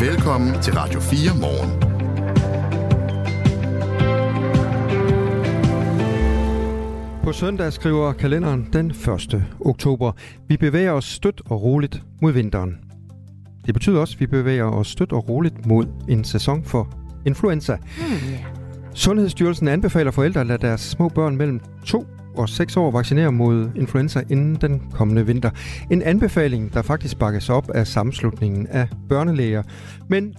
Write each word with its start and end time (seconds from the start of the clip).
Velkommen 0.00 0.62
til 0.62 0.74
Radio 0.74 1.00
4 1.00 1.40
morgen. 1.40 1.80
På 7.24 7.32
søndag 7.32 7.72
skriver 7.72 8.12
kalenderen 8.12 8.68
den 8.72 8.90
1. 8.90 9.44
oktober. 9.60 10.12
Vi 10.48 10.56
bevæger 10.56 10.92
os 10.92 11.04
stødt 11.04 11.42
og 11.50 11.62
roligt 11.62 12.02
mod 12.22 12.32
vinteren. 12.32 12.78
Det 13.66 13.74
betyder 13.74 14.00
også, 14.00 14.16
at 14.16 14.20
vi 14.20 14.26
bevæger 14.26 14.64
os 14.64 14.88
stødt 14.88 15.12
og 15.12 15.28
roligt 15.28 15.66
mod 15.66 15.86
en 16.08 16.24
sæson 16.24 16.64
for 16.64 16.88
influenza. 17.26 17.76
Mm, 17.76 18.12
yeah. 18.12 18.44
Sundhedsstyrelsen 18.94 19.68
anbefaler 19.68 20.10
forældre 20.10 20.40
at 20.40 20.46
lade 20.46 20.62
deres 20.62 20.80
små 20.80 21.08
børn 21.08 21.36
mellem 21.36 21.60
2 21.84 22.06
og 22.36 22.48
6 22.48 22.76
år 22.76 22.90
vaccinere 22.90 23.32
mod 23.32 23.70
influenza 23.76 24.22
inden 24.30 24.54
den 24.54 24.82
kommende 24.92 25.26
vinter. 25.26 25.50
En 25.90 26.02
anbefaling, 26.02 26.74
der 26.74 26.82
faktisk 26.82 27.18
bakkes 27.18 27.50
op 27.50 27.70
af 27.70 27.86
sammenslutningen 27.86 28.66
af 28.66 28.88
børnelæger. 29.08 29.62
Men 30.08 30.34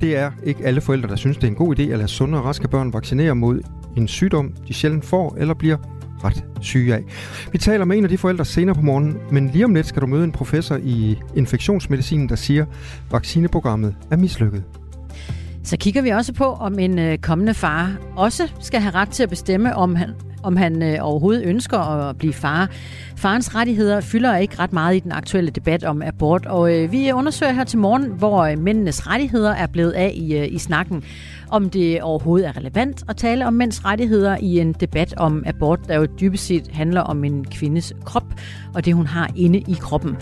det 0.00 0.16
er 0.16 0.30
ikke 0.44 0.64
alle 0.64 0.80
forældre, 0.80 1.08
der 1.08 1.16
synes, 1.16 1.36
det 1.36 1.44
er 1.44 1.48
en 1.48 1.54
god 1.54 1.78
idé 1.78 1.82
at 1.82 1.98
lade 1.98 2.08
sunde 2.08 2.38
og 2.38 2.44
raske 2.44 2.68
børn 2.68 2.92
vaccinere 2.92 3.34
mod 3.34 3.60
en 3.96 4.08
sygdom, 4.08 4.52
de 4.68 4.74
sjældent 4.74 5.04
får 5.04 5.36
eller 5.38 5.54
bliver 5.54 5.76
ret 6.24 6.44
syge 6.60 6.94
af. 6.94 7.02
Vi 7.52 7.58
taler 7.58 7.84
med 7.84 7.98
en 7.98 8.04
af 8.04 8.10
de 8.10 8.18
forældre 8.18 8.44
senere 8.44 8.74
på 8.74 8.80
morgenen, 8.80 9.16
men 9.30 9.50
lige 9.50 9.64
om 9.64 9.74
lidt 9.74 9.86
skal 9.86 10.02
du 10.02 10.06
møde 10.06 10.24
en 10.24 10.32
professor 10.32 10.76
i 10.82 11.18
infektionsmedicin, 11.36 12.28
der 12.28 12.36
siger, 12.36 12.62
at 12.62 12.68
vaccineprogrammet 13.12 13.94
er 14.10 14.16
mislykket. 14.16 14.64
Så 15.64 15.76
kigger 15.76 16.02
vi 16.02 16.08
også 16.08 16.32
på, 16.32 16.44
om 16.44 16.78
en 16.78 16.98
øh, 16.98 17.18
kommende 17.18 17.54
far 17.54 17.96
også 18.16 18.52
skal 18.60 18.80
have 18.80 18.94
ret 18.94 19.08
til 19.08 19.22
at 19.22 19.28
bestemme, 19.28 19.76
om 19.76 19.94
han, 19.94 20.10
om 20.42 20.56
han 20.56 20.82
øh, 20.82 20.98
overhovedet 21.00 21.44
ønsker 21.44 21.78
at 21.78 22.18
blive 22.18 22.32
far. 22.32 22.70
Farens 23.16 23.54
rettigheder 23.54 24.00
fylder 24.00 24.36
ikke 24.36 24.58
ret 24.58 24.72
meget 24.72 24.96
i 24.96 24.98
den 24.98 25.12
aktuelle 25.12 25.50
debat 25.50 25.84
om 25.84 26.02
abort, 26.02 26.46
og 26.46 26.74
øh, 26.74 26.92
vi 26.92 27.12
undersøger 27.12 27.52
her 27.52 27.64
til 27.64 27.78
morgen, 27.78 28.04
hvor 28.04 28.44
øh, 28.44 28.58
mændenes 28.58 29.06
rettigheder 29.06 29.52
er 29.52 29.66
blevet 29.66 29.92
af 29.92 30.12
i, 30.14 30.36
øh, 30.36 30.52
i 30.52 30.58
snakken. 30.58 31.04
Om 31.50 31.70
det 31.70 32.02
overhovedet 32.02 32.48
er 32.48 32.56
relevant 32.56 33.04
at 33.08 33.16
tale 33.16 33.46
om 33.46 33.54
mænds 33.54 33.84
rettigheder 33.84 34.36
i 34.40 34.58
en 34.58 34.72
debat 34.72 35.14
om 35.16 35.42
abort, 35.46 35.80
der 35.88 35.96
jo 35.96 36.06
dybest 36.20 36.46
set 36.46 36.68
handler 36.72 37.00
om 37.00 37.24
en 37.24 37.44
kvindes 37.44 37.92
krop 38.04 38.34
og 38.74 38.84
det, 38.84 38.94
hun 38.94 39.06
har 39.06 39.30
inde 39.36 39.58
i 39.58 39.76
kroppen. 39.80 40.16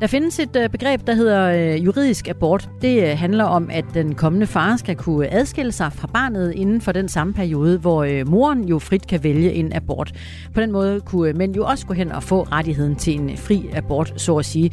Der 0.00 0.06
findes 0.06 0.38
et 0.38 0.56
øh, 0.56 0.68
begreb, 0.68 1.06
der 1.06 1.14
hedder 1.14 1.74
øh, 1.74 1.84
juridisk 1.84 2.28
abort. 2.28 2.70
Det 2.82 3.02
øh, 3.02 3.18
handler 3.18 3.44
om, 3.44 3.68
at 3.72 3.84
den 3.94 4.14
kommende 4.14 4.46
far 4.46 4.76
skal 4.76 4.96
kunne 4.96 5.32
adskille 5.32 5.72
sig 5.72 5.92
fra 5.92 6.06
barnet 6.06 6.52
inden 6.52 6.80
for 6.80 6.92
den 6.92 7.08
samme 7.08 7.32
periode, 7.32 7.78
hvor 7.78 8.24
moren 8.24 8.64
jo 8.64 8.78
frit 8.78 9.06
kan 9.06 9.24
vælge 9.24 9.52
en 9.52 9.72
abort. 9.72 10.12
På 10.54 10.60
den 10.60 10.72
måde 10.72 11.00
kunne 11.00 11.32
mænd 11.32 11.56
jo 11.56 11.64
også 11.64 11.86
gå 11.86 11.94
hen 11.94 12.12
og 12.12 12.22
få 12.22 12.42
rettigheden 12.42 12.96
til 12.96 13.20
en 13.20 13.36
fri 13.36 13.70
abort, 13.74 14.12
så 14.16 14.36
at 14.36 14.44
sige. 14.44 14.70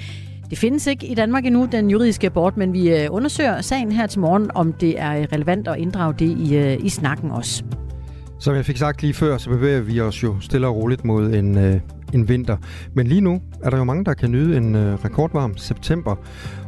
Det 0.50 0.58
findes 0.58 0.88
ikke 0.88 1.08
i 1.08 1.16
Danmark 1.16 1.46
endnu, 1.46 1.68
den 1.72 1.90
juridiske 1.90 2.28
abort, 2.28 2.58
men 2.58 2.74
vi 2.74 3.08
undersøger 3.08 3.62
sagen 3.62 3.92
her 3.92 4.08
til 4.08 4.20
morgen, 4.20 4.52
om 4.56 4.74
det 4.74 5.00
er 5.00 5.34
relevant 5.34 5.68
at 5.68 5.78
inddrage 5.78 6.14
det 6.20 6.38
i, 6.38 6.76
i 6.76 6.90
snakken 6.90 7.32
også. 7.32 7.64
Som 8.40 8.56
jeg 8.56 8.66
fik 8.66 8.78
sagt 8.78 9.02
lige 9.02 9.14
før, 9.14 9.38
så 9.38 9.50
bevæger 9.50 9.82
vi 9.82 10.02
os 10.02 10.24
jo 10.24 10.36
stille 10.40 10.68
og 10.68 10.76
roligt 10.76 11.06
mod 11.06 11.34
en, 11.34 11.82
en 12.16 12.30
vinter. 12.30 12.58
Men 12.94 13.08
lige 13.08 13.22
nu 13.22 13.42
er 13.64 13.70
der 13.70 13.78
jo 13.78 13.84
mange, 13.84 14.06
der 14.06 14.14
kan 14.14 14.32
nyde 14.32 14.58
en 14.58 14.76
øh, 14.76 14.94
rekordvarm 15.06 15.58
september, 15.58 16.16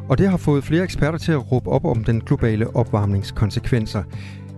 og 0.09 0.17
det 0.17 0.29
har 0.29 0.37
fået 0.37 0.63
flere 0.63 0.83
eksperter 0.83 1.17
til 1.17 1.31
at 1.31 1.51
råbe 1.51 1.69
op 1.69 1.85
om 1.85 2.03
den 2.03 2.21
globale 2.21 2.75
opvarmningskonsekvenser. 2.75 4.03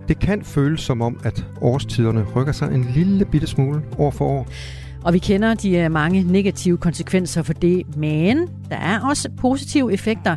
Det 0.08 0.18
kan 0.18 0.42
føles 0.42 0.80
som 0.80 1.02
om, 1.02 1.20
at 1.24 1.46
årstiderne 1.60 2.26
rykker 2.36 2.52
sig 2.52 2.74
en 2.74 2.86
lille 2.94 3.24
bitte 3.24 3.46
smule 3.46 3.82
år 3.98 4.10
for 4.10 4.24
år. 4.24 4.48
Og 5.04 5.12
vi 5.12 5.18
kender 5.18 5.54
de 5.54 5.78
øh, 5.78 5.92
mange 5.92 6.22
negative 6.22 6.76
konsekvenser 6.76 7.42
for 7.42 7.52
det, 7.52 7.96
men 7.96 8.38
der 8.70 8.76
er 8.76 9.00
også 9.00 9.30
positive 9.40 9.92
effekter 9.92 10.36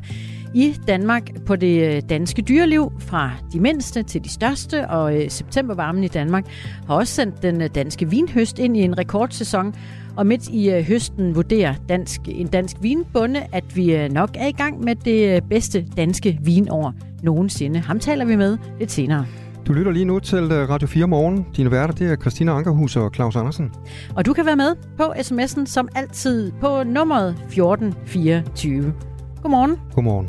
i 0.53 0.75
Danmark 0.87 1.29
på 1.45 1.55
det 1.55 1.95
øh, 1.95 2.01
danske 2.09 2.41
dyreliv, 2.41 2.91
fra 2.99 3.31
de 3.53 3.59
mindste 3.59 4.03
til 4.03 4.23
de 4.23 4.29
største, 4.29 4.89
og 4.89 5.17
øh, 5.17 5.29
septembervarmen 5.29 6.03
i 6.03 6.07
Danmark 6.07 6.45
har 6.87 6.95
også 6.95 7.13
sendt 7.13 7.41
den 7.41 7.71
danske 7.71 8.09
vinhøst 8.09 8.59
ind 8.59 8.77
i 8.77 8.79
en 8.79 8.97
rekordsæson, 8.97 9.75
og 10.17 10.27
midt 10.27 10.49
i 10.49 10.69
øh, 10.69 10.83
høsten 10.83 11.35
vurderer 11.35 11.73
dansk, 11.89 12.21
en 12.27 12.47
dansk 12.47 12.77
vinbonde, 12.81 13.41
at 13.51 13.75
vi 13.75 13.95
øh, 13.95 14.11
nok 14.11 14.29
er 14.35 14.47
i 14.47 14.51
gang 14.51 14.83
med 14.83 14.95
det 14.95 15.35
øh, 15.35 15.41
bedste 15.49 15.85
danske 15.97 16.39
vinår 16.41 16.93
nogensinde. 17.23 17.79
Ham 17.79 17.99
taler 17.99 18.25
vi 18.25 18.35
med 18.35 18.57
lidt 18.79 18.91
senere. 18.91 19.25
Du 19.67 19.73
lytter 19.73 19.91
lige 19.91 20.05
nu 20.05 20.19
til 20.19 20.47
Radio 20.47 20.87
4 20.87 21.07
Morgen. 21.07 21.45
Dine 21.57 21.71
værter 21.71 21.93
det 21.93 22.11
er 22.11 22.15
Christina 22.15 22.51
Ankerhus 22.51 22.95
og 22.95 23.11
Claus 23.15 23.35
Andersen. 23.35 23.71
Og 24.15 24.25
du 24.25 24.33
kan 24.33 24.45
være 24.45 24.55
med 24.55 24.75
på 24.97 25.03
sms'en 25.03 25.65
som 25.65 25.87
altid 25.95 26.51
på 26.61 26.83
nummeret 26.83 27.29
1424. 27.29 28.93
Godmorgen. 29.41 29.77
Godmorgen. 29.93 30.27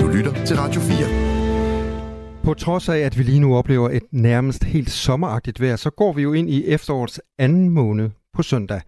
Du 0.00 0.06
lytter 0.06 0.44
til 0.44 0.56
Radio 0.56 0.80
4. 0.80 1.35
På 2.46 2.54
trods 2.54 2.88
af, 2.88 2.98
at 2.98 3.18
vi 3.18 3.22
lige 3.22 3.40
nu 3.40 3.56
oplever 3.56 3.90
et 3.90 4.02
nærmest 4.12 4.64
helt 4.64 4.90
sommeragtigt 4.90 5.60
vejr, 5.60 5.76
så 5.76 5.90
går 5.90 6.12
vi 6.12 6.22
jo 6.22 6.32
ind 6.32 6.50
i 6.50 6.66
efterårets 6.66 7.20
anden 7.38 7.70
måned 7.70 8.10
på 8.34 8.42
søndag. 8.42 8.80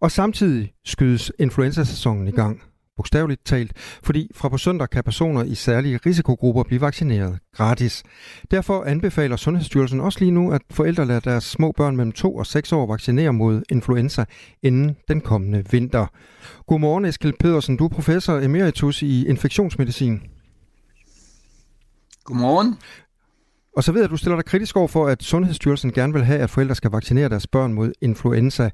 Og 0.00 0.10
samtidig 0.10 0.72
skydes 0.84 1.32
influenzasæsonen 1.38 2.28
i 2.28 2.30
gang, 2.30 2.62
bogstaveligt 2.96 3.44
talt, 3.44 3.72
fordi 4.02 4.30
fra 4.34 4.48
på 4.48 4.58
søndag 4.58 4.90
kan 4.90 5.04
personer 5.04 5.44
i 5.44 5.54
særlige 5.54 5.98
risikogrupper 6.06 6.62
blive 6.62 6.80
vaccineret 6.80 7.38
gratis. 7.54 8.02
Derfor 8.50 8.84
anbefaler 8.84 9.36
Sundhedsstyrelsen 9.36 10.00
også 10.00 10.18
lige 10.20 10.30
nu, 10.30 10.52
at 10.52 10.62
forældre 10.70 11.06
lader 11.06 11.20
deres 11.20 11.44
små 11.44 11.72
børn 11.72 11.96
mellem 11.96 12.12
2 12.12 12.36
og 12.36 12.46
6 12.46 12.72
år 12.72 12.86
vaccinere 12.86 13.32
mod 13.32 13.62
influenza 13.70 14.24
inden 14.62 14.96
den 15.08 15.20
kommende 15.20 15.64
vinter. 15.70 16.06
Godmorgen 16.66 17.04
Eskil 17.04 17.34
Pedersen, 17.40 17.76
du 17.76 17.84
er 17.84 17.88
professor 17.88 18.38
emeritus 18.38 19.02
i 19.02 19.26
infektionsmedicin. 19.26 20.35
Godmorgen. 22.26 22.78
Og 23.76 23.84
så 23.84 23.92
ved 23.92 24.00
jeg, 24.00 24.04
at 24.04 24.10
du 24.10 24.16
stiller 24.16 24.36
dig 24.36 24.44
kritisk 24.44 24.76
over 24.76 24.88
for, 24.88 25.06
at 25.06 25.22
Sundhedsstyrelsen 25.22 25.92
gerne 25.92 26.12
vil 26.12 26.24
have, 26.24 26.38
at 26.38 26.50
forældre 26.50 26.74
skal 26.74 26.90
vaccinere 26.90 27.28
deres 27.28 27.46
børn 27.46 27.72
mod 27.72 27.92
influenza. 28.00 28.70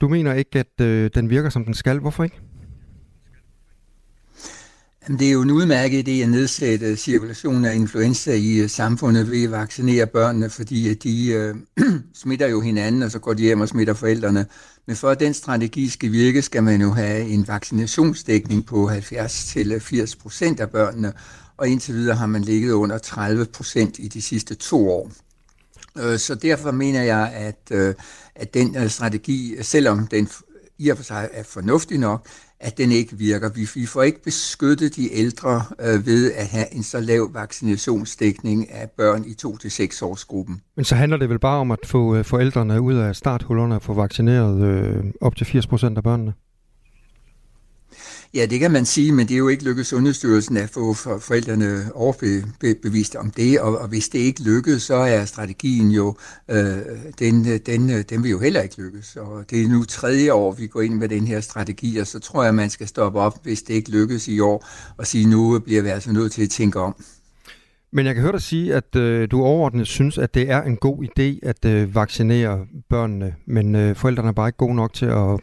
Du 0.00 0.08
mener 0.08 0.32
ikke, 0.32 0.58
at 0.58 0.80
øh, 0.80 1.10
den 1.14 1.30
virker, 1.30 1.50
som 1.50 1.64
den 1.64 1.74
skal. 1.74 1.98
Hvorfor 1.98 2.24
ikke? 2.24 2.40
Det 5.08 5.28
er 5.28 5.32
jo 5.32 5.42
en 5.42 5.50
udmærket 5.50 6.08
idé 6.08 6.10
at 6.10 6.28
nedsætte 6.28 6.96
cirkulationen 6.96 7.64
af 7.64 7.74
influenza 7.74 8.32
i 8.32 8.56
øh, 8.56 8.68
samfundet 8.70 9.30
ved 9.30 9.44
at 9.44 9.50
vaccinere 9.50 10.06
børnene, 10.06 10.50
fordi 10.50 10.88
øh, 10.88 10.96
de 11.02 11.32
øh, 11.32 11.54
smitter 12.22 12.48
jo 12.48 12.60
hinanden, 12.60 13.02
og 13.02 13.10
så 13.10 13.18
går 13.18 13.34
de 13.34 13.42
hjem 13.42 13.60
og 13.60 13.68
smitter 13.68 13.94
forældrene. 13.94 14.46
Men 14.86 14.96
for 14.96 15.10
at 15.10 15.20
den 15.20 15.34
strategi 15.34 15.88
skal 15.88 16.12
virke, 16.12 16.42
skal 16.42 16.62
man 16.62 16.80
jo 16.80 16.90
have 16.90 17.28
en 17.28 17.48
vaccinationsdækning 17.48 18.66
på 18.66 18.90
70-80 18.90 20.18
procent 20.22 20.60
af 20.60 20.70
børnene, 20.70 21.12
og 21.56 21.68
indtil 21.68 21.94
videre 21.94 22.16
har 22.16 22.26
man 22.26 22.42
ligget 22.42 22.72
under 22.72 22.98
30 22.98 23.44
procent 23.44 23.98
i 23.98 24.08
de 24.08 24.22
sidste 24.22 24.54
to 24.54 24.90
år. 24.90 25.10
Øh, 25.98 26.18
så 26.18 26.34
derfor 26.34 26.70
mener 26.70 27.02
jeg, 27.02 27.32
at, 27.34 27.96
at 28.34 28.54
den 28.54 28.88
strategi, 28.88 29.56
selvom 29.62 30.06
den 30.06 30.28
i 30.78 30.88
og 30.88 30.96
for 30.96 31.04
sig 31.04 31.28
er 31.32 31.42
fornuftig 31.42 31.98
nok, 31.98 32.26
at 32.60 32.78
den 32.78 32.92
ikke 32.92 33.18
virker. 33.18 33.48
Vi, 33.48 33.68
vi 33.74 33.86
får 33.86 34.02
ikke 34.02 34.22
beskyttet 34.22 34.96
de 34.96 35.14
ældre 35.14 35.62
øh, 35.80 36.06
ved 36.06 36.32
at 36.32 36.46
have 36.46 36.74
en 36.74 36.82
så 36.82 37.00
lav 37.00 37.30
vaccinationsdækning 37.34 38.70
af 38.72 38.90
børn 38.90 39.24
i 39.24 39.34
2-6 39.46 40.04
års 40.04 40.24
gruppen. 40.24 40.60
Men 40.76 40.84
så 40.84 40.94
handler 40.94 41.18
det 41.18 41.28
vel 41.28 41.38
bare 41.38 41.58
om 41.58 41.70
at 41.70 41.78
få 41.84 42.16
øh, 42.16 42.24
forældrene 42.24 42.80
ud 42.80 42.94
af 42.94 43.16
starthullerne 43.16 43.74
og 43.74 43.82
få 43.82 43.94
vaccineret 43.94 44.62
øh, 44.62 45.04
op 45.20 45.36
til 45.36 45.46
80 45.46 45.66
procent 45.66 45.96
af 45.96 46.02
børnene? 46.02 46.32
Ja, 48.34 48.46
det 48.46 48.60
kan 48.60 48.70
man 48.70 48.86
sige, 48.86 49.12
men 49.12 49.28
det 49.28 49.34
er 49.34 49.38
jo 49.38 49.48
ikke 49.48 49.64
lykkedes 49.64 49.88
Sundhedsstyrelsen 49.88 50.56
at 50.56 50.70
få 50.70 50.94
forældrene 50.94 51.94
overbevist 51.94 53.16
om 53.16 53.30
det, 53.30 53.60
og, 53.60 53.78
og 53.78 53.88
hvis 53.88 54.08
det 54.08 54.18
ikke 54.18 54.42
lykkes, 54.42 54.82
så 54.82 54.94
er 54.94 55.24
strategien 55.24 55.90
jo, 55.90 56.16
øh, 56.50 56.76
den, 57.18 57.44
den, 57.66 58.02
den 58.02 58.22
vil 58.22 58.30
jo 58.30 58.38
heller 58.38 58.60
ikke 58.60 58.82
lykkes. 58.82 59.16
Og 59.16 59.50
det 59.50 59.62
er 59.62 59.68
nu 59.68 59.84
tredje 59.84 60.32
år, 60.32 60.52
vi 60.52 60.66
går 60.66 60.80
ind 60.80 60.94
med 60.94 61.08
den 61.08 61.26
her 61.26 61.40
strategi, 61.40 61.96
og 61.98 62.06
så 62.06 62.18
tror 62.18 62.44
jeg, 62.44 62.54
man 62.54 62.70
skal 62.70 62.88
stoppe 62.88 63.20
op, 63.20 63.42
hvis 63.42 63.62
det 63.62 63.74
ikke 63.74 63.90
lykkes 63.90 64.28
i 64.28 64.40
år, 64.40 64.68
og 64.96 65.06
sige, 65.06 65.28
nu 65.28 65.58
bliver 65.58 65.82
vi 65.82 65.88
altså 65.88 66.12
nødt 66.12 66.32
til 66.32 66.42
at 66.42 66.50
tænke 66.50 66.80
om. 66.80 67.04
Men 67.92 68.06
jeg 68.06 68.14
kan 68.14 68.22
høre 68.22 68.32
dig 68.32 68.42
sige, 68.42 68.74
at 68.74 68.96
øh, 68.96 69.30
du 69.30 69.42
overordnet 69.42 69.86
synes, 69.86 70.18
at 70.18 70.34
det 70.34 70.50
er 70.50 70.62
en 70.62 70.76
god 70.76 71.04
idé 71.04 71.48
at 71.48 71.64
øh, 71.64 71.94
vaccinere 71.94 72.66
børnene, 72.88 73.34
men 73.46 73.74
øh, 73.74 73.96
forældrene 73.96 74.28
er 74.28 74.32
bare 74.32 74.48
ikke 74.48 74.56
gode 74.56 74.74
nok 74.74 74.92
til 74.92 75.06
at 75.06 75.40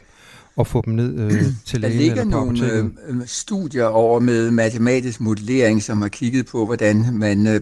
og 0.57 0.67
få 0.67 0.81
dem 0.85 0.93
ned 0.93 1.19
øh, 1.19 1.43
til 1.65 1.81
lægen 1.81 1.97
Der 1.97 2.03
ligger 2.03 2.21
eller 2.21 2.31
nogle 2.31 2.71
øh, 2.71 2.85
øh, 3.07 3.21
studier 3.25 3.85
over 3.85 4.19
med 4.19 4.51
matematisk 4.51 5.21
modellering, 5.21 5.83
som 5.83 6.01
har 6.01 6.09
kigget 6.09 6.45
på, 6.45 6.65
hvordan 6.65 7.05
man 7.13 7.47
øh, 7.47 7.61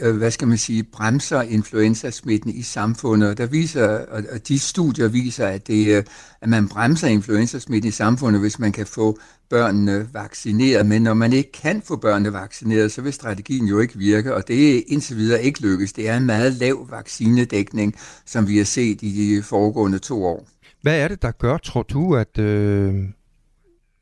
øh, 0.00 0.16
hvad 0.16 0.30
skal 0.30 0.48
man 0.48 0.58
sige, 0.58 0.82
bremser 0.82 1.42
influenzasmitten 1.42 2.50
i 2.50 2.62
samfundet. 2.62 3.38
Der 3.38 3.46
viser, 3.46 3.88
og 4.32 4.48
de 4.48 4.58
studier 4.58 5.08
viser, 5.08 5.46
at, 5.46 5.66
det, 5.66 5.96
øh, 5.96 6.04
at 6.40 6.48
man 6.48 6.68
bremser 6.68 7.08
influenzasmitten 7.08 7.88
i 7.88 7.92
samfundet, 7.92 8.40
hvis 8.40 8.58
man 8.58 8.72
kan 8.72 8.86
få 8.86 9.18
børnene 9.50 10.08
vaccineret. 10.12 10.86
Men 10.86 11.02
når 11.02 11.14
man 11.14 11.32
ikke 11.32 11.52
kan 11.52 11.82
få 11.84 11.96
børnene 11.96 12.32
vaccineret, 12.32 12.92
så 12.92 13.02
vil 13.02 13.12
strategien 13.12 13.66
jo 13.66 13.80
ikke 13.80 13.98
virke, 13.98 14.34
og 14.34 14.48
det 14.48 14.76
er 14.76 14.82
indtil 14.86 15.16
videre 15.16 15.42
ikke 15.42 15.60
lykkes. 15.60 15.92
Det 15.92 16.08
er 16.08 16.16
en 16.16 16.26
meget 16.26 16.52
lav 16.52 16.86
vaccinedækning, 16.90 17.94
som 18.26 18.48
vi 18.48 18.56
har 18.56 18.64
set 18.64 19.02
i 19.02 19.36
de 19.36 19.42
foregående 19.42 19.98
to 19.98 20.24
år. 20.24 20.48
Hvad 20.86 21.00
er 21.00 21.08
det, 21.08 21.22
der 21.22 21.30
gør, 21.30 21.56
tror 21.56 21.82
du, 21.82 22.16
at 22.16 22.38
øh, 22.38 22.94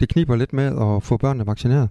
det 0.00 0.08
kniber 0.08 0.36
lidt 0.36 0.52
med 0.52 0.64
at 0.64 1.02
få 1.02 1.16
børnene 1.16 1.46
vaccineret? 1.46 1.88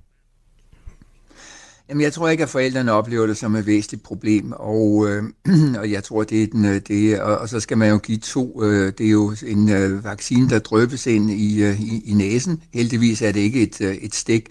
Jamen, 1.90 2.02
jeg 2.02 2.14
tror 2.14 2.30
ikke, 2.30 2.44
at 2.44 2.50
forældrene 2.50 2.92
oplever 2.92 3.28
det 3.28 3.38
som 3.38 3.56
et 3.56 3.66
væsentligt 3.66 4.04
problem, 4.04 4.52
og, 4.52 5.08
øh, 5.10 5.24
og 5.82 5.92
jeg 5.92 6.04
tror, 6.04 6.24
det 6.24 6.44
er 6.44 6.48
den, 6.48 6.66
øh, 6.66 6.82
det, 6.88 7.22
og, 7.22 7.38
og 7.38 7.50
så 7.50 7.60
skal 7.60 7.78
man 7.78 7.90
jo 7.90 7.98
give 7.98 8.18
to, 8.18 8.64
øh, 8.64 8.94
det 8.98 9.06
er 9.06 9.12
jo 9.12 9.34
en 9.46 9.70
øh, 9.70 10.04
vaccine, 10.04 10.50
der 10.50 10.60
drøbes 10.60 11.08
ind 11.08 11.32
i, 11.32 11.64
øh, 11.64 11.82
i, 11.82 12.02
i 12.06 12.14
næsen. 12.14 12.64
Heldigvis 12.74 13.22
er 13.22 13.32
det 13.32 13.40
ikke 13.40 13.62
et, 13.62 13.82
øh, 13.82 13.96
et 13.96 14.16
stik, 14.16 14.50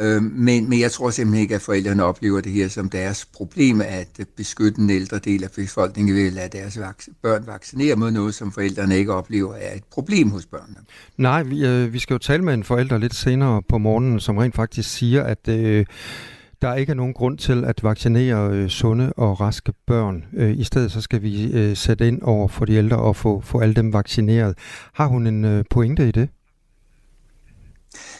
øh, 0.00 0.22
men, 0.22 0.68
men 0.68 0.80
jeg 0.80 0.92
tror 0.92 1.10
simpelthen 1.10 1.42
ikke, 1.42 1.54
at 1.54 1.60
forældrene 1.60 2.04
oplever 2.04 2.40
det 2.40 2.52
her 2.52 2.68
som 2.68 2.90
deres 2.90 3.24
problem, 3.24 3.80
at 3.80 4.08
beskytte 4.36 4.80
den 4.80 4.90
ældre 4.90 5.18
del 5.18 5.44
af 5.44 5.50
befolkningen 5.50 6.16
ved 6.16 6.26
at 6.26 6.32
lade 6.32 6.58
deres 6.58 6.78
børn 7.22 7.46
vaccinere 7.46 7.96
mod 7.96 8.10
noget, 8.10 8.34
som 8.34 8.52
forældrene 8.52 8.96
ikke 8.96 9.12
oplever 9.12 9.54
er 9.54 9.74
et 9.74 9.84
problem 9.92 10.30
hos 10.30 10.46
børnene. 10.46 10.78
Nej, 11.16 11.42
vi, 11.42 11.66
øh, 11.66 11.92
vi 11.92 11.98
skal 11.98 12.14
jo 12.14 12.18
tale 12.18 12.44
med 12.44 12.54
en 12.54 12.64
forælder 12.64 12.98
lidt 12.98 13.14
senere 13.14 13.62
på 13.68 13.78
morgenen, 13.78 14.20
som 14.20 14.36
rent 14.36 14.54
faktisk 14.54 14.90
siger, 14.90 15.22
at 15.22 15.48
øh, 15.48 15.86
der 16.62 16.74
ikke 16.74 16.90
er 16.90 16.94
nogen 16.94 17.14
grund 17.14 17.38
til 17.38 17.64
at 17.64 17.82
vaccinere 17.82 18.50
øh, 18.52 18.68
sunde 18.68 19.12
og 19.16 19.40
raske 19.40 19.72
børn. 19.86 20.24
Øh, 20.32 20.58
I 20.58 20.64
stedet 20.64 20.92
så 20.92 21.00
skal 21.00 21.22
vi 21.22 21.52
øh, 21.52 21.76
sætte 21.76 22.08
ind 22.08 22.22
over 22.22 22.48
for 22.48 22.64
de 22.64 22.72
ældre 22.72 22.96
og 22.96 23.16
få, 23.16 23.40
få 23.40 23.58
alle 23.60 23.74
dem 23.74 23.92
vaccineret. 23.92 24.54
Har 24.92 25.06
hun 25.06 25.26
en 25.26 25.44
øh, 25.44 25.64
pointe 25.70 26.08
i 26.08 26.10
det? 26.10 26.28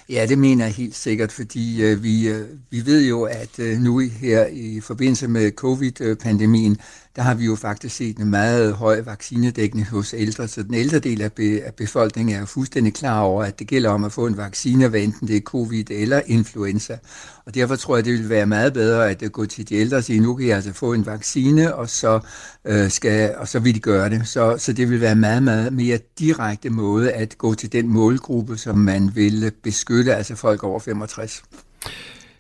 Ja, 0.09 0.27
det 0.29 0.39
mener 0.39 0.65
jeg 0.65 0.75
helt 0.75 0.95
sikkert, 0.95 1.33
fordi 1.33 1.83
øh, 1.83 2.03
vi, 2.03 2.29
øh, 2.29 2.49
vi 2.71 2.87
ved 2.87 3.09
jo, 3.09 3.23
at 3.23 3.59
øh, 3.59 3.79
nu 3.79 3.99
her 3.99 4.47
i 4.47 4.81
forbindelse 4.81 5.29
med 5.29 5.51
covid-pandemien, 5.51 6.79
der 7.17 7.23
har 7.23 7.35
vi 7.35 7.45
jo 7.45 7.57
faktisk 7.57 7.97
set 7.97 8.19
en 8.19 8.31
meget 8.31 8.75
høj 8.75 9.01
vaccinedækning 9.01 9.87
hos 9.87 10.15
ældre, 10.17 10.49
så 10.49 10.63
den 10.63 10.75
ældre 10.75 10.99
del 10.99 11.23
af, 11.23 11.33
be, 11.33 11.63
af 11.65 11.75
befolkningen 11.75 12.37
er 12.37 12.41
jo 12.41 12.47
fuldstændig 12.47 12.95
klar 12.95 13.21
over, 13.21 13.45
at 13.45 13.59
det 13.59 13.67
gælder 13.67 13.91
om 13.91 14.05
at 14.05 14.13
få 14.13 14.27
en 14.27 14.37
vaccine, 14.37 14.89
hvad 14.89 15.01
enten 15.01 15.29
det 15.29 15.37
er 15.37 15.41
covid 15.41 15.91
eller 15.91 16.21
influenza. 16.27 16.99
Og 17.47 17.55
derfor 17.55 17.77
tror 17.77 17.97
jeg, 17.97 18.05
det 18.05 18.13
vil 18.13 18.29
være 18.29 18.47
meget 18.47 18.73
bedre 18.73 19.11
at 19.11 19.23
øh, 19.23 19.31
gå 19.31 19.47
til 19.47 19.69
de 19.69 19.75
ældre 19.75 19.97
og 19.97 20.05
sige, 20.05 20.21
nu 20.21 20.35
kan 20.35 20.47
jeg 20.47 20.57
altså 20.57 20.73
få 20.73 20.93
en 20.93 21.07
vaccine, 21.07 21.75
og 21.75 21.91
så, 21.91 22.21
øh, 22.65 22.91
skal, 22.91 23.35
og 23.37 23.49
så 23.49 23.59
vil 23.59 23.75
de 23.75 23.81
gøre 23.81 24.11
det. 24.11 24.29
Så, 24.29 24.57
så 24.59 24.73
det 24.73 24.91
vil 24.91 25.01
være 25.01 25.15
meget, 25.15 25.43
meget 25.43 25.73
mere 25.73 25.99
direkte 26.19 26.71
måde 26.71 27.13
at 27.13 27.39
gå 27.39 27.55
til 27.55 27.73
den 27.73 27.89
målgruppe, 27.89 28.57
som 28.57 28.79
man 28.79 29.11
vil 29.15 29.53
beskytte, 29.63 30.15
altså 30.15 30.37
folk 30.37 30.65
over 30.65 30.81
65. 30.81 31.43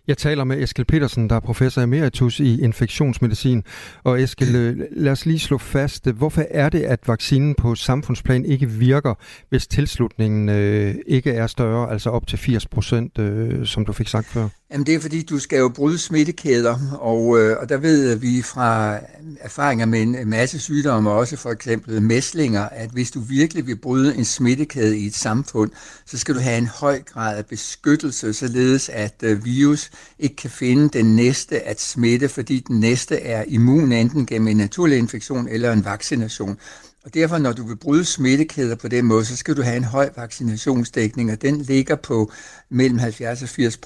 Jeg 0.08 0.18
taler 0.18 0.44
med 0.44 0.62
Eskil 0.62 0.84
Petersen, 0.84 1.30
der 1.30 1.36
er 1.36 1.40
professor 1.40 1.82
emeritus 1.82 2.40
i 2.40 2.60
infektionsmedicin. 2.60 3.62
Og 4.04 4.22
Eskil, 4.22 4.56
øh, 4.56 4.78
lad 4.90 5.12
os 5.12 5.26
lige 5.26 5.38
slå 5.38 5.58
fast, 5.58 6.06
øh, 6.06 6.16
hvorfor 6.16 6.44
er 6.50 6.68
det, 6.68 6.82
at 6.82 7.08
vaccinen 7.08 7.54
på 7.54 7.74
samfundsplan 7.74 8.44
ikke 8.44 8.70
virker, 8.70 9.14
hvis 9.48 9.66
tilslutningen 9.66 10.48
øh, 10.48 10.94
ikke 11.06 11.30
er 11.30 11.46
større, 11.46 11.90
altså 11.90 12.10
op 12.10 12.26
til 12.26 12.38
80 12.38 12.66
procent, 12.66 13.18
øh, 13.18 13.66
som 13.66 13.84
du 13.84 13.92
fik 13.92 14.08
sagt 14.08 14.26
før? 14.26 14.48
Jamen 14.74 14.86
det 14.86 14.94
er 14.94 15.00
fordi, 15.00 15.22
du 15.22 15.38
skal 15.38 15.58
jo 15.58 15.68
bryde 15.68 15.98
smittekæder, 15.98 16.78
og, 17.00 17.38
øh, 17.40 17.56
og 17.60 17.68
der 17.68 17.76
ved 17.76 18.16
vi 18.16 18.42
fra 18.42 18.98
erfaringer 19.40 19.86
med 19.86 20.02
en 20.02 20.30
masse 20.30 20.60
sygdomme, 20.60 21.10
også 21.10 21.36
for 21.36 21.50
eksempel 21.50 22.02
mæslinger, 22.02 22.62
at 22.62 22.90
hvis 22.90 23.10
du 23.10 23.20
virkelig 23.20 23.66
vil 23.66 23.76
bryde 23.76 24.16
en 24.16 24.24
smittekæde 24.24 24.98
i 24.98 25.06
et 25.06 25.14
samfund, 25.14 25.70
så 26.06 26.18
skal 26.18 26.34
du 26.34 26.40
have 26.40 26.58
en 26.58 26.66
høj 26.66 27.02
grad 27.02 27.38
af 27.38 27.46
beskyttelse, 27.46 28.32
således 28.32 28.88
at 28.88 29.14
øh, 29.22 29.44
virus 29.44 29.90
ikke 30.18 30.36
kan 30.36 30.50
finde 30.50 30.88
den 30.88 31.16
næste 31.16 31.60
at 31.60 31.80
smitte, 31.80 32.28
fordi 32.28 32.60
den 32.68 32.80
næste 32.80 33.20
er 33.20 33.44
immun 33.48 33.92
enten 33.92 34.26
gennem 34.26 34.48
en 34.48 34.56
naturlig 34.56 34.98
infektion 34.98 35.48
eller 35.48 35.72
en 35.72 35.84
vaccination. 35.84 36.58
Og 37.04 37.14
derfor, 37.14 37.38
når 37.38 37.52
du 37.52 37.66
vil 37.66 37.76
bryde 37.76 38.04
smittekæder 38.04 38.76
på 38.76 38.88
den 38.88 39.04
måde, 39.04 39.24
så 39.24 39.36
skal 39.36 39.56
du 39.56 39.62
have 39.62 39.76
en 39.76 39.84
høj 39.84 40.10
vaccinationsdækning, 40.16 41.32
og 41.32 41.42
den 41.42 41.60
ligger 41.60 41.96
på 41.96 42.32
mellem 42.68 42.98
70 42.98 43.42
og 43.42 43.48
80 43.48 43.76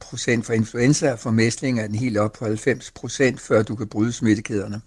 procent 0.00 0.46
for 0.46 0.52
influenza, 0.52 1.12
og 1.12 1.18
for 1.18 1.30
mæslinger 1.30 1.82
er 1.82 1.86
den 1.86 1.96
helt 1.96 2.18
op 2.18 2.32
på 2.38 2.44
90 2.44 2.90
procent, 2.90 3.40
før 3.40 3.62
du 3.62 3.74
kan 3.74 3.86
bryde 3.86 4.12
smittekæderne. 4.12 4.80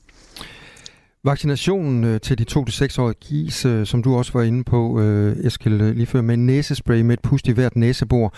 Vaccinationen 1.26 2.04
øh, 2.04 2.22
til 2.22 2.38
de 2.38 2.46
2-6-årige 2.52 3.18
gives, 3.22 3.66
øh, 3.66 3.86
som 3.86 4.04
du 4.04 4.16
også 4.16 4.34
var 4.34 4.44
inde 4.44 4.64
på, 4.64 5.02
øh, 5.02 5.38
Eskild, 5.46 5.94
lige 5.94 6.06
før, 6.06 6.22
med 6.22 6.38
næsespray 6.38 7.02
med 7.02 7.14
et 7.14 7.22
pust 7.22 7.48
i 7.48 7.52
hvert 7.52 7.76
næsebor. 7.76 8.34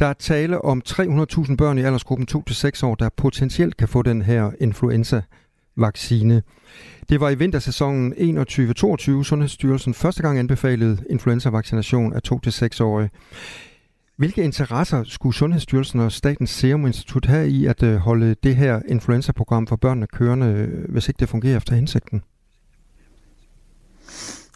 Der 0.00 0.06
er 0.06 0.12
tale 0.12 0.64
om 0.64 0.82
300.000 0.88 1.56
børn 1.56 1.78
i 1.78 1.82
aldersgruppen 1.82 2.28
2-6 2.30 2.86
år, 2.86 2.94
der 2.94 3.08
potentielt 3.16 3.76
kan 3.76 3.88
få 3.88 4.02
den 4.02 4.22
her 4.22 4.50
influenza 4.60 5.22
vaccine. 5.76 6.42
Det 7.08 7.20
var 7.20 7.30
i 7.30 7.34
vintersæsonen 7.34 8.12
21-22, 8.12 9.24
Sundhedsstyrelsen 9.24 9.94
første 9.94 10.22
gang 10.22 10.38
anbefalede 10.38 11.04
influenza-vaccination 11.10 12.12
af 12.12 12.20
2-6-årige. 12.32 13.10
Hvilke 14.16 14.42
interesser 14.42 15.04
skulle 15.04 15.34
Sundhedsstyrelsen 15.34 16.00
og 16.00 16.12
Statens 16.12 16.50
Serum 16.50 16.86
Institut 16.86 17.26
have 17.26 17.48
i 17.48 17.66
at 17.66 17.82
øh, 17.82 17.96
holde 17.96 18.36
det 18.42 18.56
her 18.56 18.80
influenza-program 18.88 19.66
for 19.66 19.76
børnene 19.76 20.06
kørende, 20.06 20.46
øh, 20.46 20.90
hvis 20.90 21.08
ikke 21.08 21.18
det 21.20 21.28
fungerer 21.28 21.56
efter 21.56 21.74
hensigten? 21.74 22.22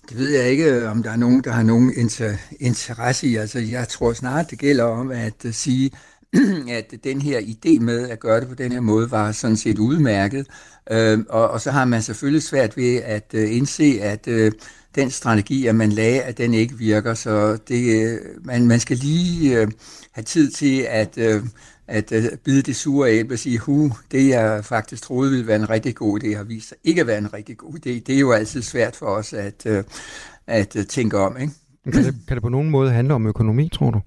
Det 0.08 0.18
ved 0.18 0.30
jeg 0.30 0.50
ikke, 0.50 0.64
øh, 0.64 0.90
om 0.90 1.02
der 1.02 1.10
er 1.10 1.16
nogen, 1.16 1.44
der 1.44 1.52
har 1.52 1.62
nogen 1.62 1.90
inter- 1.90 2.56
interesse 2.60 3.26
i. 3.26 3.36
Altså, 3.36 3.58
jeg 3.58 3.88
tror 3.88 4.12
snart, 4.12 4.50
det 4.50 4.58
gælder 4.58 4.84
om 4.84 5.10
at 5.10 5.46
sige, 5.50 5.90
at 6.78 6.94
den 7.04 7.22
her 7.22 7.40
idé 7.40 7.80
med 7.80 8.08
at 8.08 8.20
gøre 8.20 8.40
det 8.40 8.48
på 8.48 8.54
den 8.54 8.72
her 8.72 8.80
måde 8.80 9.10
var 9.10 9.32
sådan 9.32 9.56
set 9.56 9.78
udmærket. 9.78 10.46
Øh, 10.90 11.18
og, 11.28 11.48
og 11.50 11.60
så 11.60 11.70
har 11.70 11.84
man 11.84 12.02
selvfølgelig 12.02 12.42
svært 12.42 12.76
ved 12.76 12.96
at 12.96 13.34
øh, 13.34 13.56
indse, 13.56 13.98
at 14.02 14.28
øh, 14.28 14.52
den 14.94 15.10
strategi, 15.10 15.66
at 15.66 15.74
man 15.74 15.92
lagde, 15.92 16.22
at 16.22 16.38
den 16.38 16.54
ikke 16.54 16.78
virker. 16.78 17.14
Så 17.14 17.58
det, 17.68 18.04
øh, 18.04 18.18
man, 18.44 18.66
man 18.66 18.80
skal 18.80 18.96
lige 18.96 19.60
øh, 19.60 19.68
have 20.12 20.24
tid 20.24 20.50
til 20.50 20.86
at, 20.88 21.18
øh, 21.18 21.42
at 21.88 22.12
øh, 22.12 22.24
bide 22.44 22.62
det 22.62 22.76
sure 22.76 23.12
æble 23.12 23.34
og 23.34 23.38
sige, 23.38 23.58
hu, 23.58 23.92
det 24.12 24.28
jeg 24.28 24.64
faktisk 24.64 25.02
troede 25.02 25.30
ville 25.30 25.46
være 25.46 25.56
en 25.56 25.70
rigtig 25.70 25.94
god 25.94 26.24
idé, 26.24 26.36
har 26.36 26.44
vist 26.44 26.68
sig 26.68 26.76
ikke 26.84 27.00
at 27.00 27.06
være 27.06 27.18
en 27.18 27.34
rigtig 27.34 27.56
god 27.56 27.74
idé. 27.74 27.90
Det 27.90 28.10
er 28.10 28.18
jo 28.18 28.32
altid 28.32 28.62
svært 28.62 28.96
for 28.96 29.06
os 29.06 29.32
at, 29.32 29.66
øh, 29.66 29.84
at 30.46 30.76
øh, 30.76 30.86
tænke 30.86 31.18
om. 31.18 31.36
Ikke? 31.36 31.52
Kan, 31.92 32.04
det, 32.04 32.14
kan 32.28 32.36
det 32.36 32.42
på 32.42 32.48
nogen 32.48 32.70
måde 32.70 32.90
handle 32.90 33.14
om 33.14 33.26
økonomi, 33.26 33.68
tror 33.72 33.90
du? 33.90 34.00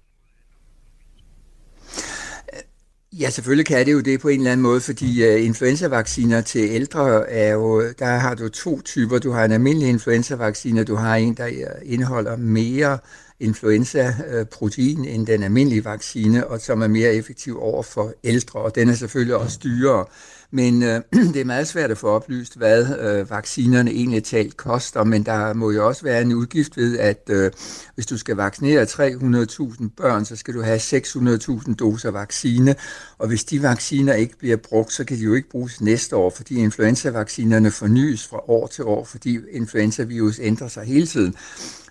Ja, 3.14 3.30
selvfølgelig 3.30 3.66
kan 3.66 3.86
det 3.86 3.94
jo 3.94 4.00
det 4.00 4.20
på 4.20 4.28
en 4.28 4.40
eller 4.40 4.52
anden 4.52 4.64
måde, 4.64 4.82
fordi 4.82 5.28
uh, 5.28 5.46
influenzavacciner 5.46 6.42
til 6.42 6.62
ældre 6.62 7.30
er 7.30 7.54
jo, 7.54 7.92
der 8.00 8.06
har 8.06 8.36
du 8.36 8.50
to 8.50 8.82
typer. 8.82 9.20
Du 9.20 9.32
har 9.32 9.46
en 9.46 9.52
almindelig 9.52 9.90
influenzavaccine, 9.90 10.84
du 10.84 10.96
har 10.96 11.16
en, 11.16 11.34
der 11.34 11.48
øh, 11.48 11.54
indeholder 11.84 12.36
mere 12.36 12.98
influenza-protein 13.40 15.06
øh, 15.06 15.14
end 15.14 15.28
den 15.28 15.44
almindelige 15.44 15.86
vaccine, 15.86 16.48
og 16.48 16.62
som 16.62 16.82
er 16.82 16.88
mere 16.88 17.14
effektiv 17.14 17.62
over 17.62 17.84
for 17.84 18.14
ældre, 18.24 18.60
og 18.60 18.76
den 18.76 18.90
er 18.90 18.94
selvfølgelig 18.94 19.36
også 19.36 19.60
dyrere. 19.64 20.06
Men 20.52 20.84
øh, 20.84 21.02
det 21.34 21.42
er 21.42 21.46
meget 21.46 21.68
svært 21.68 21.92
at 21.92 21.98
få 21.98 22.08
oplyst, 22.08 22.58
hvad 22.58 23.00
øh, 23.00 23.30
vaccinerne 23.30 23.92
egentlig 23.92 24.24
talt 24.24 24.58
koster, 24.58 25.04
men 25.04 25.24
der 25.24 25.54
må 25.54 25.72
jo 25.72 25.88
også 25.88 26.04
være 26.04 26.22
en 26.22 26.34
udgift 26.34 26.78
ved, 26.78 27.00
at 27.00 27.30
øh, 27.30 27.52
hvis 27.96 28.06
du 28.06 28.18
skal 28.18 28.36
vaccinere 28.36 28.84
300.000 28.84 29.90
børn, 29.98 30.26
så 30.26 30.36
skal 30.36 30.54
du 30.54 30.62
have 30.62 30.78
600.000 30.78 31.76
doser 31.76 32.12
vaccine, 32.12 32.76
og 33.18 33.28
hvis 33.28 33.44
de 33.44 33.64
vacciner 33.64 34.14
ikke 34.14 34.38
bliver 34.38 34.58
brugt, 34.58 34.94
så 34.94 35.04
kan 35.04 35.18
de 35.18 35.24
jo 35.24 35.34
ikke 35.34 35.50
bruges 35.50 35.82
næste 35.82 36.16
år, 36.16 36.30
fordi 36.30 36.56
influenzavaccinerne 36.56 37.72
fornyes 37.72 38.28
fra 38.28 38.50
år 38.50 38.68
til 38.68 38.84
år, 38.84 39.06
fordi 39.06 39.40
influenzavirus 39.52 40.40
ændrer 40.40 40.68
sig 40.68 40.84
hele 40.84 41.08
tiden. 41.08 41.36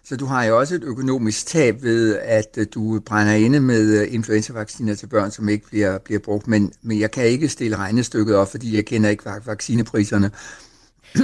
Så 0.09 0.17
du 0.17 0.27
har 0.27 0.45
jo 0.45 0.59
også 0.59 0.75
et 0.75 0.83
økonomisk 0.85 1.47
tab 1.47 1.83
ved, 1.83 2.19
at 2.19 2.59
øh, 2.59 2.67
du 2.75 3.01
brænder 3.07 3.35
inde 3.35 3.61
med 3.61 4.01
øh, 4.01 4.15
influenzavacciner 4.15 4.95
til 4.95 5.07
børn, 5.07 5.31
som 5.31 5.49
ikke 5.49 5.67
bliver, 5.69 5.99
bliver 5.99 6.21
brugt. 6.21 6.49
Men, 6.49 6.73
men 6.83 7.01
jeg 7.01 7.11
kan 7.11 7.25
ikke 7.25 7.49
stille 7.49 7.77
regnestykket 7.77 8.37
op, 8.37 8.51
fordi 8.51 8.77
jeg 8.77 8.85
kender 8.85 9.11
ikke 9.11 9.25
vaccinepriserne. 9.47 10.31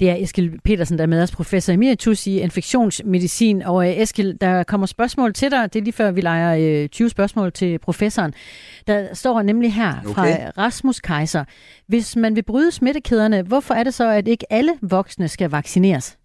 Det 0.00 0.10
er 0.10 0.14
Eskil 0.14 0.60
Petersen, 0.64 0.98
der 0.98 1.02
er 1.02 1.08
med 1.08 1.22
os, 1.22 1.30
professor 1.30 1.72
emeritus 1.72 2.26
i 2.26 2.40
infektionsmedicin. 2.40 3.62
Og 3.62 3.88
øh, 3.88 4.00
Eskil, 4.00 4.38
der 4.40 4.62
kommer 4.62 4.86
spørgsmål 4.86 5.34
til 5.34 5.50
dig. 5.50 5.72
Det 5.72 5.78
er 5.78 5.84
lige 5.84 5.92
før, 5.92 6.10
vi 6.10 6.20
leger 6.20 6.86
20 6.86 7.10
spørgsmål 7.10 7.52
til 7.52 7.78
professoren. 7.78 8.34
Der 8.86 9.14
står 9.14 9.42
nemlig 9.42 9.74
her 9.74 9.94
okay. 10.06 10.12
fra 10.14 10.50
Rasmus 10.62 11.00
Kaiser. 11.00 11.44
Hvis 11.86 12.16
man 12.16 12.36
vil 12.36 12.42
bryde 12.42 12.70
smittekæderne, 12.70 13.42
hvorfor 13.42 13.74
er 13.74 13.82
det 13.82 13.94
så, 13.94 14.10
at 14.10 14.28
ikke 14.28 14.52
alle 14.52 14.72
voksne 14.82 15.28
skal 15.28 15.50
vaccineres? 15.50 16.16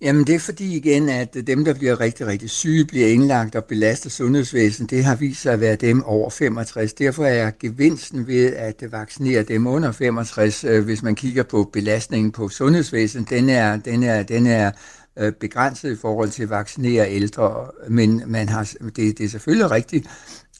Jamen 0.00 0.26
det 0.26 0.34
er 0.34 0.38
fordi 0.38 0.76
igen, 0.76 1.08
at 1.08 1.36
dem, 1.46 1.64
der 1.64 1.74
bliver 1.74 2.00
rigtig, 2.00 2.26
rigtig 2.26 2.50
syge, 2.50 2.84
bliver 2.84 3.08
indlagt 3.08 3.54
og 3.54 3.64
belaster 3.64 4.10
sundhedsvæsenet, 4.10 4.90
det 4.90 5.04
har 5.04 5.16
vist 5.16 5.42
sig 5.42 5.52
at 5.52 5.60
være 5.60 5.76
dem 5.76 6.02
over 6.02 6.30
65. 6.30 6.92
Derfor 6.92 7.24
er 7.24 7.50
gevinsten 7.60 8.26
ved 8.26 8.52
at 8.52 8.84
vaccinere 8.90 9.42
dem 9.42 9.66
under 9.66 9.92
65, 9.92 10.64
øh, 10.64 10.84
hvis 10.84 11.02
man 11.02 11.14
kigger 11.14 11.42
på 11.42 11.70
belastningen 11.72 12.32
på 12.32 12.48
sundhedsvæsenet, 12.48 13.30
den 13.30 13.48
er, 13.48 13.76
den 13.76 14.02
er, 14.02 14.22
den 14.22 14.46
er 14.46 14.70
øh, 15.18 15.32
begrænset 15.32 15.92
i 15.92 15.96
forhold 15.96 16.30
til 16.30 16.42
at 16.42 16.50
vaccinere 16.50 17.10
ældre. 17.10 17.66
Men 17.88 18.22
man 18.26 18.48
har, 18.48 18.72
det, 18.80 19.18
det 19.18 19.20
er 19.20 19.28
selvfølgelig 19.28 19.70
rigtigt, 19.70 20.06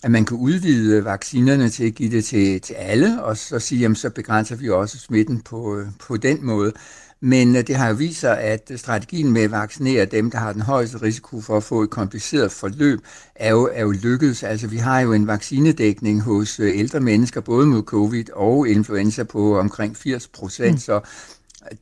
at 0.03 0.11
man 0.11 0.25
kan 0.25 0.37
udvide 0.37 1.05
vaccinerne 1.05 1.69
til 1.69 1.87
at 1.87 1.95
give 1.95 2.11
det 2.11 2.25
til, 2.25 2.61
til 2.61 2.75
alle, 2.75 3.23
og 3.23 3.37
så 3.37 3.59
sige, 3.59 3.81
jamen, 3.81 3.97
så 3.97 4.11
begrænser 4.11 4.57
vi 4.57 4.69
også 4.69 4.99
smitten 4.99 5.41
på, 5.41 5.79
øh, 5.79 5.87
på 6.07 6.17
den 6.17 6.47
måde. 6.47 6.73
Men 7.21 7.55
det 7.55 7.77
har 7.77 7.89
jo 7.89 7.95
vist 7.95 8.21
sig, 8.21 8.39
at 8.39 8.73
strategien 8.77 9.33
med 9.33 9.43
at 9.43 9.51
vaccinere 9.51 10.05
dem, 10.05 10.31
der 10.31 10.39
har 10.39 10.53
den 10.53 10.63
højeste 10.63 11.03
risiko 11.03 11.41
for 11.41 11.57
at 11.57 11.63
få 11.63 11.83
et 11.83 11.91
kompliceret 11.91 12.53
forløb, 12.53 13.01
er 13.35 13.51
jo, 13.51 13.71
er 13.73 13.83
jo 13.83 13.91
lykkedes. 13.91 14.43
Altså 14.43 14.67
vi 14.67 14.77
har 14.77 15.01
jo 15.01 15.13
en 15.13 15.27
vaccinedækning 15.27 16.23
hos 16.23 16.61
ældre 16.61 17.01
mennesker, 17.01 17.41
både 17.41 17.67
mod 17.67 17.83
covid 17.83 18.33
og 18.33 18.69
influenza 18.69 19.25
på 19.25 19.59
omkring 19.59 19.97
80 19.97 20.29
procent, 20.29 20.73
mm. 20.73 20.79
så 20.79 21.01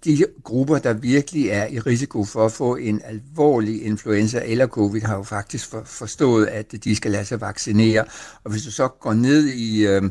de 0.04 0.24
grupper, 0.42 0.78
der 0.78 0.92
virkelig 0.92 1.48
er 1.48 1.66
i 1.66 1.78
risiko 1.78 2.24
for 2.24 2.46
at 2.46 2.52
få 2.52 2.76
en 2.76 3.00
alvorlig 3.04 3.84
influenza 3.84 4.40
eller 4.44 4.66
covid, 4.66 5.00
har 5.00 5.16
jo 5.16 5.22
faktisk 5.22 5.70
for, 5.70 5.82
forstået, 5.84 6.46
at 6.46 6.74
de 6.84 6.96
skal 6.96 7.10
lade 7.10 7.24
sig 7.24 7.40
vaccinere. 7.40 8.04
Og 8.44 8.50
hvis 8.50 8.62
du 8.62 8.70
så 8.70 8.88
går 8.88 9.12
ned 9.12 9.46
i, 9.46 9.86
øh, 9.86 10.02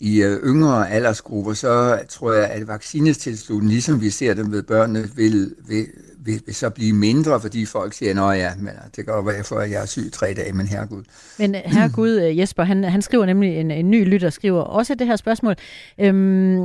i 0.00 0.22
øh, 0.22 0.42
yngre 0.44 0.90
aldersgrupper, 0.90 1.52
så 1.52 2.02
tror 2.08 2.32
jeg, 2.32 2.50
at 2.50 2.68
vaccinestilslutningen, 2.68 3.70
ligesom 3.70 4.00
vi 4.00 4.10
ser 4.10 4.34
dem 4.34 4.52
ved 4.52 4.62
børnene, 4.62 5.10
vil, 5.16 5.54
vil, 5.68 5.86
vil, 6.18 6.42
vil 6.46 6.54
så 6.54 6.70
blive 6.70 6.92
mindre, 6.92 7.40
fordi 7.40 7.64
folk 7.64 7.92
siger, 7.92 8.24
at 8.24 8.38
ja, 8.38 8.52
men 8.56 8.68
øh, 8.68 8.74
det 8.84 8.94
kan 8.94 9.04
godt 9.04 9.26
være, 9.26 9.44
for 9.44 9.56
at 9.56 9.70
jeg 9.70 9.82
er 9.82 9.86
syg 9.86 10.12
tre 10.12 10.34
dage, 10.34 10.52
men 10.52 10.66
herregud. 10.66 11.02
Men 11.38 11.54
øh, 11.54 11.60
herregud, 11.64 12.20
øh, 12.20 12.38
Jesper, 12.38 12.64
han, 12.64 12.84
han 12.84 13.02
skriver 13.02 13.26
nemlig, 13.26 13.56
en, 13.56 13.70
en 13.70 13.90
ny 13.90 14.04
lytter 14.08 14.30
skriver 14.30 14.60
også 14.60 14.94
det 14.94 15.06
her 15.06 15.16
spørgsmål. 15.16 15.54
Øhm, 16.00 16.64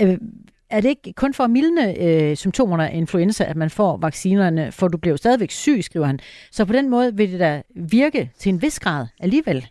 øh, 0.00 0.18
er 0.72 0.80
det 0.80 0.88
ikke 0.88 1.12
kun 1.12 1.34
for 1.34 1.44
at 1.44 1.50
mildne 1.50 1.98
øh, 2.00 2.36
symptomerne 2.36 2.90
af 2.90 2.96
influenza, 2.96 3.44
at 3.44 3.56
man 3.56 3.70
får 3.70 3.96
vaccinerne, 3.96 4.72
for 4.72 4.88
du 4.88 4.98
bliver 4.98 5.12
jo 5.12 5.16
stadigvæk 5.16 5.50
syg, 5.50 5.80
skriver 5.82 6.06
han. 6.06 6.18
Så 6.50 6.64
på 6.64 6.72
den 6.72 6.88
måde 6.88 7.16
vil 7.16 7.32
det 7.32 7.40
da 7.40 7.62
virke 7.76 8.30
til 8.38 8.50
en 8.50 8.62
vis 8.62 8.80
grad 8.80 9.06
alligevel. 9.20 9.66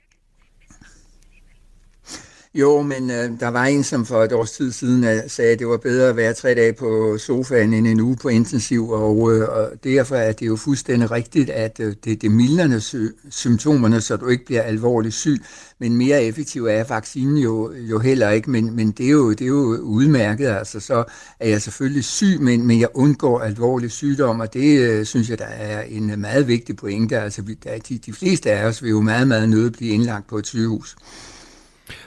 Jo, 2.54 2.82
men 2.82 3.12
øh, 3.12 3.40
der 3.40 3.48
var 3.48 3.66
en, 3.66 3.84
som 3.84 4.06
for 4.06 4.24
et 4.24 4.34
års 4.34 4.52
tid 4.52 4.72
siden 4.72 5.04
øh, 5.04 5.20
sagde, 5.28 5.52
at 5.52 5.60
det 5.60 5.68
var 5.68 5.78
bedre 5.78 6.10
at 6.10 6.16
være 6.16 6.34
tre 6.34 6.56
dage 6.56 6.74
på 6.74 7.18
sofaen 7.18 7.74
end 7.74 7.88
en 7.88 8.00
uge 8.00 8.18
på 8.22 8.28
intensiv, 8.28 8.90
og, 8.90 9.34
øh, 9.34 9.50
og 9.50 9.72
derfor 9.84 10.16
er 10.16 10.32
det 10.32 10.48
jo 10.48 10.56
fuldstændig 10.56 11.12
rigtigt, 11.12 11.50
at 11.50 11.80
øh, 11.80 11.96
det, 12.04 12.22
det 12.22 12.32
milderne 12.32 12.82
sy- 12.82 13.16
symptomerne, 13.30 14.02
så 14.02 14.18
du 14.18 14.28
ikke 14.28 14.46
bliver 14.46 14.62
alvorligt 14.62 15.14
syg, 15.14 15.42
men 15.80 15.96
mere 15.96 16.24
effektiv 16.24 16.66
er 16.66 16.84
vaccinen 16.84 17.38
jo, 17.38 17.74
jo 17.74 18.00
heller 18.00 18.30
ikke, 18.30 18.52
men, 18.52 18.76
men 18.76 18.92
det, 18.92 19.06
er 19.06 19.10
jo, 19.12 19.30
det 19.30 19.42
er 19.42 19.46
jo 19.48 19.78
udmærket, 19.82 20.48
altså. 20.48 20.80
Så 20.80 21.04
er 21.40 21.50
jeg 21.50 21.62
selvfølgelig 21.62 22.04
syg, 22.04 22.38
men, 22.42 22.68
men 22.68 22.80
jeg 22.80 22.90
undgår 22.94 23.40
alvorlig 23.40 23.92
sygdom, 23.92 24.40
og 24.40 24.54
det 24.54 24.80
øh, 24.80 25.06
synes 25.06 25.30
jeg, 25.30 25.40
der 25.40 25.46
er 25.46 25.82
en 25.82 26.10
øh, 26.10 26.20
meget 26.20 26.48
vigtig 26.48 26.76
pointe, 26.76 27.20
altså 27.20 27.42
vi, 27.42 27.54
der, 27.54 27.78
de, 27.90 27.98
de 27.98 28.14
fleste 28.14 28.52
af 28.52 28.66
os 28.66 28.84
vil 28.84 28.90
jo 28.90 29.02
meget, 29.02 29.28
meget 29.28 29.50
nødt 29.50 29.74
blive 29.74 29.94
indlagt 29.94 30.28
på 30.28 30.38
et 30.38 30.48
sygehus. 30.48 30.96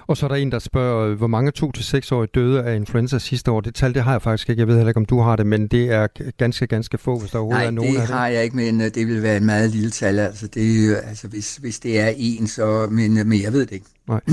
Og 0.06 0.16
så 0.16 0.26
er 0.26 0.28
der 0.28 0.36
en, 0.36 0.52
der 0.52 0.58
spørger, 0.58 1.14
hvor 1.14 1.26
mange 1.26 1.52
2-6-årige 1.58 2.30
døde 2.34 2.62
af 2.62 2.76
influenza 2.76 3.18
sidste 3.18 3.50
år. 3.50 3.60
Det 3.60 3.74
tal, 3.74 3.94
det 3.94 4.02
har 4.02 4.12
jeg 4.12 4.22
faktisk 4.22 4.50
ikke. 4.50 4.60
Jeg 4.60 4.68
ved 4.68 4.74
heller 4.74 4.90
ikke, 4.90 4.98
om 4.98 5.04
du 5.04 5.20
har 5.20 5.36
det, 5.36 5.46
men 5.46 5.66
det 5.68 5.90
er 5.92 6.06
ganske, 6.38 6.66
ganske 6.66 6.98
få, 6.98 7.18
hvis 7.18 7.30
der 7.30 7.38
overhovedet 7.38 7.60
Nej, 7.60 7.66
er 7.66 7.70
nogen 7.70 7.94
det 7.94 8.00
af 8.00 8.06
det. 8.06 8.16
har 8.16 8.26
jeg 8.28 8.44
ikke, 8.44 8.56
men 8.56 8.80
øh, 8.80 8.90
det 8.94 9.06
vil 9.06 9.22
være 9.22 9.36
et 9.36 9.42
meget 9.42 9.70
lille 9.70 9.90
tal. 9.90 10.18
Altså, 10.18 10.46
det, 10.46 10.96
altså 11.04 11.28
hvis, 11.28 11.56
hvis 11.56 11.80
det 11.80 12.00
er 12.00 12.12
en, 12.16 12.46
så... 12.46 12.86
Men, 12.90 13.18
øh, 13.18 13.26
men 13.26 13.42
jeg 13.42 13.52
ved 13.52 13.60
det 13.60 13.72
ikke. 13.72 13.86
Nej. 14.08 14.20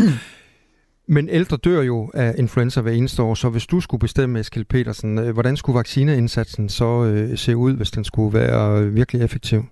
Men 1.07 1.29
ældre 1.29 1.57
dør 1.57 1.81
jo 1.81 2.11
af 2.13 2.35
influenza 2.37 2.81
hver 2.81 2.91
eneste 2.91 3.21
år, 3.21 3.33
så 3.33 3.49
hvis 3.49 3.65
du 3.65 3.79
skulle 3.79 3.99
bestemme, 3.99 4.39
Eskild 4.39 4.65
Petersen, 4.65 5.19
øh, 5.19 5.33
hvordan 5.33 5.57
skulle 5.57 5.77
vaccineindsatsen 5.77 6.69
så 6.69 7.03
øh, 7.05 7.37
se 7.37 7.57
ud, 7.57 7.73
hvis 7.73 7.91
den 7.91 8.03
skulle 8.03 8.39
være 8.39 8.85
virkelig 8.85 9.21
effektiv? 9.21 9.63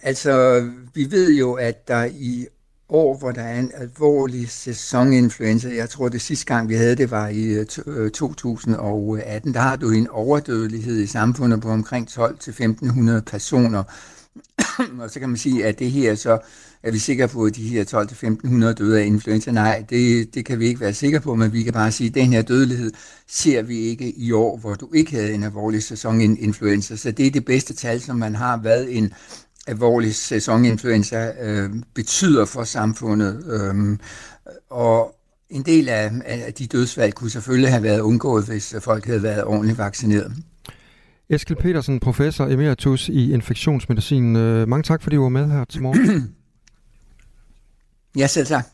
Altså, 0.00 0.64
vi 0.94 1.10
ved 1.10 1.34
jo, 1.34 1.52
at 1.52 1.88
der 1.88 2.04
i 2.04 2.46
år, 2.88 3.18
hvor 3.18 3.32
der 3.32 3.42
er 3.42 3.58
en 3.58 3.70
alvorlig 3.74 4.50
sæsoninfluenza, 4.50 5.74
jeg 5.74 5.90
tror 5.90 6.08
det 6.08 6.20
sidste 6.20 6.46
gang 6.46 6.68
vi 6.68 6.74
havde 6.74 6.96
det 6.96 7.10
var 7.10 7.28
i 7.28 7.44
øh, 7.86 8.10
2018, 8.10 9.50
øh, 9.50 9.54
der 9.54 9.60
har 9.60 9.76
du 9.76 9.90
en 9.90 10.08
overdødelighed 10.08 11.00
i 11.00 11.06
samfundet 11.06 11.60
på 11.60 11.68
omkring 11.68 12.08
12-1500 12.10 13.20
personer. 13.20 13.82
og 15.00 15.10
så 15.10 15.20
kan 15.20 15.28
man 15.28 15.38
sige, 15.38 15.66
at 15.66 15.78
det 15.78 15.90
her 15.90 16.14
så, 16.14 16.38
er 16.82 16.90
vi 16.90 16.98
sikre 16.98 17.28
på, 17.28 17.44
at 17.44 17.56
de 17.56 17.68
her 17.68 17.84
12-1500 18.70 18.72
døde 18.72 19.00
af 19.00 19.04
influenza? 19.04 19.50
Nej, 19.50 19.84
det, 19.90 20.34
det 20.34 20.44
kan 20.44 20.58
vi 20.58 20.66
ikke 20.66 20.80
være 20.80 20.94
sikre 20.94 21.20
på, 21.20 21.34
men 21.34 21.52
vi 21.52 21.62
kan 21.62 21.72
bare 21.72 21.92
sige, 21.92 22.08
at 22.08 22.14
den 22.14 22.32
her 22.32 22.42
dødelighed 22.42 22.92
ser 23.28 23.62
vi 23.62 23.78
ikke 23.78 24.10
i 24.10 24.32
år, 24.32 24.56
hvor 24.56 24.74
du 24.74 24.92
ikke 24.94 25.12
havde 25.12 25.32
en 25.32 25.42
alvorlig 25.42 25.82
sæsoninfluenza. 25.82 26.96
Så 26.96 27.10
det 27.10 27.26
er 27.26 27.30
det 27.30 27.44
bedste 27.44 27.74
tal, 27.74 28.00
som 28.00 28.16
man 28.16 28.34
har, 28.34 28.56
hvad 28.56 28.86
en 28.88 29.12
alvorlig 29.68 30.14
sæsoninfluenza 30.14 31.32
øh, 31.42 31.70
betyder 31.94 32.44
for 32.44 32.64
samfundet. 32.64 33.44
Øh, 33.46 33.98
og 34.70 35.14
en 35.50 35.62
del 35.62 35.88
af, 35.88 36.10
af 36.24 36.54
de 36.54 36.66
dødsfald 36.66 37.12
kunne 37.12 37.30
selvfølgelig 37.30 37.70
have 37.70 37.82
været 37.82 38.00
undgået, 38.00 38.46
hvis 38.46 38.74
folk 38.80 39.06
havde 39.06 39.22
været 39.22 39.44
ordentligt 39.44 39.78
vaccineret. 39.78 40.32
Eskil 41.30 41.56
Petersen, 41.56 42.00
professor 42.00 42.46
emeritus 42.46 43.08
i 43.08 43.32
infektionsmedicin. 43.32 44.36
Øh, 44.36 44.68
mange 44.68 44.82
tak, 44.82 45.02
fordi 45.02 45.16
du 45.16 45.22
var 45.22 45.28
med 45.28 45.50
her 45.50 45.64
til 45.64 45.82
morgen. 45.82 46.34
ja, 48.20 48.26
selv 48.26 48.46
tak. 48.46 48.66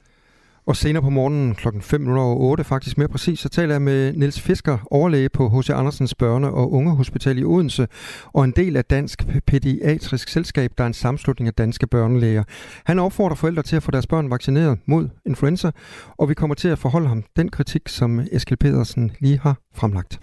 Og 0.67 0.77
senere 0.77 1.03
på 1.03 1.11
morgenen 1.11 1.55
kl. 1.55 1.69
5.08, 1.69 2.63
faktisk 2.63 2.99
mere 2.99 3.09
præcis, 3.09 3.41
så 3.41 3.49
taler 3.49 3.75
jeg 3.75 3.83
med 3.83 4.13
Niels 4.13 4.41
Fisker, 4.41 4.79
overlæge 4.91 5.29
på 5.29 5.49
H.C. 5.49 5.71
Andersens 5.71 6.15
Børne- 6.23 6.47
og 6.47 6.73
Ungehospital 6.73 7.39
i 7.39 7.45
Odense, 7.45 7.89
og 8.33 8.45
en 8.45 8.51
del 8.51 8.77
af 8.77 8.85
Dansk 8.85 9.27
Pædiatrisk 9.47 10.29
Selskab, 10.29 10.71
der 10.79 10.85
er 10.85 10.89
en 10.89 10.95
samslutning 10.95 11.49
af 11.49 11.55
danske 11.55 11.87
børnelæger. 11.87 12.45
Han 12.85 12.99
opfordrer 12.99 13.35
forældre 13.37 13.63
til 13.63 13.77
at 13.77 13.83
få 13.83 13.91
deres 13.91 14.07
børn 14.07 14.31
vaccineret 14.31 14.79
mod 14.87 15.09
influenza, 15.27 15.71
og 16.17 16.29
vi 16.29 16.35
kommer 16.35 16.55
til 16.55 16.69
at 16.69 16.79
forholde 16.79 17.09
ham 17.09 17.25
den 17.37 17.51
kritik, 17.51 17.89
som 17.89 18.21
Eskil 18.33 18.57
Pedersen 18.57 19.13
lige 19.21 19.39
har 19.39 19.57
fremlagt. 19.75 20.21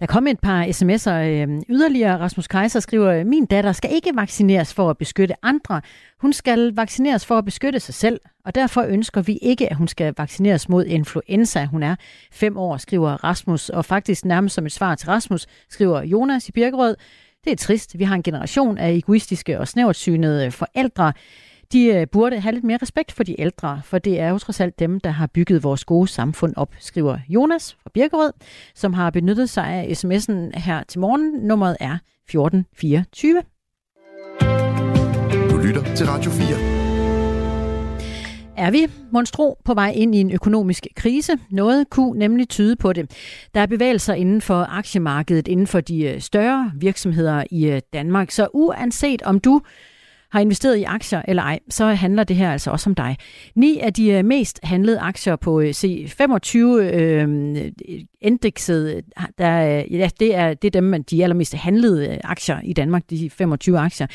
Der 0.00 0.06
kom 0.06 0.26
et 0.26 0.40
par 0.40 0.64
sms'er 0.64 1.10
øh, 1.10 1.62
yderligere. 1.68 2.18
Rasmus 2.18 2.48
Kaiser 2.48 2.80
skriver, 2.80 3.24
min 3.24 3.46
datter 3.46 3.72
skal 3.72 3.90
ikke 3.94 4.10
vaccineres 4.14 4.74
for 4.74 4.90
at 4.90 4.98
beskytte 4.98 5.34
andre. 5.42 5.80
Hun 6.20 6.32
skal 6.32 6.76
vaccineres 6.76 7.26
for 7.26 7.38
at 7.38 7.44
beskytte 7.44 7.80
sig 7.80 7.94
selv, 7.94 8.20
og 8.44 8.54
derfor 8.54 8.82
ønsker 8.82 9.22
vi 9.22 9.38
ikke, 9.42 9.70
at 9.70 9.76
hun 9.76 9.88
skal 9.88 10.14
vaccineres 10.18 10.68
mod 10.68 10.84
influenza. 10.84 11.64
Hun 11.64 11.82
er 11.82 11.96
fem 12.32 12.56
år, 12.56 12.76
skriver 12.76 13.24
Rasmus, 13.24 13.68
og 13.68 13.84
faktisk 13.84 14.24
nærmest 14.24 14.54
som 14.54 14.66
et 14.66 14.72
svar 14.72 14.94
til 14.94 15.08
Rasmus, 15.08 15.46
skriver 15.68 16.02
Jonas 16.02 16.48
i 16.48 16.52
Birkerød. 16.52 16.96
Det 17.44 17.52
er 17.52 17.56
trist. 17.56 17.98
Vi 17.98 18.04
har 18.04 18.14
en 18.14 18.22
generation 18.22 18.78
af 18.78 18.92
egoistiske 18.92 19.60
og 19.60 19.68
snævertsynede 19.68 20.50
forældre 20.50 21.12
de 21.72 21.86
øh, 21.86 22.06
burde 22.12 22.40
have 22.40 22.52
lidt 22.52 22.64
mere 22.64 22.78
respekt 22.82 23.12
for 23.12 23.22
de 23.22 23.40
ældre, 23.40 23.80
for 23.84 23.98
det 23.98 24.20
er 24.20 24.28
jo 24.28 24.38
trods 24.38 24.60
alt 24.60 24.78
dem, 24.78 25.00
der 25.00 25.10
har 25.10 25.26
bygget 25.26 25.62
vores 25.62 25.84
gode 25.84 26.08
samfund 26.08 26.54
op, 26.56 26.74
skriver 26.78 27.18
Jonas 27.28 27.76
fra 27.82 27.90
Birkerød, 27.94 28.32
som 28.74 28.92
har 28.92 29.10
benyttet 29.10 29.50
sig 29.50 29.66
af 29.66 29.84
sms'en 29.84 30.58
her 30.58 30.82
til 30.88 31.00
morgen. 31.00 31.32
Nummeret 31.46 31.76
er 31.80 31.98
1424. 32.28 33.42
Du 35.50 35.56
lytter 35.56 35.94
til 35.94 36.06
Radio 36.06 36.30
4. 36.30 36.78
Er 38.56 38.70
vi, 38.70 38.86
monstro, 39.12 39.58
på 39.64 39.74
vej 39.74 39.92
ind 39.96 40.14
i 40.14 40.20
en 40.20 40.30
økonomisk 40.30 40.86
krise? 40.96 41.32
Noget 41.50 41.90
kunne 41.90 42.18
nemlig 42.18 42.48
tyde 42.48 42.76
på 42.76 42.92
det. 42.92 43.10
Der 43.54 43.60
er 43.60 43.66
bevægelser 43.66 44.14
inden 44.14 44.40
for 44.40 44.66
aktiemarkedet, 44.68 45.48
inden 45.48 45.66
for 45.66 45.80
de 45.80 46.04
øh, 46.04 46.20
større 46.20 46.72
virksomheder 46.74 47.44
i 47.50 47.66
øh, 47.66 47.80
Danmark. 47.92 48.30
Så 48.30 48.48
uanset 48.54 49.22
om 49.22 49.40
du 49.40 49.60
har 50.30 50.40
investeret 50.40 50.76
i 50.76 50.82
aktier 50.82 51.22
eller 51.28 51.42
ej, 51.42 51.58
så 51.70 51.86
handler 51.86 52.24
det 52.24 52.36
her 52.36 52.52
altså 52.52 52.70
også 52.70 52.90
om 52.90 52.94
dig. 52.94 53.16
Ni 53.54 53.78
af 53.78 53.92
de 53.92 54.10
øh, 54.10 54.24
mest 54.24 54.60
handlede 54.62 54.98
aktier 54.98 55.36
på 55.36 55.60
C25 55.60 56.58
øh, 56.58 57.22
øhm, 57.22 57.56
indekset, 58.20 59.04
der, 59.38 59.78
øh, 59.78 59.94
ja, 59.94 60.08
det 60.20 60.36
er, 60.36 60.54
det 60.54 60.76
er 60.76 60.80
dem, 60.80 61.04
de 61.04 61.22
allermest 61.22 61.54
handlede 61.54 62.08
øh, 62.08 62.18
aktier 62.24 62.60
i 62.64 62.72
Danmark, 62.72 63.02
de 63.10 63.30
25 63.30 63.78
aktier. 63.78 64.06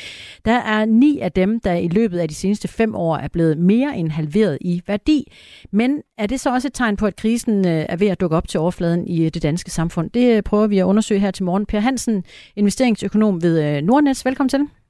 Der 0.44 0.52
er 0.52 0.84
ni 0.84 1.18
af 1.18 1.32
dem, 1.32 1.60
der 1.60 1.72
i 1.72 1.88
løbet 1.88 2.18
af 2.18 2.28
de 2.28 2.34
seneste 2.34 2.68
fem 2.68 2.94
år 2.94 3.16
er 3.16 3.28
blevet 3.28 3.58
mere 3.58 3.96
end 3.96 4.10
halveret 4.10 4.58
i 4.60 4.82
værdi. 4.86 5.32
Men 5.72 6.02
er 6.18 6.26
det 6.26 6.40
så 6.40 6.50
også 6.50 6.68
et 6.68 6.74
tegn 6.74 6.96
på, 6.96 7.06
at 7.06 7.16
krisen 7.16 7.64
er 7.64 7.96
ved 7.96 8.08
at 8.08 8.20
dukke 8.20 8.36
op 8.36 8.48
til 8.48 8.60
overfladen 8.60 9.06
i 9.06 9.28
det 9.28 9.42
danske 9.42 9.70
samfund? 9.70 10.10
Det 10.10 10.44
prøver 10.44 10.66
vi 10.66 10.78
at 10.78 10.84
undersøge 10.84 11.20
her 11.20 11.30
til 11.30 11.44
morgen. 11.44 11.66
Per 11.66 11.80
Hansen, 11.80 12.24
investeringsøkonom 12.56 13.42
ved 13.42 13.82
Nordnets. 13.82 14.24
Velkommen 14.24 14.48
til. 14.48 14.83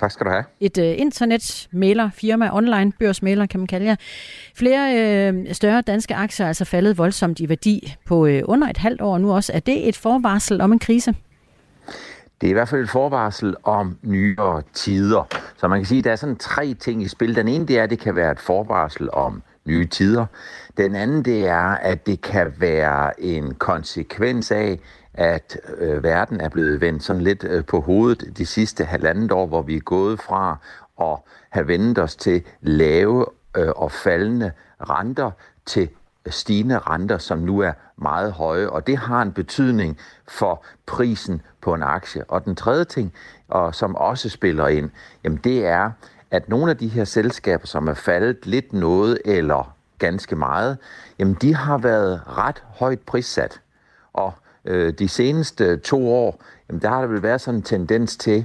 Tak 0.00 0.10
skal 0.10 0.26
du 0.26 0.30
have. 0.30 0.44
Et 0.60 0.78
uh, 0.78 0.84
internet-mailer, 0.84 2.10
firma, 2.14 2.56
online 2.56 2.92
børsmailer 2.98 3.46
kan 3.46 3.60
man 3.60 3.66
kalde 3.66 3.86
jer. 3.86 3.96
Flere 4.56 5.32
uh, 5.32 5.52
større 5.52 5.80
danske 5.80 6.14
aktier 6.14 6.44
er 6.44 6.48
altså 6.48 6.64
faldet 6.64 6.98
voldsomt 6.98 7.40
i 7.40 7.48
værdi 7.48 7.96
på 8.06 8.26
uh, 8.26 8.38
under 8.44 8.68
et 8.68 8.76
halvt 8.76 9.00
år 9.00 9.18
nu 9.18 9.34
også. 9.34 9.52
Er 9.54 9.60
det 9.60 9.88
et 9.88 9.96
forvarsel 9.96 10.60
om 10.60 10.72
en 10.72 10.78
krise? 10.78 11.14
Det 12.40 12.46
er 12.46 12.50
i 12.50 12.52
hvert 12.52 12.68
fald 12.68 12.82
et 12.82 12.90
forvarsel 12.90 13.54
om 13.62 13.98
nyere 14.02 14.62
tider. 14.72 15.28
Så 15.56 15.68
man 15.68 15.78
kan 15.78 15.86
sige, 15.86 15.98
at 15.98 16.04
der 16.04 16.12
er 16.12 16.16
sådan 16.16 16.36
tre 16.36 16.74
ting 16.74 17.02
i 17.02 17.08
spil. 17.08 17.36
Den 17.36 17.48
ene 17.48 17.66
det 17.66 17.78
er, 17.78 17.82
at 17.82 17.90
det 17.90 17.98
kan 17.98 18.16
være 18.16 18.32
et 18.32 18.40
forvarsel 18.40 19.08
om 19.12 19.42
nye 19.66 19.86
tider. 19.86 20.26
Den 20.76 20.94
anden 20.94 21.24
det 21.24 21.48
er, 21.48 21.64
at 21.64 22.06
det 22.06 22.20
kan 22.20 22.52
være 22.58 23.20
en 23.20 23.54
konsekvens 23.54 24.50
af, 24.50 24.78
at 25.14 25.58
øh, 25.78 26.02
verden 26.02 26.40
er 26.40 26.48
blevet 26.48 26.80
vendt 26.80 27.02
sådan 27.02 27.22
lidt 27.22 27.44
øh, 27.44 27.64
på 27.64 27.80
hovedet 27.80 28.38
de 28.38 28.46
sidste 28.46 28.84
halvandet 28.84 29.32
år, 29.32 29.46
hvor 29.46 29.62
vi 29.62 29.76
er 29.76 29.80
gået 29.80 30.20
fra 30.20 30.56
at 31.00 31.16
have 31.50 31.68
vendt 31.68 31.98
os 31.98 32.16
til 32.16 32.42
lave 32.60 33.26
øh, 33.56 33.68
og 33.76 33.92
faldende 33.92 34.52
renter 34.80 35.30
til 35.66 35.88
stigende 36.26 36.78
renter, 36.78 37.18
som 37.18 37.38
nu 37.38 37.58
er 37.58 37.72
meget 37.96 38.32
høje, 38.32 38.68
og 38.68 38.86
det 38.86 38.98
har 38.98 39.22
en 39.22 39.32
betydning 39.32 39.98
for 40.28 40.64
prisen 40.86 41.42
på 41.60 41.74
en 41.74 41.82
aktie. 41.82 42.24
Og 42.24 42.44
den 42.44 42.56
tredje 42.56 42.84
ting, 42.84 43.12
og 43.48 43.74
som 43.74 43.96
også 43.96 44.28
spiller 44.28 44.68
ind, 44.68 44.90
jamen 45.24 45.40
det 45.44 45.66
er, 45.66 45.90
at 46.30 46.48
nogle 46.48 46.70
af 46.70 46.76
de 46.76 46.88
her 46.88 47.04
selskaber, 47.04 47.66
som 47.66 47.88
er 47.88 47.94
faldet 47.94 48.46
lidt 48.46 48.72
noget 48.72 49.18
eller 49.24 49.74
ganske 49.98 50.36
meget, 50.36 50.78
jamen 51.18 51.34
de 51.34 51.54
har 51.54 51.78
været 51.78 52.20
ret 52.26 52.62
højt 52.66 53.00
prissat. 53.00 53.60
Og 54.12 54.32
øh, 54.70 54.92
de 54.92 55.08
seneste 55.08 55.76
to 55.76 56.08
år, 56.08 56.42
jamen 56.68 56.82
der 56.82 56.88
har 56.88 57.00
der 57.00 57.08
vel 57.08 57.22
været 57.22 57.40
sådan 57.40 57.58
en 57.58 57.62
tendens 57.62 58.16
til, 58.16 58.38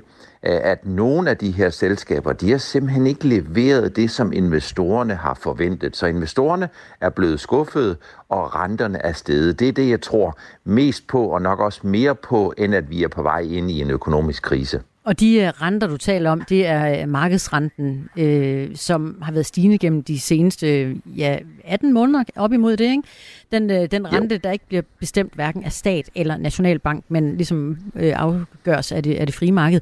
øh, 0.44 0.60
at 0.64 0.86
nogle 0.86 1.30
af 1.30 1.38
de 1.38 1.52
her 1.52 1.70
selskaber, 1.70 2.34
de 2.34 2.52
har 2.52 2.58
simpelthen 2.58 3.08
ikke 3.08 3.28
leveret 3.28 3.96
det, 3.96 4.12
som 4.12 4.34
investorerne 4.34 5.16
har 5.16 5.34
forventet. 5.34 5.96
Så 5.96 6.06
investorerne 6.06 6.70
er 7.02 7.10
blevet 7.10 7.40
skuffet, 7.40 7.98
og 8.30 8.56
renterne 8.56 8.98
er 9.06 9.14
steget. 9.14 9.60
Det 9.60 9.68
er 9.68 9.72
det, 9.72 9.90
jeg 9.90 10.02
tror 10.02 10.38
mest 10.64 11.08
på, 11.08 11.24
og 11.24 11.42
nok 11.42 11.60
også 11.60 11.80
mere 11.84 12.16
på, 12.16 12.54
end 12.58 12.76
at 12.76 12.90
vi 12.90 13.04
er 13.04 13.08
på 13.08 13.22
vej 13.22 13.40
ind 13.40 13.72
i 13.72 13.82
en 13.82 13.90
økonomisk 13.90 14.44
krise. 14.44 14.82
Og 15.06 15.20
de 15.20 15.36
øh, 15.36 15.48
renter, 15.48 15.88
du 15.88 15.98
taler 15.98 16.32
om, 16.32 16.42
det 16.42 16.68
er 16.68 17.02
øh, 17.02 17.10
markedsrenten, 17.10 18.10
øh, 18.18 18.76
som 18.76 19.18
har 19.22 19.32
været 19.32 19.46
stigende 19.46 19.78
gennem 19.78 20.04
de 20.04 20.20
seneste 20.20 20.96
ja, 21.06 21.38
18 21.64 21.94
måneder 21.94 22.24
op 22.36 22.54
imod 22.54 22.78
det. 22.78 22.86
Ikke? 22.86 23.04
Den, 23.52 23.72
øh, 23.72 23.92
den 23.92 24.14
rente, 24.14 24.36
jo. 24.36 24.40
der 24.44 24.52
ikke 24.52 24.66
bliver 24.68 24.82
bestemt 25.00 25.34
hverken 25.34 25.64
af 25.64 25.72
stat 25.72 26.10
eller 26.16 26.38
nationalbank, 26.38 27.04
men 27.10 27.38
ligesom 27.38 27.78
øh, 27.96 28.14
afgørs 28.16 28.92
af 28.92 29.04
det, 29.04 29.16
af 29.16 29.26
det 29.26 29.36
frie 29.36 29.52
marked. 29.52 29.82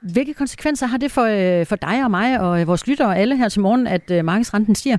Hvilke 0.00 0.34
konsekvenser 0.34 0.86
har 0.86 0.98
det 0.98 1.10
for, 1.10 1.58
øh, 1.60 1.66
for 1.66 1.76
dig 1.76 2.04
og 2.04 2.10
mig 2.10 2.40
og 2.40 2.60
øh, 2.60 2.66
vores 2.66 2.86
lyttere 2.86 3.08
og 3.08 3.18
alle 3.18 3.36
her 3.36 3.48
til 3.48 3.60
morgen, 3.60 3.86
at 3.86 4.10
øh, 4.10 4.24
markedsrenten 4.24 4.74
stiger? 4.74 4.98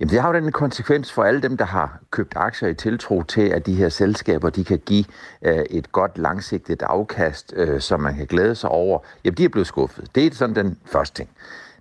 Jamen 0.00 0.10
det 0.10 0.20
har 0.20 0.28
jo 0.28 0.34
den 0.40 0.52
konsekvens 0.52 1.12
for 1.12 1.24
alle 1.24 1.42
dem, 1.42 1.56
der 1.56 1.64
har 1.64 1.98
købt 2.10 2.32
aktier 2.36 2.68
i 2.68 2.74
tiltro 2.74 3.22
til, 3.22 3.48
at 3.48 3.66
de 3.66 3.74
her 3.74 3.88
selskaber 3.88 4.50
de 4.50 4.64
kan 4.64 4.78
give 4.78 5.04
øh, 5.42 5.64
et 5.70 5.92
godt 5.92 6.18
langsigtet 6.18 6.82
afkast, 6.82 7.52
øh, 7.56 7.80
som 7.80 8.00
man 8.00 8.16
kan 8.16 8.26
glæde 8.26 8.54
sig 8.54 8.70
over. 8.70 8.98
Jamen 9.24 9.36
de 9.36 9.44
er 9.44 9.48
blevet 9.48 9.66
skuffet. 9.66 10.14
Det 10.14 10.26
er 10.26 10.34
sådan 10.34 10.56
den 10.56 10.78
første 10.84 11.16
ting. 11.16 11.30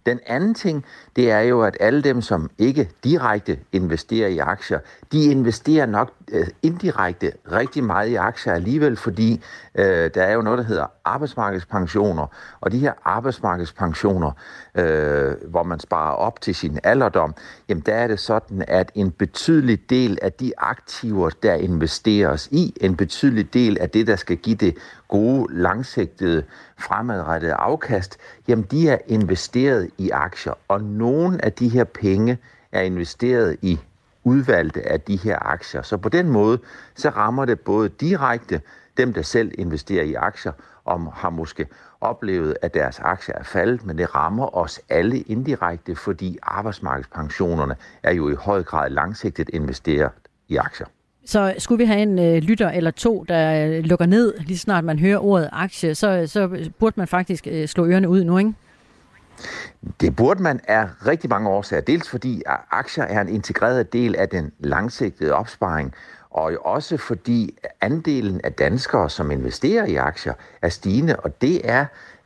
Den 0.06 0.20
anden 0.28 0.54
ting, 0.54 0.86
det 1.16 1.32
er 1.32 1.40
jo, 1.40 1.62
at 1.62 1.78
alle 1.80 2.02
dem, 2.02 2.22
som 2.22 2.50
ikke 2.58 2.90
direkte 3.04 3.60
investerer 3.72 4.28
i 4.28 4.38
aktier, 4.38 4.80
de 5.12 5.24
investerer 5.24 5.86
nok 5.86 6.12
Øh, 6.32 6.48
indirekte 6.62 7.32
rigtig 7.52 7.84
meget 7.84 8.10
i 8.10 8.16
aktier 8.16 8.54
alligevel, 8.54 8.98
fordi 8.98 9.44
øh, 9.76 10.10
der 10.14 10.24
er 10.24 10.34
jo 10.34 10.42
noget, 10.42 10.58
der 10.60 10.66
hedder 10.66 10.86
arbejdsmarkedspensioner, 11.06 12.28
og 12.62 12.72
de 12.72 12.80
her 12.80 12.94
arbejdsmarkedspensioner, 13.06 14.32
øh, 14.76 15.34
hvor 15.50 15.64
man 15.64 15.80
sparer 15.80 16.14
op 16.16 16.42
til 16.42 16.56
sin 16.56 16.80
alderdom, 16.84 17.36
jamen 17.70 17.84
der 17.86 17.94
er 17.94 18.08
det 18.08 18.20
sådan, 18.20 18.66
at 18.68 18.92
en 18.96 19.12
betydelig 19.12 19.90
del 19.90 20.20
af 20.22 20.34
de 20.34 20.52
aktiver, 20.58 21.30
der 21.44 21.54
investeres 21.54 22.48
i, 22.52 22.74
en 22.82 22.96
betydelig 22.96 23.54
del 23.54 23.78
af 23.80 23.90
det, 23.90 24.08
der 24.08 24.16
skal 24.16 24.38
give 24.38 24.56
det 24.56 24.78
gode, 25.08 25.48
langsigtede, 25.62 26.44
fremadrettede 26.80 27.54
afkast, 27.54 28.18
jamen 28.48 28.66
de 28.72 28.90
er 28.90 28.98
investeret 29.08 29.90
i 29.98 30.10
aktier, 30.10 30.54
og 30.68 30.82
nogle 30.82 31.46
af 31.46 31.54
de 31.54 31.70
her 31.70 31.84
penge 31.84 32.38
er 32.72 32.82
investeret 32.82 33.58
i 33.62 33.80
udvalgte 34.24 34.92
af 34.92 35.02
de 35.02 35.18
her 35.18 35.38
aktier. 35.42 35.82
Så 35.82 35.98
på 35.98 36.10
den 36.10 36.30
måde, 36.30 36.60
så 36.96 37.10
rammer 37.10 37.46
det 37.46 37.60
både 37.60 37.90
direkte 37.90 38.62
dem, 38.98 39.14
der 39.14 39.22
selv 39.22 39.52
investerer 39.58 40.04
i 40.04 40.14
aktier, 40.14 40.52
om 40.86 41.10
har 41.14 41.30
måske 41.30 41.68
oplevet, 42.02 42.58
at 42.62 42.74
deres 42.74 43.00
aktier 43.00 43.36
er 43.36 43.44
faldet, 43.44 43.86
men 43.86 43.98
det 43.98 44.16
rammer 44.16 44.58
os 44.58 44.82
alle 44.90 45.20
indirekte, 45.20 45.96
fordi 45.96 46.38
arbejdsmarkedspensionerne 46.44 47.76
er 48.04 48.14
jo 48.14 48.30
i 48.30 48.36
høj 48.36 48.64
grad 48.64 48.90
langsigtet 48.90 49.50
investeret 49.50 50.12
i 50.48 50.56
aktier. 50.56 50.88
Så 51.26 51.54
skulle 51.58 51.80
vi 51.80 51.86
have 51.86 52.02
en 52.02 52.20
øh, 52.20 52.36
lytter 52.36 52.70
eller 52.70 52.92
to, 52.92 53.26
der 53.28 53.68
øh, 53.68 53.84
lukker 53.84 54.06
ned, 54.06 54.34
lige 54.40 54.58
snart 54.58 54.84
man 54.84 55.00
hører 55.00 55.18
ordet 55.18 55.50
aktie, 55.52 55.96
så, 55.96 56.24
så 56.28 56.70
burde 56.80 56.94
man 56.98 57.08
faktisk 57.08 57.48
øh, 57.52 57.68
slå 57.68 57.86
ørerne 57.86 58.10
ud 58.10 58.24
nu, 58.24 58.38
ikke? 58.38 58.54
Det 60.02 60.16
burde 60.16 60.44
man 60.44 60.60
af 60.68 60.88
rigtig 61.08 61.30
mange 61.30 61.50
årsager. 61.50 61.82
Dels 61.82 62.10
fordi 62.10 62.44
aktier 62.72 63.04
er 63.04 63.22
en 63.22 63.30
integreret 63.30 63.94
del 63.94 64.16
af 64.16 64.30
den 64.30 64.52
langsigtede 64.60 65.34
opsparing, 65.34 65.94
og 66.30 66.58
også 66.62 66.98
fordi 66.98 67.58
andelen 67.82 68.42
af 68.44 68.54
danskere, 68.54 69.10
som 69.10 69.32
investerer 69.32 69.86
i 69.86 69.96
aktier, 69.96 70.34
er 70.62 70.70
stigende, 70.70 71.16
og 71.16 71.42
det 71.42 71.70
er 71.70 71.86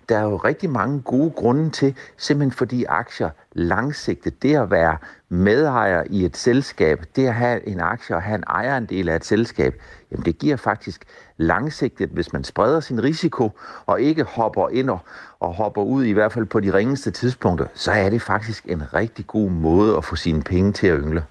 der 0.10 0.18
er 0.18 0.24
jo 0.24 0.38
rigtig 0.38 0.70
mange 0.70 1.02
gode 1.02 1.32
grunde 1.32 1.70
til, 1.70 1.96
simpelthen 2.18 2.52
fordi 2.52 2.84
aktier 2.84 3.30
langsigtet, 3.54 4.44
det 4.44 4.56
at 4.56 4.72
være 4.72 4.98
medejer 5.30 6.04
i 6.10 6.26
et 6.26 6.38
selskab, 6.38 7.04
det 7.16 7.28
at 7.28 7.34
have 7.34 7.68
en 7.68 7.80
aktie 7.80 8.16
og 8.16 8.22
have 8.22 8.36
en 8.36 8.44
ejerandel 8.48 9.10
af 9.10 9.16
et 9.16 9.26
selskab, 9.26 9.82
jamen 10.12 10.26
det 10.26 10.38
giver 10.38 10.56
faktisk 10.56 11.06
langsigtet, 11.38 12.10
hvis 12.10 12.34
man 12.34 12.44
spreder 12.44 12.80
sin 12.80 13.04
risiko 13.04 13.52
og 13.86 14.02
ikke 14.02 14.24
hopper 14.24 14.70
ind 14.70 14.90
og, 14.90 15.00
og 15.40 15.54
hopper 15.54 15.84
ud, 15.84 16.04
i 16.04 16.12
hvert 16.12 16.32
fald 16.32 16.46
på 16.46 16.60
de 16.60 16.74
ringeste 16.74 17.12
tidspunkter, 17.12 17.68
så 17.74 17.92
er 17.92 18.10
det 18.10 18.22
faktisk 18.22 18.66
en 18.66 18.94
rigtig 18.94 19.28
god 19.28 19.50
måde 19.50 19.98
at 19.98 20.06
få 20.06 20.16
sine 20.16 20.42
penge 20.42 20.74
til 20.74 20.88
at 20.88 21.00
yngle. 21.00 21.24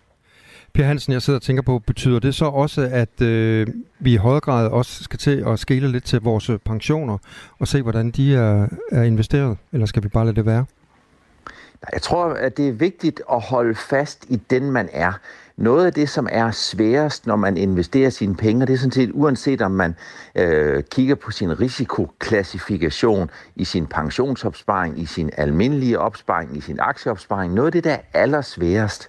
Per 0.77 0.85
Hansen, 0.85 1.12
jeg 1.12 1.23
sidder 1.23 1.39
og 1.39 1.43
tænker 1.43 1.62
på, 1.62 1.79
betyder 1.79 2.19
det 2.19 2.35
så 2.35 2.45
også, 2.45 2.89
at 2.93 3.23
øh, 3.23 3.67
vi 3.99 4.12
i 4.12 4.17
højere 4.17 4.41
grad 4.41 4.69
også 4.69 5.05
skal 5.05 5.19
til 5.19 5.45
at 5.47 5.59
skele 5.59 5.89
lidt 5.93 6.05
til 6.05 6.21
vores 6.21 6.51
øh, 6.51 6.59
pensioner 6.59 7.19
og 7.59 7.69
se, 7.69 7.83
hvordan 7.83 8.11
de 8.11 8.37
er, 8.37 8.69
er 8.93 9.03
investeret, 9.03 9.59
eller 9.73 9.87
skal 9.87 10.03
vi 10.03 10.09
bare 10.09 10.25
lade 10.25 10.37
det 10.37 10.47
være? 10.47 10.65
Jeg 11.93 12.03
tror, 12.03 12.25
at 12.25 12.57
det 12.57 12.69
er 12.69 12.73
vigtigt 12.73 13.23
at 13.33 13.41
holde 13.41 13.75
fast 13.75 14.25
i 14.29 14.37
den, 14.51 14.71
man 14.71 14.89
er. 14.93 15.12
Noget 15.57 15.87
af 15.87 15.93
det, 15.93 16.09
som 16.09 16.29
er 16.31 16.51
sværest, 16.51 17.27
når 17.27 17.37
man 17.37 17.57
investerer 17.57 18.11
sine 18.11 18.37
penge, 18.37 18.67
det 18.67 18.73
er 18.73 18.79
sådan 18.79 18.93
set 18.93 19.11
uanset 19.15 19.62
om 19.62 19.71
man 19.71 19.95
øh, 20.35 20.83
kigger 20.91 21.15
på 21.15 21.31
sin 21.31 21.61
risikoklassifikation 21.61 23.31
i 23.57 23.65
sin 23.65 23.87
pensionsopsparing, 23.87 25.01
i 25.01 25.07
sin 25.07 25.31
almindelige 25.37 25.99
opsparing, 25.99 26.57
i 26.57 26.61
sin 26.61 26.81
aktieopsparing. 26.81 27.55
Noget 27.55 27.67
af 27.67 27.73
det, 27.73 27.85
der 27.85 27.93
er 27.93 28.01
allersværest, 28.12 29.09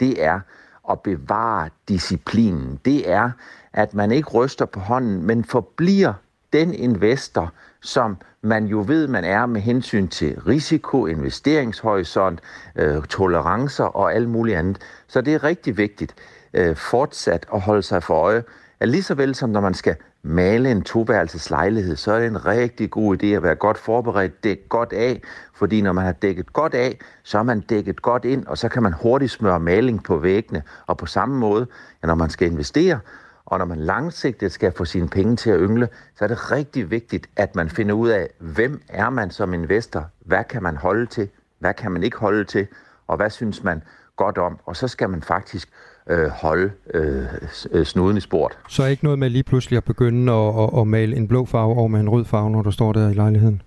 det 0.00 0.24
er 0.24 0.40
at 0.90 1.00
bevare 1.00 1.68
disciplinen. 1.88 2.80
Det 2.84 3.10
er, 3.10 3.30
at 3.72 3.94
man 3.94 4.12
ikke 4.12 4.30
ryster 4.30 4.64
på 4.64 4.80
hånden, 4.80 5.22
men 5.22 5.44
forbliver 5.44 6.12
den 6.52 6.74
investor, 6.74 7.52
som 7.80 8.16
man 8.42 8.64
jo 8.64 8.84
ved, 8.86 9.08
man 9.08 9.24
er 9.24 9.46
med 9.46 9.60
hensyn 9.60 10.08
til 10.08 10.40
risiko, 10.40 11.06
investeringshorisont, 11.06 12.40
øh, 12.76 13.02
tolerancer 13.02 13.84
og 13.84 14.14
alt 14.14 14.28
muligt 14.28 14.56
andet. 14.56 14.78
Så 15.06 15.20
det 15.20 15.34
er 15.34 15.44
rigtig 15.44 15.76
vigtigt 15.76 16.14
øh, 16.54 16.76
fortsat 16.76 17.46
at 17.54 17.60
holde 17.60 17.82
sig 17.82 18.02
for 18.02 18.14
øje, 18.14 18.44
at 18.80 18.88
lige 18.88 19.02
så 19.02 19.14
vel 19.14 19.34
som 19.34 19.50
når 19.50 19.60
man 19.60 19.74
skal 19.74 19.96
male 20.26 20.70
en 20.70 20.82
toværelses 20.82 21.50
lejlighed, 21.50 21.96
så 21.96 22.12
er 22.12 22.18
det 22.18 22.26
en 22.26 22.46
rigtig 22.46 22.90
god 22.90 23.22
idé 23.22 23.26
at 23.26 23.42
være 23.42 23.54
godt 23.54 23.78
forberedt, 23.78 24.44
dække 24.44 24.68
godt 24.68 24.92
af, 24.92 25.22
fordi 25.54 25.80
når 25.80 25.92
man 25.92 26.04
har 26.04 26.12
dækket 26.12 26.52
godt 26.52 26.74
af, 26.74 26.98
så 27.22 27.38
er 27.38 27.42
man 27.42 27.60
dækket 27.60 28.02
godt 28.02 28.24
ind, 28.24 28.46
og 28.46 28.58
så 28.58 28.68
kan 28.68 28.82
man 28.82 28.92
hurtigt 28.92 29.30
smøre 29.30 29.60
maling 29.60 30.04
på 30.04 30.16
væggene. 30.16 30.62
Og 30.86 30.96
på 30.96 31.06
samme 31.06 31.38
måde, 31.38 31.66
ja, 32.02 32.06
når 32.06 32.14
man 32.14 32.30
skal 32.30 32.50
investere, 32.50 33.00
og 33.46 33.58
når 33.58 33.64
man 33.64 33.78
langsigtet 33.78 34.52
skal 34.52 34.72
få 34.72 34.84
sine 34.84 35.08
penge 35.08 35.36
til 35.36 35.50
at 35.50 35.60
yngle, 35.60 35.88
så 36.18 36.24
er 36.24 36.28
det 36.28 36.52
rigtig 36.52 36.90
vigtigt, 36.90 37.26
at 37.36 37.56
man 37.56 37.70
finder 37.70 37.94
ud 37.94 38.08
af, 38.08 38.28
hvem 38.38 38.82
er 38.88 39.10
man 39.10 39.30
som 39.30 39.54
investor? 39.54 40.06
Hvad 40.20 40.44
kan 40.44 40.62
man 40.62 40.76
holde 40.76 41.06
til? 41.06 41.28
Hvad 41.58 41.74
kan 41.74 41.92
man 41.92 42.02
ikke 42.02 42.18
holde 42.18 42.44
til? 42.44 42.66
Og 43.06 43.16
hvad 43.16 43.30
synes 43.30 43.64
man 43.64 43.82
godt 44.16 44.38
om? 44.38 44.58
Og 44.64 44.76
så 44.76 44.88
skal 44.88 45.10
man 45.10 45.22
faktisk 45.22 45.68
øh, 46.10 46.28
holde 46.28 46.70
øh, 46.94 47.84
snuden 47.84 48.16
i 48.16 48.20
sport. 48.20 48.58
Så 48.68 48.82
er 48.82 48.86
ikke 48.86 49.04
noget 49.04 49.18
med 49.18 49.30
lige 49.30 49.42
pludselig 49.42 49.76
at 49.76 49.84
begynde 49.84 50.32
at, 50.32 50.62
at, 50.62 50.80
at 50.80 50.86
male 50.86 51.16
en 51.16 51.28
blå 51.28 51.44
farve 51.44 51.74
over 51.74 51.88
med 51.88 52.00
en 52.00 52.08
rød 52.08 52.24
farve, 52.24 52.50
når 52.50 52.62
du 52.62 52.70
står 52.70 52.92
der 52.92 53.10
i 53.10 53.14
lejligheden? 53.14 53.62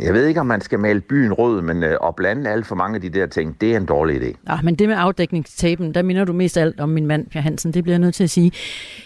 Jeg 0.00 0.14
ved 0.14 0.26
ikke, 0.26 0.40
om 0.40 0.46
man 0.46 0.60
skal 0.60 0.78
male 0.78 1.00
byen 1.00 1.32
rød, 1.32 1.62
men 1.62 1.82
øh, 1.82 1.96
at 2.06 2.16
blande 2.16 2.50
alt 2.50 2.66
for 2.66 2.74
mange 2.74 2.94
af 2.94 3.00
de 3.00 3.08
der 3.08 3.26
ting, 3.26 3.60
det 3.60 3.72
er 3.72 3.76
en 3.76 3.86
dårlig 3.86 4.22
idé. 4.22 4.52
Ja, 4.52 4.60
men 4.62 4.74
det 4.74 4.88
med 4.88 4.96
afdækningstapen, 4.98 5.94
der 5.94 6.02
minder 6.02 6.24
du 6.24 6.32
mest 6.32 6.56
alt 6.56 6.80
om 6.80 6.88
min 6.88 7.06
mand, 7.06 7.26
Per 7.26 7.40
Hansen. 7.40 7.74
Det 7.74 7.82
bliver 7.82 7.94
jeg 7.94 8.00
nødt 8.00 8.14
til 8.14 8.24
at 8.24 8.30
sige. 8.30 8.52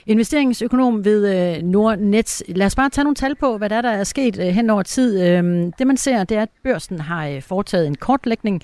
Investeringsøkonom 0.06 1.04
ved 1.04 1.56
øh, 1.56 1.62
Nordnet. 1.62 2.42
Lad 2.48 2.66
os 2.66 2.74
bare 2.74 2.90
tage 2.90 3.04
nogle 3.04 3.14
tal 3.14 3.34
på, 3.34 3.58
hvad 3.58 3.70
der 3.70 3.76
er, 3.76 3.82
der 3.82 3.90
er 3.90 4.04
sket 4.04 4.38
øh, 4.40 4.46
hen 4.46 4.70
over 4.70 4.82
tid. 4.82 5.22
Øh, 5.22 5.72
det 5.78 5.86
man 5.86 5.96
ser, 5.96 6.24
det 6.24 6.36
er, 6.36 6.42
at 6.42 6.50
børsen 6.64 6.98
har 6.98 7.26
øh, 7.28 7.42
foretaget 7.42 7.86
en 7.86 7.94
kortlægning 7.94 8.62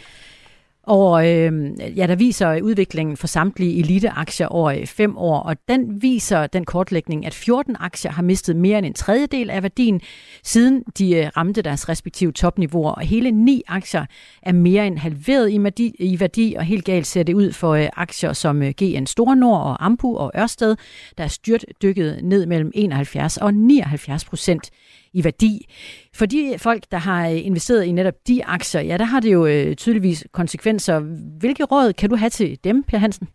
og 0.82 1.28
øh, 1.28 1.70
ja, 1.96 2.06
der 2.06 2.14
viser 2.14 2.60
udviklingen 2.62 3.16
for 3.16 3.26
samtlige 3.26 3.78
eliteaktier 3.78 4.46
over 4.46 4.70
øh, 4.70 4.86
fem 4.86 5.16
år, 5.16 5.38
og 5.38 5.56
den 5.68 6.02
viser 6.02 6.46
den 6.46 6.64
kortlægning, 6.64 7.26
at 7.26 7.34
14 7.34 7.76
aktier 7.80 8.10
har 8.10 8.22
mistet 8.22 8.56
mere 8.56 8.78
end 8.78 8.86
en 8.86 8.94
tredjedel 8.94 9.50
af 9.50 9.62
værdien, 9.62 10.00
siden 10.42 10.82
de 10.98 11.16
øh, 11.16 11.30
ramte 11.36 11.62
deres 11.62 11.88
respektive 11.88 12.32
topniveauer, 12.32 12.90
og 12.90 13.02
hele 13.02 13.30
ni 13.30 13.62
aktier 13.68 14.06
er 14.42 14.52
mere 14.52 14.86
end 14.86 14.98
halveret 14.98 15.50
i 15.50 15.62
værdi, 15.62 15.94
i 15.98 16.20
værdi 16.20 16.54
og 16.58 16.64
helt 16.64 16.84
galt 16.84 17.06
ser 17.06 17.22
det 17.22 17.34
ud 17.34 17.52
for 17.52 17.74
øh, 17.74 17.88
aktier 17.96 18.32
som 18.32 18.62
øh, 18.62 18.72
GN 18.82 19.06
Store 19.06 19.36
Nord 19.36 19.60
og 19.60 19.84
Ampu 19.84 20.16
og 20.16 20.32
Ørsted, 20.36 20.76
der 21.18 21.24
er 21.24 21.28
styrt 21.28 21.64
dykket 21.82 22.20
ned 22.22 22.46
mellem 22.46 22.70
71 22.74 23.36
og 23.36 23.54
79 23.54 24.24
procent 24.24 24.70
i 25.12 25.24
værdi. 25.24 25.66
For 26.14 26.26
de 26.26 26.54
folk, 26.58 26.82
der 26.90 26.98
har 26.98 27.28
øh, 27.28 27.46
investeret 27.46 27.84
i 27.84 27.92
netop 27.92 28.14
de 28.28 28.44
aktier, 28.44 28.80
ja, 28.80 28.96
der 28.96 29.04
har 29.04 29.20
det 29.20 29.32
jo 29.32 29.46
øh, 29.46 29.76
tydeligvis 29.76 30.24
konsekvenser. 30.32 30.98
Hvilke 31.38 31.64
råd 31.64 31.92
kan 31.92 32.10
du 32.10 32.16
have 32.16 32.30
til 32.30 32.58
dem, 32.64 32.82
Per 32.82 32.98
Hansen? 32.98 33.28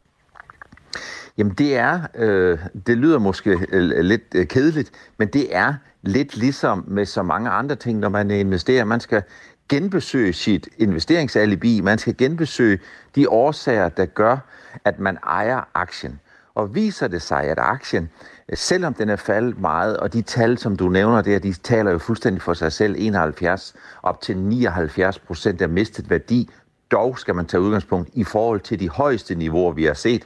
Jamen 1.37 1.53
det 1.53 1.75
er, 1.75 2.01
øh, 2.15 2.59
det 2.87 2.97
lyder 2.97 3.19
måske 3.19 3.59
øh, 3.71 3.99
lidt 3.99 4.23
øh, 4.35 4.47
kedeligt, 4.47 4.91
men 5.17 5.27
det 5.27 5.55
er 5.55 5.73
lidt 6.01 6.37
ligesom 6.37 6.83
med 6.87 7.05
så 7.05 7.23
mange 7.23 7.49
andre 7.49 7.75
ting, 7.75 7.99
når 7.99 8.09
man 8.09 8.31
investerer. 8.31 8.83
Man 8.83 8.99
skal 8.99 9.23
genbesøge 9.69 10.33
sit 10.33 10.69
investeringsalibi, 10.77 11.81
man 11.81 11.97
skal 11.97 12.17
genbesøge 12.17 12.79
de 13.15 13.29
årsager, 13.29 13.89
der 13.89 14.05
gør, 14.05 14.37
at 14.85 14.99
man 14.99 15.17
ejer 15.23 15.69
aktien. 15.73 16.19
Og 16.55 16.75
viser 16.75 17.07
det 17.07 17.21
sig, 17.21 17.43
at 17.43 17.59
aktien, 17.59 18.09
Øh, 18.49 18.57
selvom 18.57 18.93
den 18.93 19.09
er 19.09 19.15
faldet 19.15 19.59
meget, 19.59 19.97
og 19.97 20.13
de 20.13 20.21
tal, 20.21 20.57
som 20.57 20.75
du 20.75 20.89
nævner 20.89 21.21
der, 21.21 21.39
de 21.39 21.53
taler 21.53 21.91
jo 21.91 21.97
fuldstændig 21.97 22.41
for 22.41 22.53
sig 22.53 22.71
selv, 22.71 22.95
71 22.97 23.75
op 24.03 24.21
til 24.21 24.37
79 24.37 25.19
procent 25.19 25.61
er 25.61 25.67
mistet 25.67 26.09
værdi, 26.09 26.49
dog 26.91 27.19
skal 27.19 27.35
man 27.35 27.45
tage 27.45 27.61
udgangspunkt 27.61 28.09
i 28.13 28.23
forhold 28.23 28.59
til 28.59 28.79
de 28.79 28.89
højeste 28.89 29.35
niveauer, 29.35 29.71
vi 29.73 29.85
har 29.85 29.93
set, 29.93 30.25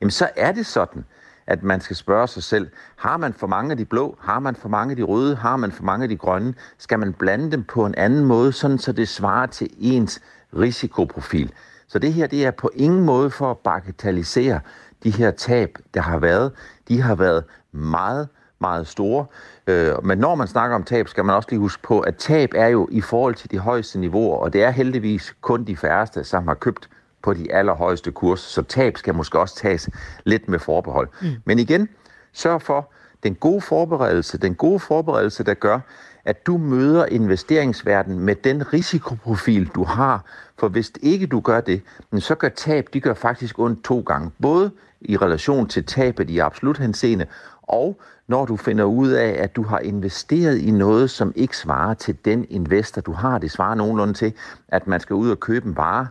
jamen 0.00 0.10
så 0.10 0.28
er 0.36 0.52
det 0.52 0.66
sådan, 0.66 1.04
at 1.46 1.62
man 1.62 1.80
skal 1.80 1.96
spørge 1.96 2.28
sig 2.28 2.42
selv, 2.42 2.68
har 2.96 3.16
man 3.16 3.32
for 3.32 3.46
mange 3.46 3.70
af 3.70 3.76
de 3.76 3.84
blå, 3.84 4.16
har 4.20 4.38
man 4.38 4.56
for 4.56 4.68
mange 4.68 4.92
af 4.92 4.96
de 4.96 5.02
røde, 5.02 5.36
har 5.36 5.56
man 5.56 5.72
for 5.72 5.82
mange 5.82 6.02
af 6.02 6.08
de 6.08 6.16
grønne, 6.16 6.54
skal 6.78 6.98
man 6.98 7.12
blande 7.12 7.52
dem 7.52 7.64
på 7.64 7.86
en 7.86 7.94
anden 7.94 8.24
måde, 8.24 8.52
sådan 8.52 8.78
så 8.78 8.92
det 8.92 9.08
svarer 9.08 9.46
til 9.46 9.70
ens 9.78 10.20
risikoprofil. 10.58 11.52
Så 11.88 11.98
det 11.98 12.12
her, 12.12 12.26
det 12.26 12.46
er 12.46 12.50
på 12.50 12.70
ingen 12.74 13.04
måde 13.04 13.30
for 13.30 13.50
at 13.50 13.58
bagatellisere 13.58 14.60
de 15.02 15.10
her 15.10 15.30
tab, 15.30 15.78
der 15.94 16.00
har 16.00 16.18
været. 16.18 16.52
De 16.88 17.00
har 17.00 17.14
været 17.14 17.44
meget, 17.72 18.28
meget 18.58 18.86
store. 18.86 19.26
Øh, 19.66 20.04
men 20.04 20.18
når 20.18 20.34
man 20.34 20.46
snakker 20.46 20.76
om 20.76 20.84
tab, 20.84 21.08
skal 21.08 21.24
man 21.24 21.34
også 21.34 21.48
lige 21.50 21.60
huske 21.60 21.82
på, 21.82 22.00
at 22.00 22.16
tab 22.16 22.50
er 22.54 22.68
jo 22.68 22.88
i 22.90 23.00
forhold 23.00 23.34
til 23.34 23.50
de 23.50 23.58
højeste 23.58 23.98
niveauer, 23.98 24.38
og 24.38 24.52
det 24.52 24.62
er 24.62 24.70
heldigvis 24.70 25.34
kun 25.40 25.64
de 25.64 25.76
færreste, 25.76 26.24
som 26.24 26.48
har 26.48 26.54
købt 26.54 26.88
på 27.22 27.34
de 27.34 27.52
allerhøjeste 27.52 28.12
kurs, 28.12 28.40
så 28.40 28.62
tab 28.62 28.96
skal 28.96 29.14
måske 29.14 29.38
også 29.38 29.56
tages 29.56 29.88
lidt 30.24 30.48
med 30.48 30.58
forbehold. 30.58 31.08
Mm. 31.22 31.28
Men 31.44 31.58
igen, 31.58 31.88
sørg 32.32 32.62
for 32.62 32.92
den 33.22 33.34
gode 33.34 33.60
forberedelse, 33.60 34.38
den 34.38 34.54
gode 34.54 34.80
forberedelse, 34.80 35.44
der 35.44 35.54
gør, 35.54 35.80
at 36.24 36.46
du 36.46 36.58
møder 36.58 37.06
investeringsverdenen 37.06 38.20
med 38.20 38.34
den 38.34 38.72
risikoprofil, 38.72 39.66
du 39.74 39.84
har. 39.84 40.24
For 40.58 40.68
hvis 40.68 40.92
ikke 41.02 41.26
du 41.26 41.40
gør 41.40 41.60
det, 41.60 41.82
så 42.18 42.34
gør 42.34 42.48
tab, 42.48 42.88
de 42.92 43.00
gør 43.00 43.14
faktisk 43.14 43.58
ondt 43.58 43.84
to 43.84 44.00
gange. 44.00 44.30
Både 44.42 44.70
i 45.00 45.16
relation 45.16 45.68
til 45.68 45.84
tabet 45.84 46.30
i 46.30 46.38
absolut 46.38 46.78
henseende, 46.78 47.26
og 47.68 48.00
når 48.26 48.44
du 48.46 48.56
finder 48.56 48.84
ud 48.84 49.08
af, 49.08 49.36
at 49.42 49.56
du 49.56 49.62
har 49.62 49.78
investeret 49.78 50.58
i 50.58 50.70
noget, 50.70 51.10
som 51.10 51.32
ikke 51.36 51.56
svarer 51.56 51.94
til 51.94 52.16
den 52.24 52.46
investor, 52.50 53.00
du 53.00 53.12
har. 53.12 53.38
Det 53.38 53.50
svarer 53.50 53.74
nogenlunde 53.74 54.14
til, 54.14 54.32
at 54.68 54.86
man 54.86 55.00
skal 55.00 55.14
ud 55.14 55.30
og 55.30 55.40
købe 55.40 55.66
en 55.66 55.76
vare, 55.76 56.06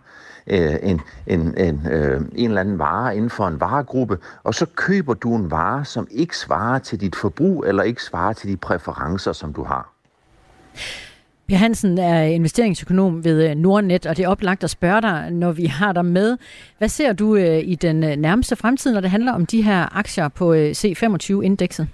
øh, 0.48 0.76
en, 0.82 1.02
en, 1.28 1.58
en, 1.58 1.88
øh, 1.92 2.22
en 2.36 2.50
eller 2.50 2.62
anden 2.62 2.80
vare 2.80 3.16
inden 3.16 3.30
for 3.30 3.48
en 3.48 3.60
varegruppe, 3.60 4.18
og 4.44 4.56
så 4.56 4.66
køber 4.76 5.14
du 5.14 5.36
en 5.36 5.52
vare, 5.52 5.86
som 5.86 6.08
ikke 6.12 6.38
svarer 6.38 6.80
til 6.80 7.02
dit 7.02 7.16
forbrug, 7.16 7.66
eller 7.68 7.84
ikke 7.84 8.04
svarer 8.04 8.34
til 8.34 8.50
de 8.50 8.58
præferencer, 8.58 9.34
som 9.34 9.54
du 9.54 9.64
har. 9.64 9.90
Per 11.50 11.56
Hansen 11.56 11.98
er 11.98 12.22
investeringsøkonom 12.22 13.24
ved 13.24 13.50
øh, 13.50 13.56
Nordnet, 13.56 14.06
og 14.06 14.18
det 14.18 14.26
er 14.26 14.30
oplagt 14.30 14.64
at 14.64 14.70
spørge 14.70 15.02
dig, 15.02 15.32
når 15.32 15.52
vi 15.52 15.66
har 15.66 15.94
dig 15.94 16.06
med. 16.06 16.38
Hvad 16.78 16.90
ser 16.90 17.14
du 17.14 17.36
øh, 17.36 17.60
i 17.64 17.76
den 17.76 18.04
øh, 18.04 18.16
nærmeste 18.16 18.56
fremtid, 18.56 18.94
når 18.94 19.02
det 19.02 19.10
handler 19.10 19.34
om 19.34 19.46
de 19.46 19.62
her 19.62 19.98
aktier 19.98 20.28
på 20.28 20.54
C25-indekset? 20.56 21.88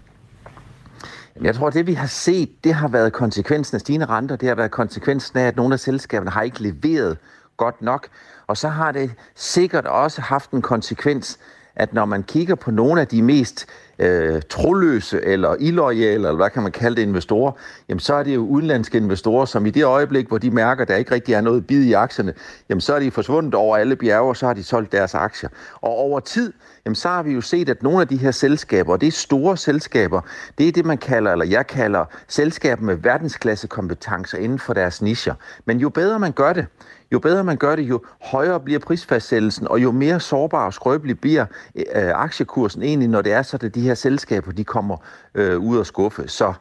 Jeg 1.41 1.55
tror, 1.55 1.67
at 1.67 1.73
det 1.73 1.87
vi 1.87 1.93
har 1.93 2.07
set, 2.07 2.63
det 2.63 2.73
har 2.73 2.87
været 2.87 3.13
konsekvensen 3.13 3.75
af 3.75 3.81
stigende 3.81 4.05
renter. 4.05 4.35
Det 4.35 4.47
har 4.47 4.55
været 4.55 4.71
konsekvensen 4.71 5.39
af, 5.39 5.47
at 5.47 5.55
nogle 5.55 5.73
af 5.73 5.79
selskaberne 5.79 6.31
har 6.31 6.41
ikke 6.41 6.63
leveret 6.63 7.17
godt 7.57 7.81
nok. 7.81 8.07
Og 8.47 8.57
så 8.57 8.69
har 8.69 8.91
det 8.91 9.11
sikkert 9.35 9.85
også 9.85 10.21
haft 10.21 10.51
en 10.51 10.61
konsekvens, 10.61 11.39
at 11.75 11.93
når 11.93 12.05
man 12.05 12.23
kigger 12.23 12.55
på 12.55 12.71
nogle 12.71 13.01
af 13.01 13.07
de 13.07 13.21
mest 13.21 13.65
øh, 13.99 14.41
troløse 14.49 15.21
eller 15.25 15.55
illoyale, 15.59 16.13
eller 16.13 16.35
hvad 16.35 16.49
kan 16.49 16.63
man 16.63 16.71
kalde 16.71 16.95
det, 16.95 17.01
investorer, 17.01 17.51
jamen 17.89 17.99
så 17.99 18.13
er 18.13 18.23
det 18.23 18.35
jo 18.35 18.41
udenlandske 18.41 18.97
investorer, 18.97 19.45
som 19.45 19.65
i 19.65 19.69
det 19.69 19.83
øjeblik, 19.83 20.27
hvor 20.27 20.37
de 20.37 20.51
mærker, 20.51 20.81
at 20.81 20.87
der 20.87 20.95
ikke 20.95 21.11
rigtig 21.11 21.33
er 21.33 21.41
noget 21.41 21.67
bid 21.67 21.83
i 21.83 21.93
aktierne, 21.93 22.33
jamen 22.69 22.81
så 22.81 22.93
er 22.93 22.99
de 22.99 23.11
forsvundet 23.11 23.55
over 23.55 23.77
alle 23.77 23.95
bjerge, 23.95 24.29
og 24.29 24.37
så 24.37 24.45
har 24.45 24.53
de 24.53 24.63
solgt 24.63 24.91
deres 24.91 25.15
aktier. 25.15 25.49
Og 25.81 25.89
over 25.89 26.19
tid, 26.19 26.53
jamen 26.85 26.95
så 26.95 27.07
har 27.07 27.23
vi 27.23 27.31
jo 27.31 27.41
set, 27.41 27.69
at 27.69 27.83
nogle 27.83 28.01
af 28.01 28.07
de 28.07 28.17
her 28.17 28.31
selskaber, 28.31 28.93
og 28.93 29.01
det 29.01 29.07
er 29.07 29.11
store 29.11 29.57
selskaber, 29.57 30.21
det 30.57 30.67
er 30.67 30.71
det, 30.71 30.85
man 30.85 30.97
kalder, 30.97 31.31
eller 31.31 31.45
jeg 31.45 31.67
kalder, 31.67 32.05
selskaber 32.27 32.83
med 32.83 32.95
verdensklasse 32.95 33.67
kompetencer 33.67 34.37
inden 34.37 34.59
for 34.59 34.73
deres 34.73 35.01
nischer. 35.01 35.33
Men 35.65 35.77
jo 35.77 35.89
bedre 35.89 36.19
man 36.19 36.31
gør 36.31 36.53
det, 36.53 36.65
jo 37.11 37.19
bedre 37.19 37.43
man 37.43 37.57
gør 37.57 37.75
det, 37.75 37.83
jo 37.83 38.01
højere 38.21 38.59
bliver 38.59 38.79
prisfastsættelsen, 38.79 39.67
og 39.67 39.83
jo 39.83 39.91
mere 39.91 40.19
sårbar 40.19 40.65
og 40.65 40.73
skrøbelig 40.73 41.19
bliver 41.19 41.45
øh, 41.75 41.85
aktiekursen 41.95 42.83
egentlig, 42.83 43.09
når 43.09 43.21
det 43.21 43.33
er 43.33 43.41
så, 43.41 43.57
at 43.61 43.75
de 43.75 43.81
her 43.81 43.95
selskaber 43.95 44.51
de 44.51 44.63
kommer 44.63 44.97
øh, 45.35 45.59
ud 45.59 45.77
af 45.77 45.85
skuffe. 45.85 46.27
Så 46.27 46.53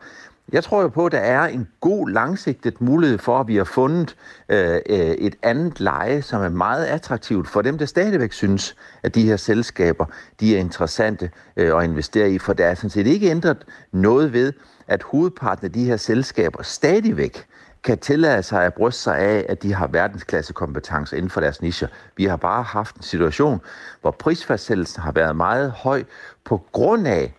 jeg 0.52 0.64
tror 0.64 0.82
jo 0.82 0.88
på, 0.88 1.06
at 1.06 1.12
der 1.12 1.18
er 1.18 1.46
en 1.46 1.68
god 1.80 2.10
langsigtet 2.10 2.80
mulighed 2.80 3.18
for, 3.18 3.40
at 3.40 3.48
vi 3.48 3.56
har 3.56 3.64
fundet 3.64 4.16
øh, 4.48 4.74
øh, 4.74 4.98
et 4.98 5.34
andet 5.42 5.80
leje, 5.80 6.22
som 6.22 6.42
er 6.42 6.48
meget 6.48 6.84
attraktivt 6.84 7.48
for 7.48 7.62
dem, 7.62 7.78
der 7.78 7.86
stadigvæk 7.86 8.32
synes, 8.32 8.76
at 9.02 9.14
de 9.14 9.22
her 9.22 9.36
selskaber 9.36 10.06
de 10.40 10.56
er 10.56 10.60
interessante 10.60 11.30
øh, 11.56 11.76
at 11.76 11.84
investere 11.84 12.30
i. 12.30 12.38
For 12.38 12.52
der 12.52 12.66
er 12.66 12.74
sådan 12.74 12.90
set 12.90 13.06
ikke 13.06 13.30
ændret 13.30 13.64
noget 13.92 14.32
ved, 14.32 14.52
at 14.88 15.02
hovedparten 15.02 15.64
af 15.64 15.72
de 15.72 15.84
her 15.84 15.96
selskaber 15.96 16.62
stadigvæk 16.62 17.46
kan 17.84 17.98
tillade 17.98 18.42
sig 18.42 18.64
at 18.64 18.74
bryste 18.74 19.02
sig 19.02 19.18
af, 19.18 19.46
at 19.48 19.62
de 19.62 19.74
har 19.74 19.86
verdensklasse 19.86 20.52
kompetencer 20.52 21.16
inden 21.16 21.30
for 21.30 21.40
deres 21.40 21.62
nischer. 21.62 21.88
Vi 22.16 22.24
har 22.24 22.36
bare 22.36 22.62
haft 22.62 22.96
en 22.96 23.02
situation, 23.02 23.60
hvor 24.00 24.10
prisfastsættelsen 24.10 25.02
har 25.02 25.12
været 25.12 25.36
meget 25.36 25.70
høj 25.70 26.04
på 26.44 26.62
grund 26.72 27.06
af 27.06 27.34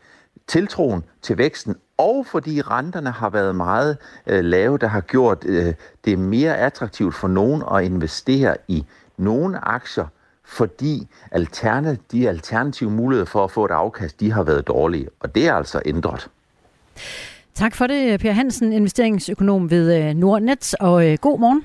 tiltroen 0.47 1.03
til 1.21 1.37
væksten, 1.37 1.75
og 1.97 2.25
fordi 2.25 2.61
renterne 2.61 3.11
har 3.11 3.29
været 3.29 3.55
meget 3.55 3.97
øh, 4.27 4.43
lave, 4.43 4.77
der 4.77 4.87
har 4.87 5.01
gjort 5.01 5.45
øh, 5.45 5.73
det 6.05 6.19
mere 6.19 6.57
attraktivt 6.57 7.15
for 7.15 7.27
nogen 7.27 7.63
at 7.75 7.83
investere 7.83 8.57
i 8.67 8.85
nogle 9.17 9.67
aktier, 9.67 10.07
fordi 10.45 11.07
alterne, 11.31 11.97
de 12.11 12.29
alternative 12.29 12.91
muligheder 12.91 13.25
for 13.25 13.43
at 13.43 13.51
få 13.51 13.65
et 13.65 13.71
afkast, 13.71 14.19
de 14.19 14.31
har 14.31 14.43
været 14.43 14.67
dårlige, 14.67 15.09
og 15.19 15.35
det 15.35 15.47
er 15.47 15.53
altså 15.53 15.81
ændret. 15.85 16.29
Tak 17.55 17.75
for 17.75 17.87
det, 17.87 18.19
Per 18.19 18.31
Hansen, 18.31 18.73
investeringsøkonom 18.73 19.69
ved 19.69 20.09
øh, 20.09 20.13
Nordnet, 20.13 20.75
og 20.79 21.11
øh, 21.11 21.17
god 21.21 21.39
morgen. 21.39 21.63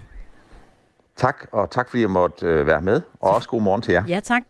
Tak, 1.16 1.46
og 1.52 1.70
tak 1.70 1.90
fordi 1.90 2.00
jeg 2.00 2.10
måtte 2.10 2.46
øh, 2.46 2.66
være 2.66 2.82
med, 2.82 3.00
og 3.20 3.30
også 3.30 3.48
god 3.48 3.62
morgen 3.62 3.82
til 3.82 3.92
jer. 3.92 4.04
Ja, 4.08 4.20
tak. 4.20 4.42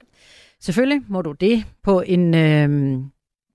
Selvfølgelig 0.61 1.03
må 1.09 1.22
du 1.22 1.33
det 1.33 1.64
på 1.85 2.03
en, 2.07 2.35
øh, 2.35 2.98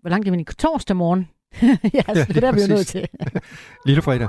hvor 0.01 0.09
langt 0.09 0.27
er 0.27 0.31
vi 0.31 0.43
torsdag 0.43 0.95
morgen? 0.95 1.29
ja, 1.61 1.67
altså, 2.07 2.25
ja, 2.29 2.33
det 2.33 2.43
er 2.43 2.51
vi 2.51 2.61
jo 2.61 2.67
nødt 2.67 2.87
til. 2.87 3.07
Lille 3.85 4.01
fredag. 4.01 4.27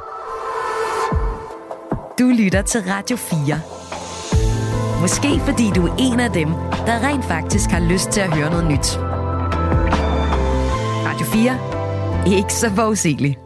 Du 2.18 2.24
lytter 2.44 2.62
til 2.62 2.80
Radio 2.80 3.16
4. 3.16 5.00
Måske 5.00 5.40
fordi 5.40 5.70
du 5.76 5.86
er 5.86 5.96
en 5.98 6.20
af 6.20 6.30
dem, 6.30 6.48
der 6.86 7.08
rent 7.08 7.24
faktisk 7.24 7.70
har 7.70 7.92
lyst 7.92 8.10
til 8.10 8.20
at 8.20 8.34
høre 8.34 8.50
noget 8.50 8.66
nyt. 8.66 8.98
Radio 11.06 11.26
4. 11.26 12.38
Ikke 12.38 12.52
så 12.52 12.70
forudsigeligt 12.70 13.43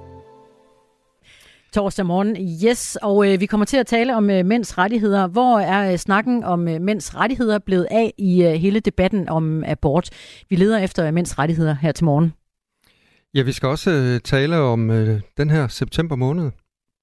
torsdag 1.72 2.06
morgen. 2.06 2.36
Yes, 2.66 2.98
og 3.02 3.32
øh, 3.32 3.40
vi 3.40 3.46
kommer 3.46 3.64
til 3.64 3.76
at 3.76 3.86
tale 3.86 4.16
om 4.16 4.30
øh, 4.30 4.46
mænds 4.46 4.78
rettigheder. 4.78 5.26
Hvor 5.26 5.58
er 5.58 5.92
øh, 5.92 5.98
snakken 5.98 6.44
om 6.44 6.68
øh, 6.68 6.80
mænds 6.80 7.16
rettigheder 7.16 7.58
blevet 7.58 7.86
af 7.90 8.14
i 8.18 8.42
øh, 8.42 8.52
hele 8.52 8.80
debatten 8.80 9.28
om 9.28 9.64
abort? 9.64 10.10
Vi 10.48 10.56
leder 10.56 10.78
efter 10.78 11.06
øh, 11.06 11.14
mænds 11.14 11.38
rettigheder 11.38 11.74
her 11.74 11.92
til 11.92 12.04
morgen. 12.04 12.32
Ja, 13.34 13.42
vi 13.42 13.52
skal 13.52 13.68
også 13.68 13.90
øh, 13.90 14.20
tale 14.20 14.56
om 14.56 14.90
øh, 14.90 15.20
den 15.36 15.50
her 15.50 15.68
september 15.68 16.16
måned, 16.16 16.50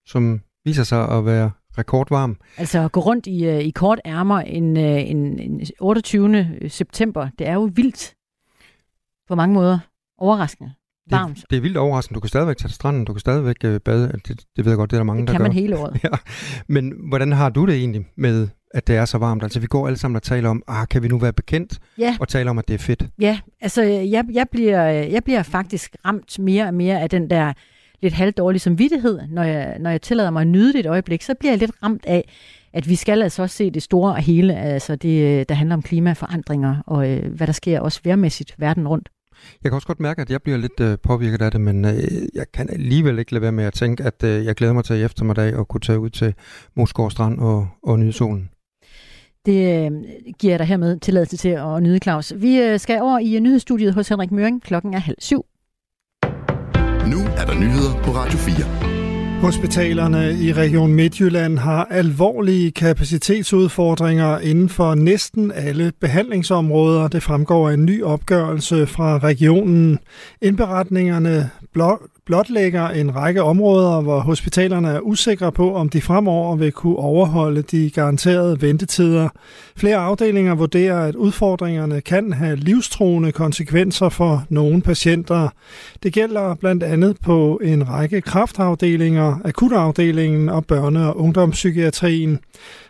som 0.05 0.41
viser 0.65 0.83
sig 0.83 1.09
at 1.09 1.25
være 1.25 1.51
rekordvarm. 1.77 2.37
Altså 2.57 2.87
gå 2.87 2.99
rundt 2.99 3.27
i, 3.27 3.45
øh, 3.45 3.59
i 3.59 3.69
kort 3.69 4.01
ærmer 4.05 4.39
en, 4.39 4.77
øh, 4.77 5.09
en, 5.09 5.39
en 5.39 5.61
28. 5.79 6.45
september, 6.67 7.29
det 7.39 7.47
er 7.47 7.53
jo 7.53 7.69
vildt 7.75 8.15
på 9.27 9.35
mange 9.35 9.53
måder. 9.53 9.79
Overraskende 10.17 10.73
varmt. 11.11 11.35
Det, 11.35 11.45
det 11.49 11.57
er 11.57 11.61
vildt 11.61 11.77
overraskende. 11.77 12.15
Du 12.15 12.19
kan 12.19 12.27
stadigvæk 12.27 12.57
tage 12.57 12.69
til 12.69 12.75
stranden, 12.75 13.05
du 13.05 13.13
kan 13.13 13.19
stadigvæk 13.19 13.55
øh, 13.63 13.79
bade. 13.79 14.11
Det, 14.27 14.43
det 14.55 14.65
ved 14.65 14.71
jeg 14.71 14.77
godt, 14.77 14.91
det 14.91 14.97
er 14.97 14.99
der 14.99 15.05
mange, 15.05 15.21
det 15.21 15.27
der 15.27 15.33
kan 15.33 15.39
gør. 15.39 15.47
man 15.47 15.53
hele 15.53 15.77
året. 15.77 15.99
ja. 16.03 16.09
Men 16.67 16.93
hvordan 17.09 17.31
har 17.31 17.49
du 17.49 17.65
det 17.65 17.75
egentlig 17.75 18.05
med, 18.17 18.47
at 18.73 18.87
det 18.87 18.95
er 18.95 19.05
så 19.05 19.17
varmt? 19.17 19.43
Altså 19.43 19.59
vi 19.59 19.67
går 19.67 19.87
alle 19.87 19.97
sammen 19.97 20.15
og 20.15 20.23
taler 20.23 20.49
om, 20.49 20.63
ah, 20.67 20.87
kan 20.87 21.03
vi 21.03 21.07
nu 21.07 21.17
være 21.17 21.33
bekendt 21.33 21.79
ja. 21.97 22.17
og 22.19 22.27
tale 22.27 22.49
om, 22.49 22.57
at 22.57 22.67
det 22.67 22.73
er 22.73 22.77
fedt? 22.77 23.05
Ja, 23.19 23.39
altså 23.61 23.83
jeg, 23.83 24.25
jeg, 24.31 24.47
bliver, 24.51 24.83
jeg 24.87 25.23
bliver 25.23 25.43
faktisk 25.43 25.95
ramt 26.05 26.39
mere 26.39 26.65
og 26.65 26.73
mere 26.73 27.01
af 27.01 27.09
den 27.09 27.29
der 27.29 27.53
lidt 28.01 28.13
halvdårlige 28.13 28.59
samvittighed, 28.59 29.19
når 29.29 29.43
jeg, 29.43 29.77
når 29.79 29.89
jeg 29.89 30.01
tillader 30.01 30.29
mig 30.29 30.41
at 30.41 30.47
nyde 30.47 30.73
det 30.73 30.79
et 30.79 30.85
øjeblik, 30.85 31.21
så 31.21 31.33
bliver 31.39 31.51
jeg 31.51 31.59
lidt 31.59 31.71
ramt 31.83 32.05
af, 32.05 32.29
at 32.73 32.89
vi 32.89 32.95
skal 32.95 33.21
altså 33.21 33.41
også 33.41 33.55
se 33.55 33.71
det 33.71 33.83
store 33.83 34.11
og 34.11 34.17
hele, 34.17 34.55
altså 34.55 34.95
det, 34.95 35.49
der 35.49 35.55
handler 35.55 35.75
om 35.75 35.81
klimaforandringer 35.81 36.75
og 36.87 37.11
øh, 37.11 37.35
hvad 37.35 37.47
der 37.47 37.53
sker 37.53 37.79
også 37.79 37.99
værmæssigt 38.03 38.55
verden 38.57 38.87
rundt. 38.87 39.09
Jeg 39.63 39.71
kan 39.71 39.75
også 39.75 39.87
godt 39.87 39.99
mærke, 39.99 40.21
at 40.21 40.29
jeg 40.29 40.41
bliver 40.41 40.57
lidt 40.57 40.79
øh, 40.79 40.97
påvirket 41.03 41.41
af 41.41 41.51
det, 41.51 41.61
men 41.61 41.85
øh, 41.85 41.93
jeg 42.33 42.45
kan 42.53 42.69
alligevel 42.69 43.19
ikke 43.19 43.31
lade 43.31 43.41
være 43.41 43.51
med 43.51 43.63
at 43.63 43.73
tænke, 43.73 44.03
at 44.03 44.23
øh, 44.23 44.45
jeg 44.45 44.55
glæder 44.55 44.73
mig 44.73 44.83
til 44.83 44.95
i 44.95 45.03
eftermiddag 45.03 45.59
at 45.59 45.67
kunne 45.67 45.81
tage 45.81 45.99
ud 45.99 46.09
til 46.09 46.33
Moskov 46.75 47.11
Strand 47.11 47.39
og, 47.39 47.67
og 47.83 47.99
nyde 47.99 48.13
solen. 48.13 48.49
Det 49.45 49.85
øh, 49.85 49.91
giver 50.39 50.53
jeg 50.53 50.59
dig 50.59 50.67
hermed 50.67 50.99
tilladelse 50.99 51.37
til 51.37 51.49
at 51.49 51.83
nyde, 51.83 51.99
Claus. 51.99 52.33
Vi 52.35 52.61
øh, 52.61 52.79
skal 52.79 53.01
over 53.01 53.19
i 53.19 53.39
nyhedsstudiet 53.39 53.93
hos 53.93 54.09
Henrik 54.09 54.31
Møring. 54.31 54.63
Klokken 54.63 54.93
er 54.93 54.99
halv 54.99 55.17
syv. 55.19 55.45
Nu 57.11 57.19
er 57.37 57.45
der 57.45 57.59
nyheder 57.59 58.03
på 58.03 58.11
Radio 58.11 58.37
4. 58.37 59.04
Hospitalerne 59.41 60.37
i 60.41 60.53
Region 60.53 60.93
Midtjylland 60.93 61.57
har 61.57 61.87
alvorlige 61.91 62.71
kapacitetsudfordringer 62.71 64.39
inden 64.39 64.69
for 64.69 64.95
næsten 64.95 65.51
alle 65.51 65.91
behandlingsområder. 66.01 67.07
Det 67.07 67.23
fremgår 67.23 67.69
af 67.69 67.73
en 67.73 67.85
ny 67.85 68.03
opgørelse 68.03 68.87
fra 68.87 69.17
regionen. 69.17 69.99
Indberetningerne 70.41 71.49
blotlægger 72.25 72.87
en 72.87 73.15
række 73.15 73.43
områder, 73.43 74.01
hvor 74.01 74.19
hospitalerne 74.19 74.87
er 74.87 74.99
usikre 74.99 75.51
på, 75.51 75.75
om 75.75 75.89
de 75.89 76.01
fremover 76.01 76.55
vil 76.55 76.71
kunne 76.71 76.95
overholde 76.95 77.61
de 77.61 77.91
garanterede 77.95 78.61
ventetider. 78.61 79.29
Flere 79.77 79.97
afdelinger 79.97 80.55
vurderer, 80.55 81.07
at 81.07 81.15
udfordringerne 81.15 82.01
kan 82.01 82.33
have 82.33 82.55
livstruende 82.55 83.31
konsekvenser 83.31 84.09
for 84.09 84.43
nogle 84.49 84.81
patienter. 84.81 85.49
Det 86.03 86.13
gælder 86.13 86.55
blandt 86.55 86.83
andet 86.83 87.17
på 87.25 87.59
en 87.63 87.89
række 87.89 88.21
kraftafdelinger, 88.21 89.41
akutafdelingen 89.45 90.49
og 90.49 90.63
børne- 90.71 91.07
og 91.09 91.17
ungdomspsykiatrien. 91.17 92.39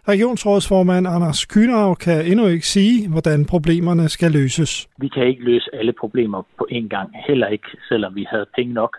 Regionsrådsformand 0.08 1.08
Anders 1.08 1.46
Kynav 1.46 1.96
kan 1.96 2.26
endnu 2.26 2.48
ikke 2.48 2.68
sige, 2.68 3.10
hvordan 3.10 3.46
problemerne 3.46 4.10
skal 4.10 4.32
løses. 4.32 4.88
Vi 4.98 5.08
kan 5.08 5.28
ikke 5.28 5.44
løse 5.44 5.70
alle 5.74 5.94
problemer 6.00 6.42
på 6.58 6.68
én 6.72 6.88
gang, 6.88 7.10
heller 7.28 7.48
ikke 7.48 7.68
selvom 7.90 8.16
vi 8.16 8.26
havde 8.30 8.46
penge 8.56 8.74
nok. 8.74 8.98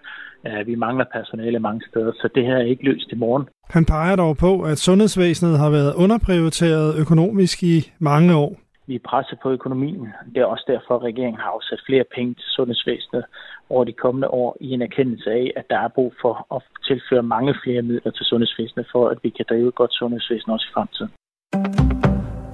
Vi 0.66 0.74
mangler 0.74 1.04
personale 1.12 1.58
mange 1.58 1.82
steder, 1.90 2.12
så 2.12 2.28
det 2.34 2.46
her 2.46 2.56
er 2.56 2.70
ikke 2.72 2.84
løst 2.84 3.12
i 3.12 3.14
morgen. 3.14 3.48
Han 3.70 3.84
peger 3.84 4.16
dog 4.16 4.36
på, 4.36 4.62
at 4.62 4.78
sundhedsvæsenet 4.78 5.58
har 5.58 5.70
været 5.70 5.94
underprioriteret 5.94 6.98
økonomisk 6.98 7.62
i 7.62 7.92
mange 7.98 8.34
år. 8.34 8.52
Vi 8.88 8.94
er 8.94 9.08
presset 9.10 9.38
på 9.42 9.50
økonomien. 9.50 10.08
Det 10.34 10.40
er 10.40 10.44
også 10.44 10.64
derfor, 10.68 10.96
at 10.96 11.02
regeringen 11.02 11.40
har 11.40 11.50
afsat 11.50 11.80
flere 11.86 12.04
penge 12.14 12.34
til 12.34 12.48
sundhedsvæsenet 12.56 13.24
over 13.70 13.84
de 13.84 13.92
kommende 13.92 14.28
år 14.28 14.56
i 14.60 14.70
en 14.70 14.82
erkendelse 14.82 15.30
af, 15.30 15.52
at 15.56 15.64
der 15.70 15.78
er 15.78 15.88
brug 15.88 16.14
for 16.22 16.54
at 16.56 16.62
tilføre 16.88 17.22
mange 17.22 17.54
flere 17.64 17.82
midler 17.82 18.10
til 18.10 18.24
sundhedsvæsenet, 18.24 18.86
for 18.92 19.08
at 19.08 19.18
vi 19.22 19.30
kan 19.30 19.44
drive 19.48 19.68
et 19.68 19.74
godt 19.74 19.92
sundhedsvæsen 19.94 20.50
også 20.52 20.66
i 20.70 20.74
fremtiden. 20.74 21.10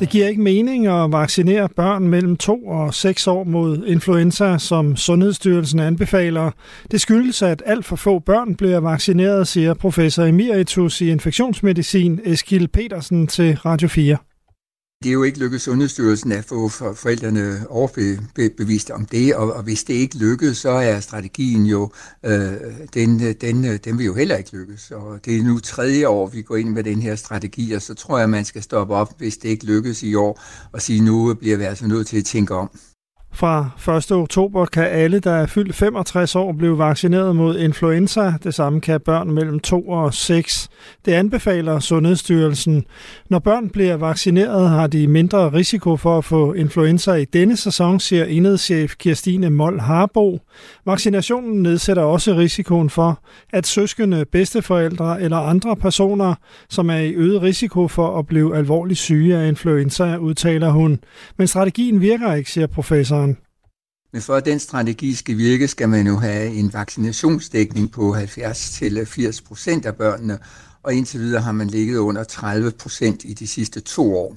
Det 0.03 0.11
giver 0.11 0.29
ikke 0.29 0.43
mening 0.43 0.87
at 0.87 1.12
vaccinere 1.12 1.69
børn 1.69 2.09
mellem 2.09 2.37
2 2.37 2.67
og 2.67 2.95
6 2.95 3.27
år 3.27 3.45
mod 3.45 3.87
influenza, 3.87 4.59
som 4.59 4.97
Sundhedsstyrelsen 4.97 5.81
anbefaler. 5.81 6.51
Det 6.91 7.01
skyldes, 7.01 7.43
at 7.43 7.62
alt 7.67 7.85
for 7.85 7.97
få 7.97 8.19
børn 8.19 8.55
bliver 8.55 8.81
vaccineret, 8.81 9.49
siger 9.49 9.75
professor 9.75 10.25
emeritus 10.25 11.01
i 11.01 11.11
infektionsmedicin 11.11 12.21
Eskil 12.25 12.69
Petersen 12.69 13.27
til 13.27 13.57
Radio 13.57 13.88
4. 13.88 14.17
Det 15.03 15.09
er 15.09 15.12
jo 15.12 15.23
ikke 15.23 15.38
lykkedes 15.38 15.62
Sundhedsstyrelsen 15.62 16.33
at 16.33 16.45
få 16.45 16.69
forældrene 16.69 17.67
overbevist 17.69 18.91
om 18.91 19.07
det, 19.07 19.35
og, 19.35 19.53
og 19.53 19.62
hvis 19.62 19.85
det 19.85 19.95
ikke 19.95 20.17
lykkes, 20.17 20.59
så 20.59 20.71
er 20.71 21.01
strategien 21.01 21.67
jo, 21.67 21.93
øh, 22.25 22.53
den, 22.95 23.35
den, 23.41 23.79
den 23.79 23.99
vil 23.99 24.07
jo 24.07 24.15
heller 24.15 24.37
ikke 24.37 24.53
lykkes. 24.53 24.91
Og 24.91 25.25
det 25.25 25.37
er 25.37 25.43
nu 25.43 25.59
tredje 25.59 26.09
år, 26.09 26.27
vi 26.27 26.43
går 26.43 26.57
ind 26.57 26.69
med 26.69 26.85
den 26.85 27.03
her 27.03 27.17
strategi, 27.17 27.73
og 27.73 27.83
så 27.83 27.95
tror 27.95 28.19
jeg, 28.19 28.31
man 28.31 28.45
skal 28.45 28.62
stoppe 28.62 28.95
op, 28.95 29.19
hvis 29.19 29.37
det 29.37 29.49
ikke 29.49 29.67
lykkes 29.67 30.03
i 30.03 30.15
år, 30.15 30.43
og 30.73 30.83
sige, 30.83 31.01
nu 31.01 31.35
bliver 31.35 31.57
vi 31.57 31.65
altså 31.65 31.87
nødt 31.87 32.07
til 32.07 32.19
at 32.19 32.25
tænke 32.25 32.55
om. 32.55 32.71
Fra 33.35 33.97
1. 33.97 34.12
oktober 34.12 34.64
kan 34.64 34.85
alle, 34.85 35.18
der 35.18 35.33
er 35.33 35.47
fyldt 35.47 35.75
65 35.75 36.37
år, 36.37 36.53
blive 36.53 36.79
vaccineret 36.79 37.37
mod 37.37 37.59
influenza. 37.59 38.33
Det 38.45 38.55
samme 38.55 38.81
kan 38.81 39.01
børn 39.01 39.31
mellem 39.31 39.61
2 39.61 39.88
og 39.88 40.14
6. 40.14 40.68
Det 41.05 41.12
anbefaler 41.12 41.79
Sundhedsstyrelsen. 41.79 42.85
Når 43.31 43.38
børn 43.38 43.68
bliver 43.68 43.97
vaccineret, 43.97 44.68
har 44.68 44.87
de 44.87 45.07
mindre 45.07 45.53
risiko 45.53 45.97
for 45.97 46.18
at 46.18 46.25
få 46.25 46.53
influenza 46.53 47.12
i 47.12 47.25
denne 47.25 47.57
sæson, 47.57 48.01
siger 48.01 48.25
enhedschef 48.25 48.95
Kirstine 48.99 49.51
Mold 49.51 49.81
Harbo. 49.81 50.38
Vaccinationen 50.87 51.62
nedsætter 51.62 52.03
også 52.03 52.37
risikoen 52.37 52.90
for, 52.90 53.21
at 53.53 53.66
søskende, 53.66 54.25
bedsteforældre 54.25 55.23
eller 55.23 55.37
andre 55.37 55.77
personer, 55.77 56.35
som 56.68 56.90
er 56.90 56.97
i 56.97 57.12
øget 57.12 57.42
risiko 57.42 57.88
for 57.88 58.18
at 58.18 58.27
blive 58.27 58.57
alvorligt 58.57 58.99
syge 58.99 59.37
af 59.37 59.49
influenza, 59.49 60.16
udtaler 60.16 60.71
hun. 60.71 60.99
Men 61.37 61.47
strategien 61.47 62.01
virker 62.01 62.35
ikke, 62.35 62.51
siger 62.51 62.66
professor 62.66 63.22
men 64.12 64.22
for 64.22 64.35
at 64.35 64.44
den 64.44 64.59
strategi 64.59 65.14
skal 65.14 65.38
virke, 65.38 65.68
skal 65.68 65.88
man 65.88 66.07
jo 66.07 66.16
have 66.16 66.55
en 66.55 66.72
vaccinationsdækning 66.72 67.92
på 67.92 68.16
70-80 68.16 69.44
procent 69.44 69.87
af 69.87 69.96
børnene, 69.96 70.38
og 70.83 70.94
indtil 70.94 71.20
videre 71.20 71.42
har 71.42 71.53
man 71.53 71.68
ligget 71.68 71.98
under 71.98 72.25
30 72.25 72.70
procent 72.70 73.25
i 73.25 73.35
de 73.35 73.48
sidste 73.48 73.81
to 73.81 74.16
år. 74.16 74.37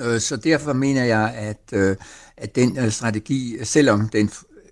Øh, 0.00 0.20
så 0.20 0.36
derfor 0.36 0.72
mener 0.72 1.04
jeg, 1.04 1.34
at, 1.34 1.62
øh, 1.72 1.96
at 2.36 2.54
den 2.54 2.78
øh, 2.78 2.90
strategi, 2.90 3.56
selvom 3.64 4.08
den 4.08 4.30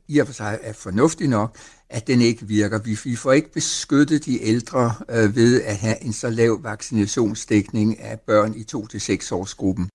i 0.09 0.19
og 0.19 0.27
for 0.27 0.35
sig 0.35 0.59
er 0.63 0.73
fornuftig 0.73 1.29
nok, 1.29 1.59
at 1.91 2.07
den 2.07 2.21
ikke 2.21 2.47
virker. 2.47 2.79
Vi, 2.79 3.17
får 3.17 3.33
ikke 3.33 3.53
beskyttet 3.53 4.25
de 4.25 4.43
ældre 4.43 4.95
ved 5.09 5.63
at 5.63 5.77
have 5.77 6.03
en 6.05 6.13
så 6.13 6.31
lav 6.31 6.63
vaccinationsdækning 6.63 8.01
af 8.01 8.21
børn 8.21 8.55
i 8.55 8.65
2-6 8.73 9.35
års 9.35 9.55
gruppen. 9.55 9.89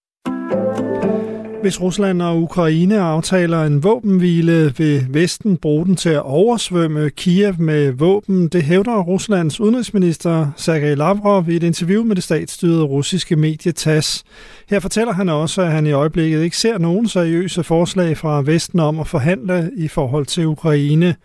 Hvis 1.62 1.82
Rusland 1.82 2.22
og 2.22 2.42
Ukraine 2.42 3.00
aftaler 3.00 3.64
en 3.64 3.84
våbenhvile, 3.84 4.74
vil 4.78 5.08
Vesten 5.10 5.58
bruge 5.58 5.86
den 5.86 5.96
til 5.96 6.10
at 6.10 6.22
oversvømme 6.22 7.10
Kiev 7.10 7.54
med 7.60 7.92
våben. 7.92 8.48
Det 8.48 8.64
hævder 8.64 9.02
Ruslands 9.02 9.60
udenrigsminister 9.60 10.48
Sergej 10.56 10.94
Lavrov 10.94 11.50
i 11.50 11.56
et 11.56 11.64
interview 11.64 12.04
med 12.04 12.16
det 12.16 12.24
statsstyrede 12.24 12.84
russiske 12.84 13.36
medie 13.36 13.72
TASS. 13.72 14.24
Her 14.70 14.80
fortæller 14.80 15.14
han 15.14 15.30
også, 15.30 15.62
at 15.62 15.72
han 15.72 15.88
i 15.88 15.92
øjeblikket 15.92 16.44
ikke 16.44 16.58
ser 16.58 16.78
nogen 16.78 17.08
seriøse 17.08 17.64
forslag 17.64 18.18
fra 18.18 18.42
Vesten 18.42 18.80
om 18.80 19.00
at 19.00 19.08
forhandle 19.08 19.72
i 19.78 19.88
forhold 19.88 20.26
til 20.26 20.48
Ukraine. 20.48 21.16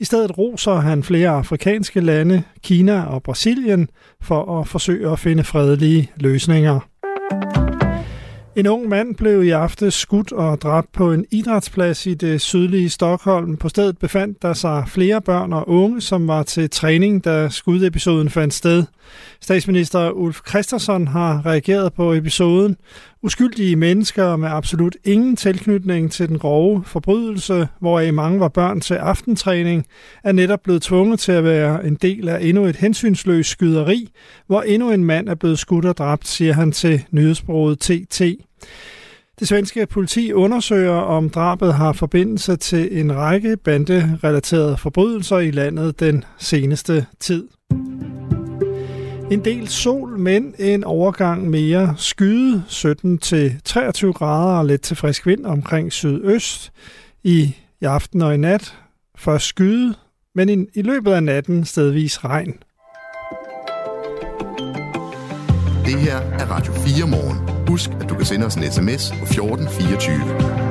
I 0.00 0.04
stedet 0.04 0.38
roser 0.38 0.74
han 0.74 1.02
flere 1.02 1.28
afrikanske 1.28 2.00
lande, 2.00 2.42
Kina 2.62 3.02
og 3.02 3.22
Brasilien, 3.22 3.88
for 4.22 4.60
at 4.60 4.68
forsøge 4.68 5.10
at 5.10 5.18
finde 5.18 5.44
fredelige 5.44 6.10
løsninger. 6.16 6.80
En 8.56 8.66
ung 8.66 8.88
mand 8.88 9.14
blev 9.14 9.44
i 9.44 9.50
aftes 9.50 9.94
skudt 9.94 10.32
og 10.32 10.60
dræbt 10.60 10.92
på 10.92 11.12
en 11.12 11.26
idrætsplads 11.30 12.06
i 12.06 12.14
det 12.14 12.40
sydlige 12.40 12.90
Stockholm. 12.90 13.56
På 13.56 13.68
stedet 13.68 13.98
befandt 13.98 14.42
der 14.42 14.52
sig 14.52 14.84
flere 14.86 15.20
børn 15.20 15.52
og 15.52 15.68
unge, 15.68 16.00
som 16.00 16.28
var 16.28 16.42
til 16.42 16.70
træning, 16.70 17.24
da 17.24 17.48
skudepisoden 17.48 18.30
fandt 18.30 18.54
sted. 18.54 18.84
Statsminister 19.40 20.10
Ulf 20.10 20.40
Christensen 20.48 21.08
har 21.08 21.46
reageret 21.46 21.92
på 21.92 22.12
episoden. 22.12 22.76
Uskyldige 23.24 23.76
mennesker 23.76 24.36
med 24.36 24.48
absolut 24.48 24.96
ingen 25.04 25.36
tilknytning 25.36 26.12
til 26.12 26.28
den 26.28 26.38
grove 26.38 26.84
forbrydelse, 26.84 27.68
hvoraf 27.80 28.14
mange 28.14 28.40
var 28.40 28.48
børn 28.48 28.80
til 28.80 28.94
aftentræning, 28.94 29.86
er 30.24 30.32
netop 30.32 30.60
blevet 30.64 30.82
tvunget 30.82 31.20
til 31.20 31.32
at 31.32 31.44
være 31.44 31.86
en 31.86 31.94
del 31.94 32.28
af 32.28 32.38
endnu 32.40 32.64
et 32.64 32.76
hensynsløst 32.76 33.50
skyderi, 33.50 34.08
hvor 34.46 34.62
endnu 34.62 34.90
en 34.90 35.04
mand 35.04 35.28
er 35.28 35.34
blevet 35.34 35.58
skudt 35.58 35.84
og 35.84 35.96
dræbt, 35.96 36.28
siger 36.28 36.52
han 36.52 36.72
til 36.72 37.04
nyhedsbureauet 37.10 37.78
TT. 37.78 38.20
Det 39.40 39.48
svenske 39.48 39.86
politi 39.86 40.32
undersøger, 40.32 40.92
om 40.92 41.30
drabet 41.30 41.74
har 41.74 41.92
forbindelse 41.92 42.56
til 42.56 43.00
en 43.00 43.16
række 43.16 43.56
banderelaterede 43.56 44.76
forbrydelser 44.76 45.38
i 45.38 45.50
landet 45.50 46.00
den 46.00 46.24
seneste 46.38 47.06
tid. 47.20 47.48
En 49.32 49.44
del 49.44 49.68
sol, 49.68 50.18
men 50.18 50.54
en 50.58 50.84
overgang 50.84 51.50
mere 51.50 51.94
skyde 51.96 52.64
17-23 52.68 54.12
grader 54.12 54.58
og 54.58 54.66
lidt 54.66 54.82
til 54.82 54.96
frisk 54.96 55.26
vind 55.26 55.46
omkring 55.46 55.92
sydøst. 55.92 56.72
I, 57.22 57.56
i 57.80 57.84
aften 57.84 58.22
og 58.22 58.34
i 58.34 58.36
nat 58.36 58.76
først 59.16 59.46
skyde, 59.46 59.94
men 60.34 60.48
i, 60.48 60.66
i 60.74 60.82
løbet 60.82 61.12
af 61.12 61.22
natten 61.22 61.64
stedvis 61.64 62.24
regn. 62.24 62.54
Det 65.84 66.00
her 66.00 66.16
er 66.16 66.46
Radio 66.50 66.72
4 66.72 67.06
morgen. 67.06 67.68
Husk, 67.68 67.90
at 68.00 68.08
du 68.08 68.14
kan 68.14 68.24
sende 68.24 68.46
os 68.46 68.54
en 68.54 68.62
sms 68.62 69.10
på 69.18 69.24
1424. 69.24 70.61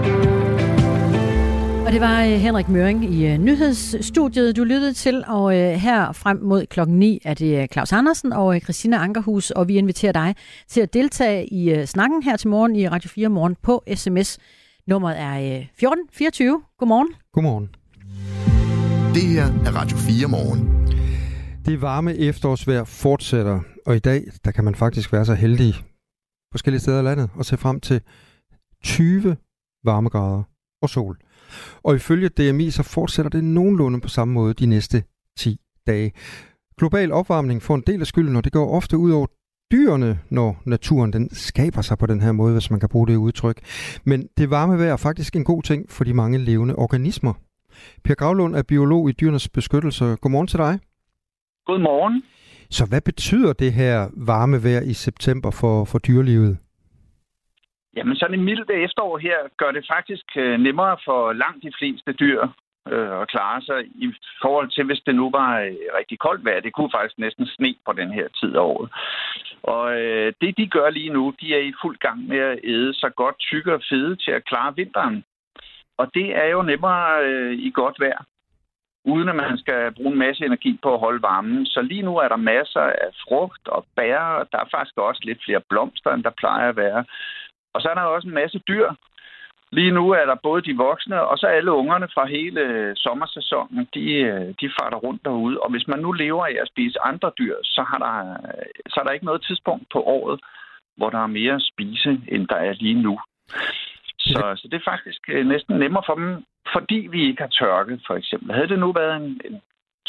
Og 1.91 1.93
det 1.93 2.01
var 2.01 2.23
øh, 2.23 2.29
Henrik 2.29 2.69
Møring 2.69 3.13
i 3.13 3.27
øh, 3.27 3.37
nyhedsstudiet, 3.37 4.55
du 4.55 4.63
lyttede 4.63 4.93
til, 4.93 5.23
og 5.27 5.57
øh, 5.57 5.73
her 5.73 6.11
frem 6.11 6.39
mod 6.41 6.65
klokken 6.65 6.99
9 6.99 7.21
er 7.25 7.33
det 7.33 7.71
Claus 7.73 7.91
Andersen 7.91 8.33
og 8.33 8.59
Christina 8.63 8.97
Ankerhus, 8.97 9.51
og 9.51 9.67
vi 9.67 9.75
inviterer 9.75 10.11
dig 10.11 10.35
til 10.67 10.81
at 10.81 10.93
deltage 10.93 11.45
i 11.53 11.85
snakken 11.85 12.23
her 12.23 12.37
til 12.37 12.49
morgen 12.49 12.75
i 12.75 12.87
Radio 12.87 13.09
4 13.09 13.29
Morgen 13.29 13.55
på 13.61 13.83
sms. 13.95 14.39
Nummeret 14.87 15.19
er 15.19 15.35
1424. 15.35 16.61
Godmorgen. 16.79 17.07
Godmorgen. 17.33 17.69
Det 19.13 19.23
her 19.23 19.45
er 19.45 19.75
Radio 19.75 19.97
4 19.97 20.27
Morgen. 20.27 20.87
Det 21.65 21.81
varme 21.81 22.15
efterårsvejr 22.15 22.83
fortsætter, 22.83 23.59
og 23.85 23.95
i 23.95 23.99
dag 23.99 24.23
der 24.45 24.51
kan 24.51 24.63
man 24.63 24.75
faktisk 24.75 25.13
være 25.13 25.25
så 25.25 25.33
heldig 25.33 25.73
forskellige 26.51 26.81
steder 26.81 26.99
i 26.99 27.03
landet 27.03 27.29
og 27.35 27.45
se 27.45 27.57
frem 27.57 27.79
til 27.79 28.01
20 28.83 29.37
varmegrader 29.83 30.43
og 30.81 30.89
sol. 30.89 31.17
Og 31.83 31.95
ifølge 31.95 32.29
DMI 32.29 32.69
så 32.69 32.83
fortsætter 32.83 33.29
det 33.29 33.43
nogenlunde 33.43 34.01
på 34.01 34.07
samme 34.07 34.33
måde 34.33 34.53
de 34.53 34.65
næste 34.65 35.03
10 35.37 35.59
dage. 35.87 36.11
Global 36.77 37.11
opvarmning 37.11 37.61
får 37.61 37.75
en 37.75 37.83
del 37.87 38.01
af 38.01 38.07
skylden, 38.07 38.35
og 38.35 38.43
det 38.43 38.51
går 38.51 38.75
ofte 38.75 38.97
ud 38.97 39.11
over 39.11 39.27
dyrene, 39.71 40.19
når 40.29 40.61
naturen 40.65 41.13
den 41.13 41.29
skaber 41.35 41.81
sig 41.81 41.97
på 41.97 42.05
den 42.05 42.21
her 42.21 42.31
måde, 42.31 42.53
hvis 42.53 42.71
man 42.71 42.79
kan 42.79 42.89
bruge 42.89 43.07
det 43.07 43.15
udtryk. 43.15 43.59
Men 44.03 44.27
det 44.37 44.49
varme 44.49 44.79
vejr 44.79 44.93
er 44.93 44.97
faktisk 44.97 45.35
en 45.35 45.43
god 45.43 45.63
ting 45.63 45.91
for 45.91 46.03
de 46.03 46.13
mange 46.13 46.37
levende 46.37 46.75
organismer. 46.75 47.33
Per 48.03 48.15
Gravlund 48.15 48.55
er 48.55 48.61
biolog 48.63 49.09
i 49.09 49.11
dyrenes 49.11 49.49
beskyttelse. 49.49 50.05
Godmorgen 50.21 50.47
til 50.47 50.57
dig. 50.57 50.79
Godmorgen. 51.65 52.23
Så 52.69 52.85
hvad 52.85 53.01
betyder 53.01 53.53
det 53.53 53.73
her 53.73 54.09
varme 54.17 54.63
vejr 54.63 54.81
i 54.81 54.93
september 54.93 55.51
for, 55.51 55.85
for 55.85 55.99
dyrelivet? 55.99 56.57
Jamen 57.95 58.15
sådan 58.15 58.39
en 58.39 58.45
mild 58.45 58.69
efterår 58.69 59.17
her 59.17 59.37
gør 59.57 59.71
det 59.71 59.85
faktisk 59.93 60.25
øh, 60.35 60.59
nemmere 60.59 60.97
for 61.05 61.33
langt 61.33 61.63
de 61.63 61.71
fleste 61.79 62.13
dyr 62.13 62.41
øh, 62.87 63.21
at 63.21 63.27
klare 63.27 63.61
sig 63.61 63.85
i 63.85 64.13
forhold 64.41 64.69
til, 64.69 64.83
hvis 64.83 65.01
det 65.05 65.15
nu 65.15 65.31
var 65.31 65.59
øh, 65.59 65.75
rigtig 65.99 66.19
koldt 66.19 66.45
vejr. 66.45 66.59
Det 66.59 66.73
kunne 66.73 66.91
faktisk 66.95 67.17
næsten 67.17 67.45
sne 67.47 67.75
på 67.85 67.93
den 67.93 68.11
her 68.11 68.27
tid 68.27 68.55
af 68.55 68.59
året. 68.59 68.89
Og 69.63 70.01
øh, 70.01 70.33
det, 70.41 70.57
de 70.57 70.67
gør 70.67 70.89
lige 70.89 71.13
nu, 71.13 71.33
de 71.41 71.55
er 71.55 71.59
i 71.59 71.73
fuld 71.81 71.97
gang 71.97 72.27
med 72.27 72.39
at 72.39 72.59
æde 72.63 72.93
så 72.93 73.09
godt 73.15 73.39
tykke 73.39 73.73
og 73.73 73.81
fede 73.89 74.15
til 74.15 74.31
at 74.31 74.45
klare 74.45 74.75
vinteren. 74.75 75.23
Og 75.97 76.11
det 76.13 76.37
er 76.37 76.45
jo 76.45 76.61
nemmere 76.61 77.23
øh, 77.23 77.53
i 77.53 77.71
godt 77.75 77.99
vejr, 77.99 78.25
uden 79.05 79.29
at 79.29 79.35
man 79.35 79.57
skal 79.57 79.91
bruge 79.91 80.11
en 80.11 80.17
masse 80.17 80.45
energi 80.45 80.79
på 80.83 80.93
at 80.93 80.99
holde 80.99 81.21
varmen. 81.21 81.65
Så 81.65 81.81
lige 81.81 82.01
nu 82.01 82.17
er 82.17 82.27
der 82.27 82.35
masser 82.35 82.81
af 82.81 83.09
frugt 83.23 83.67
og 83.67 83.85
bær, 83.95 84.19
og 84.19 84.47
der 84.51 84.57
er 84.57 84.69
faktisk 84.71 84.97
også 84.97 85.21
lidt 85.23 85.43
flere 85.45 85.61
blomster, 85.69 86.11
end 86.13 86.23
der 86.23 86.39
plejer 86.41 86.69
at 86.69 86.75
være. 86.75 87.05
Og 87.73 87.81
så 87.81 87.87
er 87.89 87.93
der 87.93 88.01
også 88.01 88.27
en 88.27 88.33
masse 88.33 88.59
dyr. 88.59 88.89
Lige 89.71 89.91
nu 89.91 90.09
er 90.11 90.25
der 90.25 90.35
både 90.43 90.61
de 90.61 90.77
voksne, 90.77 91.21
og 91.21 91.37
så 91.37 91.47
alle 91.47 91.71
ungerne 91.71 92.07
fra 92.13 92.25
hele 92.25 92.61
øh, 92.61 92.95
sommersæsonen, 92.95 93.87
de, 93.93 94.05
øh, 94.13 94.53
de 94.61 94.71
farter 94.79 94.97
rundt 94.97 95.25
derude. 95.25 95.59
Og 95.59 95.71
hvis 95.71 95.87
man 95.87 95.99
nu 95.99 96.11
lever 96.11 96.45
af 96.45 96.57
at 96.61 96.67
spise 96.67 97.01
andre 97.01 97.31
dyr, 97.39 97.55
så, 97.63 97.81
har 97.89 97.97
der, 97.97 98.37
så 98.89 98.99
er 98.99 99.03
der 99.03 99.11
ikke 99.11 99.25
noget 99.25 99.45
tidspunkt 99.47 99.85
på 99.93 100.03
året, 100.03 100.39
hvor 100.97 101.09
der 101.09 101.19
er 101.23 101.27
mere 101.27 101.53
at 101.53 101.67
spise, 101.73 102.21
end 102.27 102.47
der 102.47 102.55
er 102.55 102.73
lige 102.73 103.01
nu. 103.01 103.19
Så, 104.19 104.53
så 104.55 104.67
det 104.71 104.77
er 104.77 104.91
faktisk 104.91 105.21
øh, 105.29 105.47
næsten 105.47 105.75
nemmere 105.75 106.03
for 106.05 106.15
dem, 106.15 106.45
fordi 106.73 107.07
vi 107.11 107.21
ikke 107.27 107.41
har 107.41 107.49
tørke, 107.49 107.99
for 108.07 108.15
eksempel. 108.15 108.55
Havde 108.55 108.67
det 108.67 108.79
nu 108.79 108.91
været 108.91 109.15
en, 109.15 109.41
en 109.45 109.61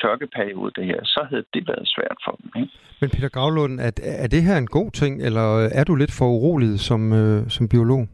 tørkeperiode, 0.02 0.72
det 0.76 0.84
her, 0.86 1.00
så 1.04 1.26
havde 1.30 1.44
det 1.54 1.68
været 1.68 1.88
svært 1.94 2.18
for 2.24 2.32
dem. 2.40 2.62
Ikke? 2.62 2.72
Men 3.00 3.10
Peter 3.10 3.28
Gravlund, 3.28 3.80
er, 3.80 3.92
er 4.24 4.28
det 4.34 4.42
her 4.42 4.56
en 4.58 4.66
god 4.78 4.90
ting, 4.90 5.22
eller 5.26 5.46
er 5.80 5.84
du 5.84 5.94
lidt 5.94 6.12
for 6.18 6.26
urolig 6.36 6.80
som, 6.80 7.12
øh, 7.12 7.48
som 7.48 7.68
biolog? 7.68 8.08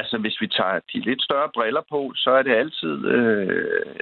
Altså, 0.00 0.16
hvis 0.18 0.40
vi 0.40 0.48
tager 0.58 0.78
de 0.92 0.98
lidt 1.08 1.22
større 1.22 1.50
briller 1.54 1.84
på, 1.90 2.00
så 2.16 2.30
er 2.30 2.42
det 2.42 2.60
altid 2.62 2.94
øh, 3.16 3.96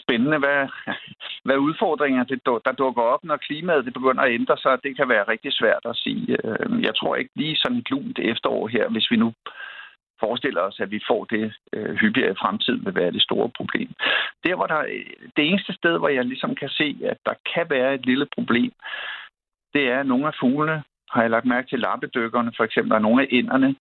spændende, 0.00 0.38
hvad, 0.38 0.60
hvad 1.46 1.58
udfordringer 1.66 2.24
det, 2.24 2.40
der 2.66 2.72
dukker 2.82 3.02
op, 3.02 3.24
når 3.24 3.36
klimaet 3.36 3.84
det 3.84 3.92
begynder 3.98 4.22
at 4.22 4.34
ændre 4.38 4.56
sig. 4.58 4.78
Det 4.84 4.96
kan 4.96 5.08
være 5.08 5.30
rigtig 5.32 5.52
svært 5.52 5.84
at 5.84 5.96
sige. 5.96 6.36
Øh, 6.44 6.82
jeg 6.86 6.94
tror 6.96 7.16
ikke 7.16 7.30
lige 7.36 7.56
sådan 7.56 7.78
et 7.78 7.90
lunt 7.90 8.18
efterår 8.18 8.68
her, 8.68 8.88
hvis 8.88 9.10
vi 9.10 9.16
nu 9.16 9.32
forestiller 10.20 10.60
os, 10.60 10.80
at 10.80 10.90
vi 10.90 11.00
får 11.08 11.24
det 11.24 11.54
øh, 11.72 11.94
hyppigere 11.94 12.32
i 12.32 12.40
fremtiden, 12.42 12.84
vil 12.84 12.94
være 12.94 13.12
det 13.12 13.22
store 13.22 13.50
problem. 13.56 13.90
Der, 14.44 14.54
hvor 14.56 14.66
der, 14.66 14.82
det 15.36 15.44
eneste 15.48 15.72
sted, 15.72 15.98
hvor 15.98 16.08
jeg 16.08 16.24
ligesom 16.24 16.54
kan 16.54 16.68
se, 16.68 16.96
at 17.04 17.18
der 17.26 17.34
kan 17.54 17.66
være 17.70 17.94
et 17.94 18.06
lille 18.06 18.26
problem, 18.34 18.72
det 19.74 19.82
er, 19.88 20.00
at 20.00 20.06
nogle 20.06 20.26
af 20.26 20.34
fuglene, 20.40 20.82
har 21.10 21.22
jeg 21.22 21.30
lagt 21.30 21.46
mærke 21.46 21.68
til 21.68 21.78
lappedykkerne 21.78 22.52
for 22.56 22.64
eksempel, 22.64 22.92
og 22.92 23.02
nogle 23.02 23.22
af 23.22 23.28
inderne, 23.30 23.76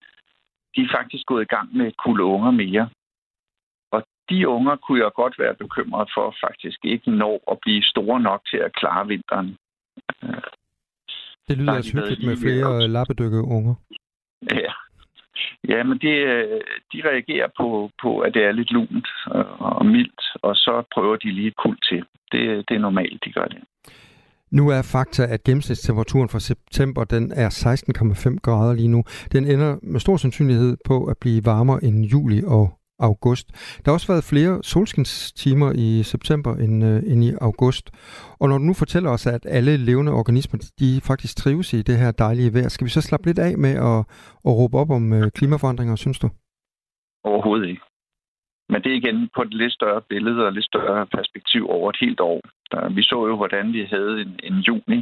de 0.75 0.81
er 0.81 0.95
faktisk 0.97 1.25
gået 1.25 1.41
i 1.43 1.53
gang 1.55 1.77
med 1.77 1.85
at 1.85 1.97
kunne 1.97 2.23
unger 2.23 2.51
mere. 2.51 2.89
Og 3.91 4.03
de 4.29 4.47
unger 4.47 4.75
kunne 4.75 5.03
jeg 5.03 5.11
godt 5.15 5.39
være 5.39 5.55
bekymret 5.55 6.09
for 6.15 6.35
faktisk 6.45 6.79
ikke 6.85 7.11
nå 7.11 7.31
at 7.51 7.57
blive 7.61 7.83
store 7.83 8.19
nok 8.19 8.41
til 8.51 8.57
at 8.57 8.73
klare 8.73 9.07
vinteren. 9.07 9.57
Det 11.47 11.57
lyder 11.57 11.73
altså 11.73 11.93
hyggeligt 11.97 12.25
med 12.25 12.37
flere 12.37 12.87
lappedykke 12.87 13.37
unger. 13.37 13.75
Ja, 14.51 14.71
Ja, 15.69 15.83
men 15.83 15.97
det, 15.97 16.15
øh, 16.33 16.61
de 16.93 16.97
reagerer 17.09 17.47
på, 17.57 17.91
på, 18.01 18.19
at 18.19 18.33
det 18.33 18.43
er 18.43 18.51
lidt 18.51 18.71
lunt 18.71 19.07
øh, 19.35 19.61
og 19.61 19.85
mildt, 19.85 20.21
og 20.41 20.55
så 20.55 20.83
prøver 20.93 21.15
de 21.15 21.31
lige 21.31 21.47
et 21.47 21.57
kul 21.63 21.77
til. 21.89 22.03
Det, 22.31 22.41
det 22.69 22.75
er 22.75 22.79
normalt, 22.79 23.25
de 23.25 23.31
gør 23.31 23.45
det. 23.45 23.59
Nu 24.51 24.69
er 24.69 24.81
fakta, 24.81 25.23
at 25.33 25.43
gennemsnitstemperaturen 25.43 26.29
for 26.29 26.39
september 26.39 27.03
den 27.03 27.31
er 27.35 27.49
16,5 27.49 28.39
grader 28.41 28.73
lige 28.73 28.87
nu. 28.87 29.03
Den 29.31 29.45
ender 29.45 29.75
med 29.81 29.99
stor 29.99 30.17
sandsynlighed 30.17 30.77
på 30.85 31.05
at 31.05 31.17
blive 31.21 31.45
varmere 31.45 31.83
end 31.83 32.05
juli 32.05 32.41
og 32.47 32.77
august. 32.99 33.47
Der 33.81 33.91
har 33.91 33.93
også 33.93 34.11
været 34.13 34.29
flere 34.31 34.63
solskinstimer 34.63 35.71
i 35.75 36.03
september 36.03 36.51
end, 36.55 36.85
øh, 36.85 37.11
end 37.11 37.23
i 37.23 37.31
august. 37.41 37.85
Og 38.39 38.49
når 38.49 38.57
du 38.57 38.63
nu 38.63 38.73
fortæller 38.73 39.09
os, 39.09 39.27
at 39.27 39.45
alle 39.45 39.77
levende 39.77 40.11
organismer 40.11 40.57
de 40.79 41.01
faktisk 41.09 41.37
trives 41.37 41.73
i 41.73 41.81
det 41.81 41.97
her 41.97 42.11
dejlige 42.11 42.53
vejr, 42.53 42.69
skal 42.69 42.85
vi 42.85 42.89
så 42.89 43.01
slappe 43.01 43.25
lidt 43.25 43.39
af 43.39 43.57
med 43.57 43.73
at, 43.89 43.99
at 44.47 44.53
råbe 44.59 44.77
op 44.77 44.89
om 44.89 45.13
øh, 45.13 45.31
klimaforandringer, 45.31 45.95
synes 45.95 46.19
du? 46.19 46.29
Overhovedet 47.23 47.67
ikke. 47.67 47.81
Men 48.69 48.81
det 48.81 48.91
er 48.91 48.95
igen 48.95 49.29
på 49.35 49.41
et 49.41 49.53
lidt 49.53 49.73
større 49.73 50.01
billede 50.01 50.45
og 50.45 50.53
lidt 50.53 50.65
større 50.65 51.05
perspektiv 51.05 51.69
over 51.69 51.89
et 51.89 51.97
helt 52.01 52.19
år. 52.19 52.41
Der, 52.71 52.89
vi 52.89 53.03
så 53.03 53.27
jo, 53.27 53.35
hvordan 53.35 53.73
vi 53.73 53.81
havde 53.83 54.21
en, 54.21 54.39
en 54.43 54.57
juni 54.67 54.99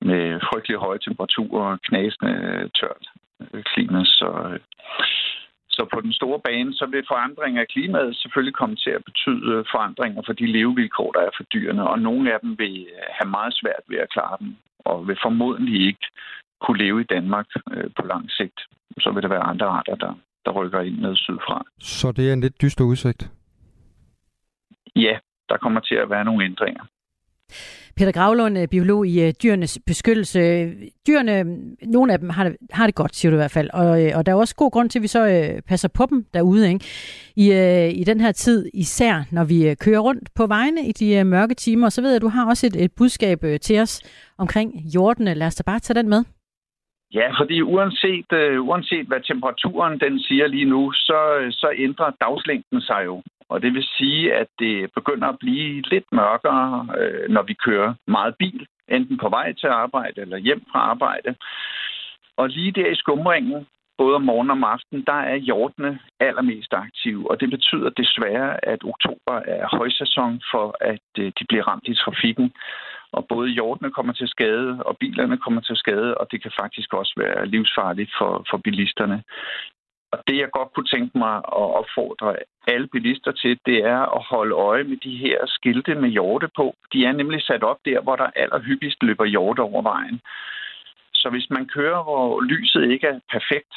med 0.00 0.40
frygtelig 0.48 0.78
høje 0.78 0.98
temperaturer 0.98 1.72
og 1.72 1.80
knasende 1.88 2.34
tørt 2.78 3.04
øh, 3.40 3.62
klima. 3.62 4.04
Så, 4.04 4.28
øh, 4.52 4.60
så 5.76 5.82
på 5.94 6.00
den 6.00 6.12
store 6.12 6.40
bane, 6.46 6.72
så 6.74 6.86
vil 6.92 7.10
forandring 7.12 7.58
af 7.58 7.66
klimaet 7.74 8.16
selvfølgelig 8.16 8.54
komme 8.60 8.76
til 8.76 8.92
at 8.98 9.04
betyde 9.04 9.64
forandringer 9.74 10.22
for 10.26 10.32
de 10.40 10.46
levevilkår, 10.56 11.10
der 11.12 11.20
er 11.20 11.32
for 11.36 11.44
dyrene, 11.54 11.84
og 11.92 11.98
nogle 11.98 12.32
af 12.34 12.38
dem 12.44 12.58
vil 12.58 12.86
have 13.18 13.30
meget 13.36 13.54
svært 13.60 13.84
ved 13.90 13.98
at 14.04 14.12
klare 14.14 14.36
dem, 14.40 14.56
og 14.78 14.96
vil 15.08 15.18
formodentlig 15.26 15.86
ikke 15.86 16.06
kunne 16.62 16.78
leve 16.84 17.00
i 17.00 17.10
Danmark 17.14 17.48
øh, 17.74 17.90
på 17.96 18.02
lang 18.12 18.30
sigt. 18.30 18.58
Så 18.98 19.10
vil 19.10 19.22
der 19.22 19.28
være 19.28 19.48
andre 19.52 19.66
arter, 19.66 19.94
der, 19.94 20.12
der 20.44 20.50
rykker 20.58 20.80
ind 20.80 20.98
med 20.98 21.16
sydfra. 21.16 21.64
Så 21.80 22.12
det 22.12 22.28
er 22.28 22.32
en 22.32 22.40
lidt 22.40 22.62
dyster 22.62 22.84
udsigt? 22.84 23.30
Ja, 24.96 25.18
der 25.48 25.56
kommer 25.56 25.80
til 25.80 25.94
at 25.94 26.10
være 26.10 26.24
nogle 26.24 26.44
ændringer. 26.44 26.84
Peter 27.96 28.12
Gravlund, 28.12 28.58
øh, 28.58 28.68
biolog 28.68 29.06
i 29.06 29.26
øh, 29.26 29.32
dyrenes 29.42 29.78
beskyttelse. 29.86 30.40
Dyrene, 31.06 31.38
øh, 31.38 31.46
nogle 31.82 32.12
af 32.12 32.18
dem 32.18 32.30
har 32.30 32.44
det, 32.44 32.56
har 32.70 32.86
det 32.86 32.94
godt, 32.94 33.16
siger 33.16 33.30
du 33.30 33.36
i 33.36 33.42
hvert 33.42 33.50
fald. 33.50 33.70
Og, 33.72 33.88
og 34.18 34.26
der 34.26 34.32
er 34.32 34.36
også 34.36 34.56
god 34.56 34.70
grund 34.70 34.90
til, 34.90 34.98
at 34.98 35.02
vi 35.02 35.06
så 35.08 35.52
passer 35.68 35.88
på 35.88 36.06
dem 36.10 36.26
derude. 36.34 36.68
Ikke? 36.68 36.84
I, 37.36 37.46
I 38.00 38.04
den 38.04 38.20
her 38.20 38.32
tid, 38.32 38.70
især 38.74 39.14
når 39.32 39.44
vi 39.44 39.74
kører 39.74 40.00
rundt 40.00 40.28
på 40.36 40.46
vejene 40.46 40.86
i 40.86 40.92
de 40.92 41.24
mørke 41.24 41.54
timer. 41.54 41.88
Så 41.88 42.02
ved 42.02 42.10
jeg, 42.10 42.16
at 42.16 42.22
du 42.22 42.28
har 42.28 42.48
også 42.48 42.66
et, 42.66 42.84
et 42.84 42.92
budskab 42.96 43.38
til 43.62 43.80
os 43.80 44.02
omkring 44.38 44.74
jordene. 44.94 45.34
Lad 45.34 45.46
os 45.46 45.54
da 45.54 45.62
bare 45.62 45.78
tage 45.78 45.98
den 45.98 46.08
med. 46.08 46.24
Ja, 47.18 47.28
fordi 47.40 47.62
uanset, 47.62 48.28
uh, 48.32 48.68
uanset 48.68 49.06
hvad 49.06 49.20
temperaturen 49.20 50.00
den 50.00 50.20
siger 50.20 50.46
lige 50.46 50.64
nu, 50.64 50.92
så, 50.92 51.20
så 51.50 51.68
ændrer 51.76 52.10
dagslængden 52.20 52.80
sig 52.80 53.02
jo. 53.04 53.22
Og 53.48 53.62
det 53.62 53.74
vil 53.74 53.86
sige, 53.98 54.34
at 54.34 54.46
det 54.58 54.90
begynder 54.94 55.28
at 55.28 55.38
blive 55.38 55.80
lidt 55.80 56.04
mørkere, 56.12 56.88
øh, 56.98 57.30
når 57.30 57.42
vi 57.42 57.54
kører 57.54 57.94
meget 58.06 58.34
bil, 58.38 58.66
enten 58.88 59.18
på 59.18 59.28
vej 59.28 59.52
til 59.52 59.66
arbejde 59.66 60.20
eller 60.20 60.36
hjem 60.36 60.62
fra 60.72 60.78
arbejde. 60.78 61.34
Og 62.36 62.48
lige 62.48 62.72
der 62.72 62.86
i 62.86 62.94
skumringen, 62.94 63.66
både 63.98 64.14
om 64.14 64.22
morgenen 64.22 64.50
og 64.50 64.56
om 64.56 64.64
aftenen, 64.64 65.04
der 65.06 65.20
er 65.32 65.36
hjortene 65.36 65.98
allermest 66.20 66.72
aktive. 66.72 67.30
Og 67.30 67.40
det 67.40 67.50
betyder 67.50 67.90
desværre, 67.90 68.64
at 68.64 68.84
oktober 68.84 69.36
er 69.46 69.76
højsæson 69.76 70.42
for, 70.52 70.76
at 70.80 71.08
øh, 71.18 71.32
de 71.38 71.44
bliver 71.48 71.68
ramt 71.68 71.88
i 71.88 71.94
trafikken. 71.94 72.52
Og 73.12 73.26
både 73.28 73.48
hjortene 73.48 73.90
kommer 73.90 74.12
til 74.12 74.28
skade, 74.28 74.82
og 74.86 74.96
bilerne 75.00 75.38
kommer 75.38 75.60
til 75.60 75.76
skade, 75.76 76.14
og 76.18 76.26
det 76.30 76.42
kan 76.42 76.52
faktisk 76.60 76.94
også 76.94 77.14
være 77.16 77.46
livsfarligt 77.46 78.12
for, 78.18 78.46
for 78.50 78.56
bilisterne. 78.56 79.22
Og 80.14 80.22
det, 80.26 80.36
jeg 80.38 80.50
godt 80.58 80.72
kunne 80.72 80.90
tænke 80.94 81.18
mig 81.18 81.36
at 81.36 81.66
opfordre 81.80 82.36
alle 82.66 82.86
bilister 82.86 83.32
til, 83.32 83.58
det 83.66 83.78
er 83.94 84.00
at 84.16 84.22
holde 84.30 84.54
øje 84.54 84.84
med 84.84 84.96
de 84.96 85.16
her 85.16 85.38
skilte 85.46 85.94
med 85.94 86.10
hjorte 86.10 86.48
på. 86.56 86.74
De 86.92 87.04
er 87.04 87.12
nemlig 87.12 87.42
sat 87.42 87.62
op 87.62 87.80
der, 87.84 88.00
hvor 88.00 88.16
der 88.16 88.36
allerhyppigst 88.42 89.02
løber 89.02 89.24
hjorte 89.24 89.60
over 89.60 89.82
vejen. 89.82 90.20
Så 91.14 91.30
hvis 91.30 91.50
man 91.50 91.66
kører, 91.66 92.02
hvor 92.02 92.40
lyset 92.40 92.90
ikke 92.90 93.06
er 93.06 93.20
perfekt, 93.32 93.74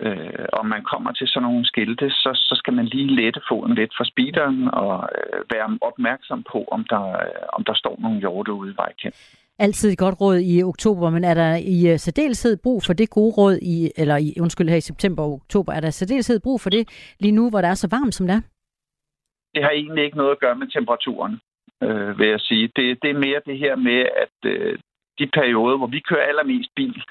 øh, 0.00 0.46
og 0.52 0.66
man 0.66 0.82
kommer 0.92 1.12
til 1.12 1.28
sådan 1.28 1.42
nogle 1.48 1.66
skilte, 1.66 2.10
så, 2.10 2.30
så 2.34 2.54
skal 2.60 2.72
man 2.74 2.84
lige 2.84 3.16
lette 3.20 3.40
foden 3.48 3.74
lidt 3.74 3.92
for 3.96 4.04
speederen 4.04 4.74
og 4.74 5.08
øh, 5.18 5.40
være 5.54 5.78
opmærksom 5.80 6.44
på, 6.52 6.64
om 6.70 6.84
der, 6.90 7.04
øh, 7.08 7.46
om 7.52 7.64
der 7.64 7.74
står 7.74 7.96
nogle 7.98 8.18
hjorte 8.18 8.52
ude 8.52 8.70
i 8.72 8.76
vejkanten 8.76 9.45
altid 9.58 9.92
et 9.92 9.98
godt 9.98 10.20
råd 10.20 10.38
i 10.52 10.62
oktober, 10.62 11.10
men 11.10 11.24
er 11.24 11.34
der 11.34 11.54
i 11.76 11.92
øh, 11.92 11.98
særdeleshed 11.98 12.56
brug 12.62 12.82
for 12.86 12.92
det 12.92 13.10
gode 13.10 13.32
råd, 13.38 13.58
i, 13.62 13.90
eller 13.96 14.16
i, 14.16 14.40
undskyld, 14.40 14.68
her 14.68 14.76
i 14.76 14.90
september 14.90 15.22
og 15.22 15.32
oktober, 15.32 15.72
er 15.72 15.80
der 15.80 15.90
særdeleshed 15.90 16.40
brug 16.40 16.60
for 16.60 16.70
det 16.70 17.14
lige 17.20 17.32
nu, 17.32 17.50
hvor 17.50 17.60
det 17.60 17.68
er 17.70 17.74
så 17.74 17.88
varmt, 17.90 18.14
som 18.14 18.26
det 18.26 18.34
er? 18.34 18.42
Det 19.54 19.62
har 19.62 19.70
egentlig 19.70 20.04
ikke 20.04 20.16
noget 20.16 20.32
at 20.32 20.40
gøre 20.40 20.56
med 20.56 20.66
temperaturen, 20.66 21.40
øh, 21.82 22.18
vil 22.18 22.28
jeg 22.28 22.40
sige. 22.40 22.70
Det, 22.76 22.98
det 23.02 23.10
er 23.10 23.24
mere 23.26 23.40
det 23.46 23.58
her 23.58 23.76
med, 23.76 24.00
at 24.24 24.36
øh, 24.52 24.78
de 25.18 25.26
perioder, 25.26 25.76
hvor 25.76 25.86
vi 25.86 26.00
kører 26.00 26.28
allermest 26.30 26.70
bil, 26.76 27.02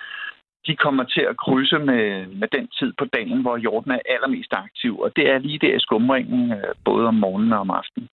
de 0.68 0.76
kommer 0.76 1.04
til 1.04 1.22
at 1.22 1.38
krydse 1.38 1.80
med, 1.80 2.28
med 2.28 2.48
den 2.48 2.68
tid 2.68 2.94
på 3.00 3.06
dagen, 3.06 3.42
hvor 3.42 3.58
jorden 3.58 3.92
er 3.92 4.00
allermest 4.10 4.54
aktiv. 4.54 5.00
Og 5.00 5.16
det 5.16 5.30
er 5.30 5.38
lige 5.38 5.60
der 5.60 5.76
i 5.76 5.80
skumringen, 5.80 6.52
øh, 6.52 6.74
både 6.86 7.08
om 7.08 7.16
morgenen 7.16 7.54
og 7.54 7.60
om 7.60 7.72
aftenen. 7.72 8.10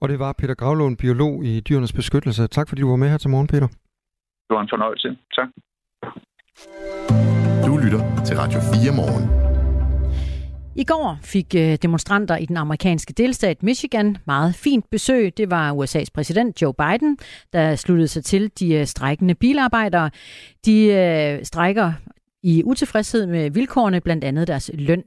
Og 0.00 0.08
det 0.08 0.18
var 0.18 0.32
Peter 0.32 0.54
Gravlund, 0.54 0.96
biolog 0.96 1.44
i 1.44 1.60
Dyrenes 1.60 1.92
Beskyttelse. 1.92 2.46
Tak 2.46 2.68
fordi 2.68 2.80
du 2.82 2.88
var 2.88 2.96
med 2.96 3.08
her 3.10 3.18
til 3.18 3.30
morgen, 3.30 3.46
Peter. 3.46 3.66
det 4.48 4.54
var 4.56 4.60
en 4.60 4.68
fornøjelse. 4.72 5.08
Tak. 5.36 5.48
Du 7.66 7.76
lytter 7.84 8.00
til 8.26 8.36
Radio 8.36 8.58
4 8.60 8.96
morgen. 8.96 9.48
I 10.76 10.84
går 10.84 11.18
fik 11.22 11.54
øh, 11.56 11.78
demonstranter 11.82 12.36
i 12.36 12.46
den 12.46 12.56
amerikanske 12.56 13.12
delstat 13.12 13.62
Michigan 13.62 14.16
meget 14.26 14.54
fint 14.54 14.90
besøg. 14.90 15.36
Det 15.38 15.50
var 15.50 15.72
USA's 15.72 16.06
præsident 16.14 16.62
Joe 16.62 16.74
Biden, 16.74 17.18
der 17.52 17.76
sluttede 17.76 18.08
sig 18.08 18.24
til 18.24 18.50
de 18.60 18.74
øh, 18.74 18.86
strækkende 18.86 19.34
bilarbejdere. 19.34 20.10
De 20.66 20.86
øh, 20.86 21.44
strækker 21.44 21.92
i 22.42 22.62
utilfredshed 22.64 23.26
med 23.26 23.50
vilkårene, 23.50 24.00
blandt 24.00 24.24
andet 24.24 24.48
deres 24.48 24.70
løn. 24.74 25.04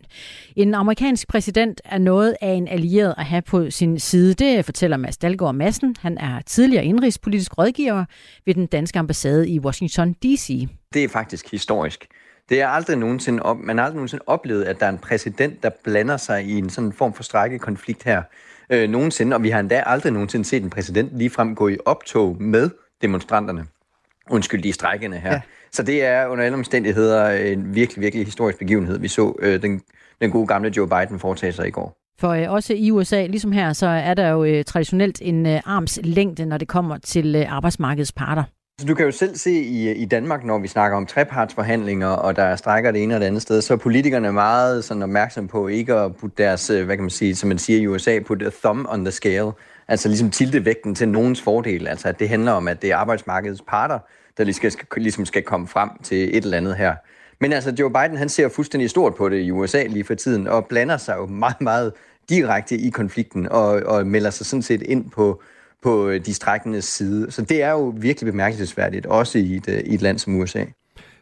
En 0.55 0.73
amerikansk 0.73 1.27
præsident 1.27 1.81
er 1.85 1.97
noget 1.97 2.35
af 2.41 2.51
en 2.51 2.67
allieret 2.67 3.15
at 3.17 3.25
have 3.25 3.41
på 3.41 3.69
sin 3.69 3.99
side. 3.99 4.33
Det 4.33 4.65
fortæller 4.65 4.97
Mads 4.97 5.17
Dalgaard 5.17 5.55
Madsen. 5.55 5.95
Han 5.99 6.17
er 6.17 6.41
tidligere 6.45 6.85
indrigspolitisk 6.85 7.57
rådgiver 7.57 8.05
ved 8.45 8.53
den 8.53 8.67
danske 8.67 8.99
ambassade 8.99 9.49
i 9.49 9.59
Washington 9.59 10.13
D.C. 10.13 10.67
Det 10.93 11.03
er 11.03 11.09
faktisk 11.09 11.51
historisk. 11.51 12.07
Det 12.49 12.61
er 12.61 12.67
aldrig 12.67 12.97
nogensinde 12.97 13.43
op, 13.43 13.57
man 13.57 13.77
har 13.77 13.85
aldrig 13.85 13.95
nogensinde 13.95 14.23
oplevet, 14.27 14.63
at 14.63 14.79
der 14.79 14.85
er 14.85 14.89
en 14.89 14.97
præsident, 14.97 15.63
der 15.63 15.69
blander 15.83 16.17
sig 16.17 16.45
i 16.45 16.57
en 16.57 16.69
sådan 16.69 16.93
form 16.93 17.13
for 17.13 17.23
strækkekonflikt 17.23 18.03
her 18.03 18.23
øh, 18.69 18.89
nogensinde, 18.89 19.35
og 19.35 19.43
vi 19.43 19.49
har 19.49 19.59
endda 19.59 19.83
aldrig 19.85 20.13
nogensinde 20.13 20.45
set 20.45 20.63
en 20.63 20.69
præsident 20.69 21.17
ligefrem 21.17 21.55
gå 21.55 21.67
i 21.67 21.77
optog 21.85 22.41
med 22.41 22.69
demonstranterne. 23.01 23.65
Undskyld, 24.29 24.63
de 24.63 24.73
strækkende 24.73 25.17
her. 25.17 25.31
Ja. 25.31 25.41
Så 25.73 25.83
det 25.83 26.05
er 26.05 26.27
under 26.27 26.43
alle 26.43 26.57
omstændigheder 26.57 27.29
en 27.29 27.75
virkelig, 27.75 28.01
virkelig 28.01 28.25
historisk 28.25 28.59
begivenhed, 28.59 28.99
vi 28.99 29.07
så 29.07 29.35
øh, 29.39 29.61
den, 29.61 29.81
den 30.21 30.31
gode 30.31 30.47
gamle 30.47 30.73
Joe 30.77 30.87
Biden 30.87 31.19
foretage 31.19 31.53
sig 31.53 31.67
i 31.67 31.71
går. 31.71 31.97
For 32.19 32.29
øh, 32.29 32.51
også 32.51 32.73
i 32.73 32.91
USA, 32.91 33.25
ligesom 33.25 33.51
her, 33.51 33.73
så 33.73 33.87
er 33.87 34.13
der 34.13 34.29
jo 34.29 34.43
øh, 34.43 34.63
traditionelt 34.63 35.21
en 35.21 35.45
øh, 35.45 35.61
arms 35.65 35.99
længde, 36.03 36.45
når 36.45 36.57
det 36.57 36.67
kommer 36.67 36.97
til 36.97 37.35
øh, 37.35 37.53
arbejdsmarkedets 37.53 38.11
parter. 38.11 38.43
Så 38.79 38.87
du 38.87 38.95
kan 38.95 39.05
jo 39.05 39.11
selv 39.11 39.35
se 39.35 39.51
i, 39.51 39.91
i 39.91 40.05
Danmark, 40.05 40.43
når 40.43 40.59
vi 40.59 40.67
snakker 40.67 40.97
om 40.97 41.05
trepartsforhandlinger, 41.05 42.07
og 42.07 42.35
der 42.35 42.43
er 42.43 42.55
strækker 42.55 42.91
det 42.91 43.03
ene 43.03 43.15
og 43.15 43.21
det 43.21 43.27
andet 43.27 43.41
sted, 43.41 43.61
så 43.61 43.73
er 43.73 43.77
politikerne 43.77 44.31
meget 44.31 44.83
sådan 44.83 45.03
opmærksom 45.03 45.47
på 45.47 45.67
ikke 45.67 45.93
at 45.93 46.15
putte 46.15 46.43
deres, 46.43 46.69
øh, 46.69 46.85
hvad 46.85 46.95
kan 46.95 47.03
man 47.03 47.09
sige, 47.09 47.35
som 47.35 47.47
man 47.47 47.57
siger 47.57 47.79
i 47.79 47.87
USA, 47.87 48.19
putte 48.19 48.45
a 48.45 48.49
thumb 48.63 48.87
on 48.89 49.05
the 49.05 49.11
scale. 49.11 49.51
Altså 49.87 50.07
ligesom 50.07 50.31
tilte 50.31 50.65
vægten 50.65 50.95
til 50.95 51.09
nogens 51.09 51.41
fordel. 51.41 51.87
Altså 51.87 52.07
at 52.07 52.19
det 52.19 52.29
handler 52.29 52.51
om, 52.51 52.67
at 52.67 52.81
det 52.81 52.91
er 52.91 52.95
arbejdsmarkedets 52.95 53.63
parter, 53.67 53.99
der 54.41 54.45
ligesom 54.45 54.69
skal, 54.69 55.01
ligesom 55.01 55.25
skal 55.25 55.43
komme 55.43 55.67
frem 55.67 55.89
til 56.03 56.37
et 56.37 56.43
eller 56.43 56.57
andet 56.57 56.75
her. 56.75 56.95
Men 57.41 57.53
altså 57.53 57.73
Joe 57.79 57.89
Biden, 57.89 58.17
han 58.17 58.29
ser 58.29 58.49
fuldstændig 58.49 58.89
stort 58.89 59.15
på 59.15 59.29
det 59.29 59.41
i 59.41 59.51
USA 59.51 59.83
lige 59.83 60.03
for 60.03 60.15
tiden, 60.15 60.47
og 60.47 60.65
blander 60.65 60.97
sig 60.97 61.15
jo 61.17 61.25
meget, 61.25 61.61
meget 61.61 61.93
direkte 62.29 62.75
i 62.75 62.89
konflikten, 62.89 63.49
og, 63.49 63.67
og 63.67 64.07
melder 64.07 64.29
sig 64.29 64.45
sådan 64.45 64.61
set 64.61 64.81
ind 64.81 65.09
på, 65.09 65.41
på 65.81 66.07
øh, 66.09 66.25
de 66.25 66.33
strækkendes 66.33 66.85
side. 66.85 67.31
Så 67.31 67.41
det 67.41 67.63
er 67.63 67.71
jo 67.71 67.93
virkelig 67.97 68.31
bemærkelsesværdigt, 68.31 69.05
også 69.05 69.37
i 69.37 69.55
et, 69.55 69.69
øh, 69.69 69.79
i 69.79 69.93
et 69.93 70.01
land 70.01 70.19
som 70.19 70.35
USA. 70.35 70.65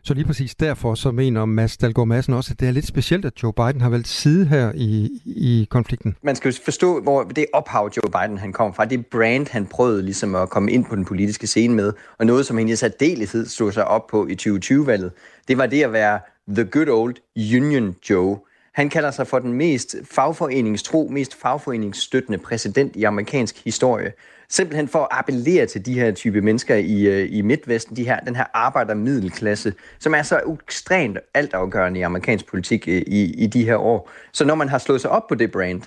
Så 0.04 0.14
lige 0.14 0.26
præcis 0.26 0.56
derfor 0.56 0.96
så 0.96 1.12
mener 1.12 1.46
Mads 1.46 1.78
Dalgaard 1.78 2.08
Madsen 2.08 2.34
også, 2.34 2.54
at 2.54 2.60
det 2.60 2.68
er 2.68 2.72
lidt 2.72 2.88
specielt, 2.88 3.26
at 3.26 3.44
Joe 3.44 3.54
Biden 3.54 3.82
har 3.82 3.90
valgt 3.90 4.08
side 4.08 4.46
her 4.46 4.72
i, 4.76 5.10
i 5.26 5.68
konflikten. 5.70 6.16
Man 6.24 6.36
skal 6.36 6.52
jo 6.52 6.58
forstå, 6.66 7.02
hvor 7.02 7.24
det 7.24 7.46
ophav 7.54 7.92
Joe 7.98 8.12
Biden 8.12 8.38
han 8.38 8.54
kom 8.54 8.74
fra. 8.74 8.86
Det 8.86 9.06
brand, 9.06 9.48
han 9.52 9.66
prøvede 9.66 10.02
ligesom 10.02 10.36
at 10.36 10.50
komme 10.50 10.72
ind 10.72 10.86
på 10.86 10.96
den 10.96 11.06
politiske 11.06 11.48
scene 11.48 11.76
med, 11.76 11.94
og 12.18 12.26
noget, 12.26 12.46
som 12.46 12.58
han 12.58 12.70
i 12.70 12.76
særdeleshed 12.76 13.46
stod 13.46 13.72
sig 13.72 13.86
op 13.86 14.08
på 14.08 14.28
i 14.28 14.38
2020-valget, 14.42 15.12
det 15.48 15.58
var 15.58 15.66
det 15.66 15.84
at 15.84 15.94
være 15.94 16.20
the 16.56 16.66
good 16.66 16.90
old 16.90 17.16
Union 17.36 17.96
Joe. 18.10 18.38
Han 18.74 18.90
kalder 18.90 19.12
sig 19.12 19.28
for 19.28 19.40
den 19.40 19.54
mest 19.54 19.96
fagforeningstro, 20.12 21.08
mest 21.12 21.36
fagforeningsstøttende 21.42 22.38
præsident 22.38 22.96
i 22.96 23.04
amerikansk 23.04 23.64
historie. 23.66 24.12
Simpelthen 24.50 24.88
for 24.88 25.00
at 25.00 25.08
appellere 25.12 25.66
til 25.66 25.86
de 25.86 25.94
her 25.94 26.12
type 26.12 26.42
mennesker 26.42 26.76
i, 26.76 27.02
øh, 27.08 27.28
i 27.32 27.42
Midtvesten, 27.42 27.96
de 27.96 28.04
her, 28.04 28.20
den 28.20 28.36
her 28.36 28.46
arbejdermiddelklasse, 28.54 29.74
som 30.00 30.14
er 30.14 30.22
så 30.22 30.58
ekstremt 30.68 31.18
altafgørende 31.34 32.00
i 32.00 32.04
amerikansk 32.04 32.48
politik 32.50 32.88
øh, 32.88 33.02
i, 33.08 33.44
i 33.44 33.48
de 33.48 33.66
her 33.66 33.78
år. 33.78 34.10
Så 34.34 34.46
når 34.46 34.56
man 34.56 34.70
har 34.70 34.78
slået 34.78 35.02
sig 35.02 35.12
op 35.12 35.28
på 35.28 35.36
det 35.36 35.52
brand, 35.52 35.82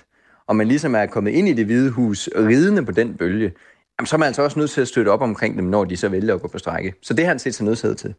og 0.47 0.55
man 0.55 0.67
ligesom 0.67 0.95
er 0.95 1.05
kommet 1.05 1.31
ind 1.31 1.47
i 1.47 1.53
det 1.53 1.65
hvide 1.65 1.91
hus, 1.91 2.29
ridende 2.35 2.85
på 2.85 2.91
den 2.91 3.13
bølge, 3.13 3.51
jamen, 3.99 4.07
så 4.07 4.15
er 4.15 4.17
man 4.17 4.27
altså 4.27 4.41
også 4.41 4.59
nødt 4.59 4.71
til 4.71 4.81
at 4.81 4.87
støtte 4.87 5.09
op 5.09 5.21
omkring 5.21 5.57
dem, 5.57 5.65
når 5.65 5.85
de 5.85 5.97
så 5.97 6.09
vælger 6.09 6.35
at 6.35 6.41
gå 6.41 6.47
på 6.47 6.57
strække. 6.57 6.93
Så 7.01 7.13
det 7.13 7.25
har 7.25 7.31
han 7.31 7.39
set 7.39 7.55
sig 7.55 7.65
nødsaget 7.65 7.97
til. 7.97 8.13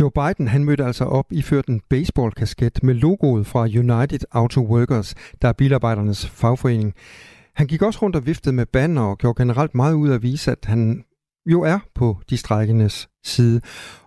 Joe 0.00 0.10
Biden 0.10 0.48
han 0.48 0.64
mødte 0.64 0.84
altså 0.84 1.04
op 1.04 1.26
i 1.30 1.42
ført 1.42 1.66
en 1.66 1.80
baseballkasket 1.90 2.82
med 2.82 2.94
logoet 2.94 3.46
fra 3.46 3.62
United 3.62 4.20
Auto 4.32 4.60
Workers, 4.60 5.14
der 5.42 5.48
er 5.48 5.52
bilarbejdernes 5.52 6.28
fagforening. 6.28 6.94
Han 7.58 7.66
gik 7.66 7.82
også 7.82 7.98
rundt 8.02 8.16
og 8.16 8.26
viftede 8.26 8.54
med 8.54 8.66
banner 8.66 9.02
og 9.02 9.18
gjorde 9.18 9.42
generelt 9.42 9.74
meget 9.74 9.94
ud 9.94 10.08
af 10.08 10.14
at 10.14 10.22
vise, 10.22 10.50
at 10.50 10.64
han 10.64 11.04
jo 11.46 11.62
er 11.62 11.78
på 11.94 12.16
de 12.30 12.36
strækkendes 12.36 13.08
side. 13.24 13.60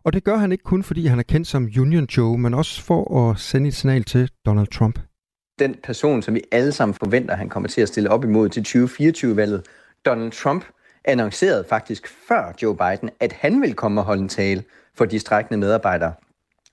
Og 0.03 0.13
det 0.13 0.23
gør 0.23 0.35
han 0.35 0.51
ikke 0.51 0.63
kun, 0.63 0.83
fordi 0.83 1.05
han 1.05 1.19
er 1.19 1.23
kendt 1.23 1.47
som 1.47 1.69
Union 1.79 2.05
Joe, 2.17 2.37
men 2.37 2.53
også 2.53 2.81
for 2.81 3.29
at 3.29 3.39
sende 3.39 3.67
et 3.67 3.73
signal 3.73 4.03
til 4.03 4.29
Donald 4.45 4.67
Trump. 4.67 4.99
Den 5.59 5.75
person, 5.83 6.21
som 6.21 6.33
vi 6.33 6.41
alle 6.51 6.71
sammen 6.71 6.93
forventer, 6.93 7.35
han 7.35 7.49
kommer 7.49 7.69
til 7.69 7.81
at 7.81 7.87
stille 7.87 8.11
op 8.11 8.23
imod 8.23 8.49
til 8.49 8.61
2024-valget, 8.61 9.61
Donald 10.05 10.31
Trump, 10.31 10.65
annoncerede 11.05 11.65
faktisk 11.69 12.07
før 12.27 12.53
Joe 12.61 12.77
Biden, 12.77 13.09
at 13.19 13.33
han 13.33 13.61
vil 13.61 13.73
komme 13.73 14.01
og 14.01 14.05
holde 14.05 14.21
en 14.21 14.29
tale 14.29 14.63
for 14.95 15.05
de 15.05 15.19
strækkende 15.19 15.59
medarbejdere. 15.59 16.13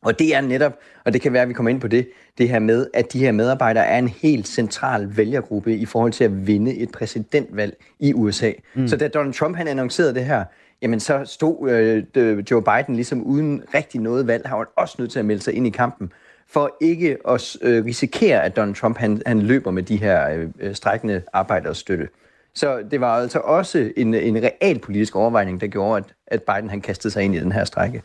Og 0.03 0.19
det 0.19 0.35
er 0.35 0.41
netop, 0.41 0.79
og 1.05 1.13
det 1.13 1.21
kan 1.21 1.33
være, 1.33 1.43
at 1.43 1.49
vi 1.49 1.53
kommer 1.53 1.71
ind 1.71 1.81
på 1.81 1.89
det, 1.89 2.09
det 2.39 2.49
her 2.49 2.59
med, 2.59 2.87
at 2.95 3.13
de 3.13 3.19
her 3.19 3.33
medarbejdere 3.33 3.87
er 3.87 3.99
en 3.99 4.09
helt 4.09 4.49
central 4.49 5.17
vælgergruppe 5.17 5.77
i 5.77 5.87
forhold 5.87 6.13
til 6.13 6.25
at 6.25 6.47
vinde 6.47 6.75
et 6.75 6.93
præsidentvalg 6.93 7.77
i 7.99 8.15
USA. 8.15 8.53
Mm. 8.75 8.89
Så 8.89 8.97
da 8.97 9.09
Donald 9.09 9.35
Trump 9.35 9.57
han 9.57 9.69
annoncerede 9.69 10.15
det 10.15 10.25
her, 10.25 10.45
jamen 10.83 11.01
så 11.01 11.25
stod 11.25 11.71
øh, 12.17 12.45
Joe 12.51 12.63
Biden 12.63 12.95
ligesom 12.95 13.23
uden 13.23 13.63
rigtig 13.75 14.01
noget 14.01 14.27
valg, 14.27 14.49
har 14.49 14.57
han 14.57 14.67
også 14.77 14.97
nødt 14.99 15.11
til 15.11 15.19
at 15.19 15.25
melde 15.25 15.43
sig 15.43 15.55
ind 15.55 15.67
i 15.67 15.71
kampen, 15.71 16.13
for 16.49 16.77
ikke 16.81 17.17
at 17.29 17.57
øh, 17.63 17.85
risikere, 17.85 18.45
at 18.45 18.57
Donald 18.57 18.75
Trump 18.75 18.99
han, 18.99 19.23
han 19.27 19.43
løber 19.43 19.71
med 19.71 19.83
de 19.83 19.97
her 19.97 20.47
øh, 20.61 20.75
strækkende 20.75 21.23
arbejders 21.33 21.79
støtte. 21.79 22.09
Så 22.55 22.83
det 22.91 23.01
var 23.01 23.17
altså 23.17 23.39
også 23.39 23.93
en, 23.97 24.15
en 24.15 24.43
real 24.43 24.79
politisk 24.79 25.17
overvejning, 25.17 25.61
der 25.61 25.67
gjorde, 25.67 25.97
at, 25.97 26.15
at 26.27 26.43
Biden 26.43 26.71
han 26.71 26.81
kastede 26.81 27.13
sig 27.13 27.23
ind 27.23 27.35
i 27.35 27.41
den 27.41 27.53
her 27.53 27.65
strække. 27.65 28.03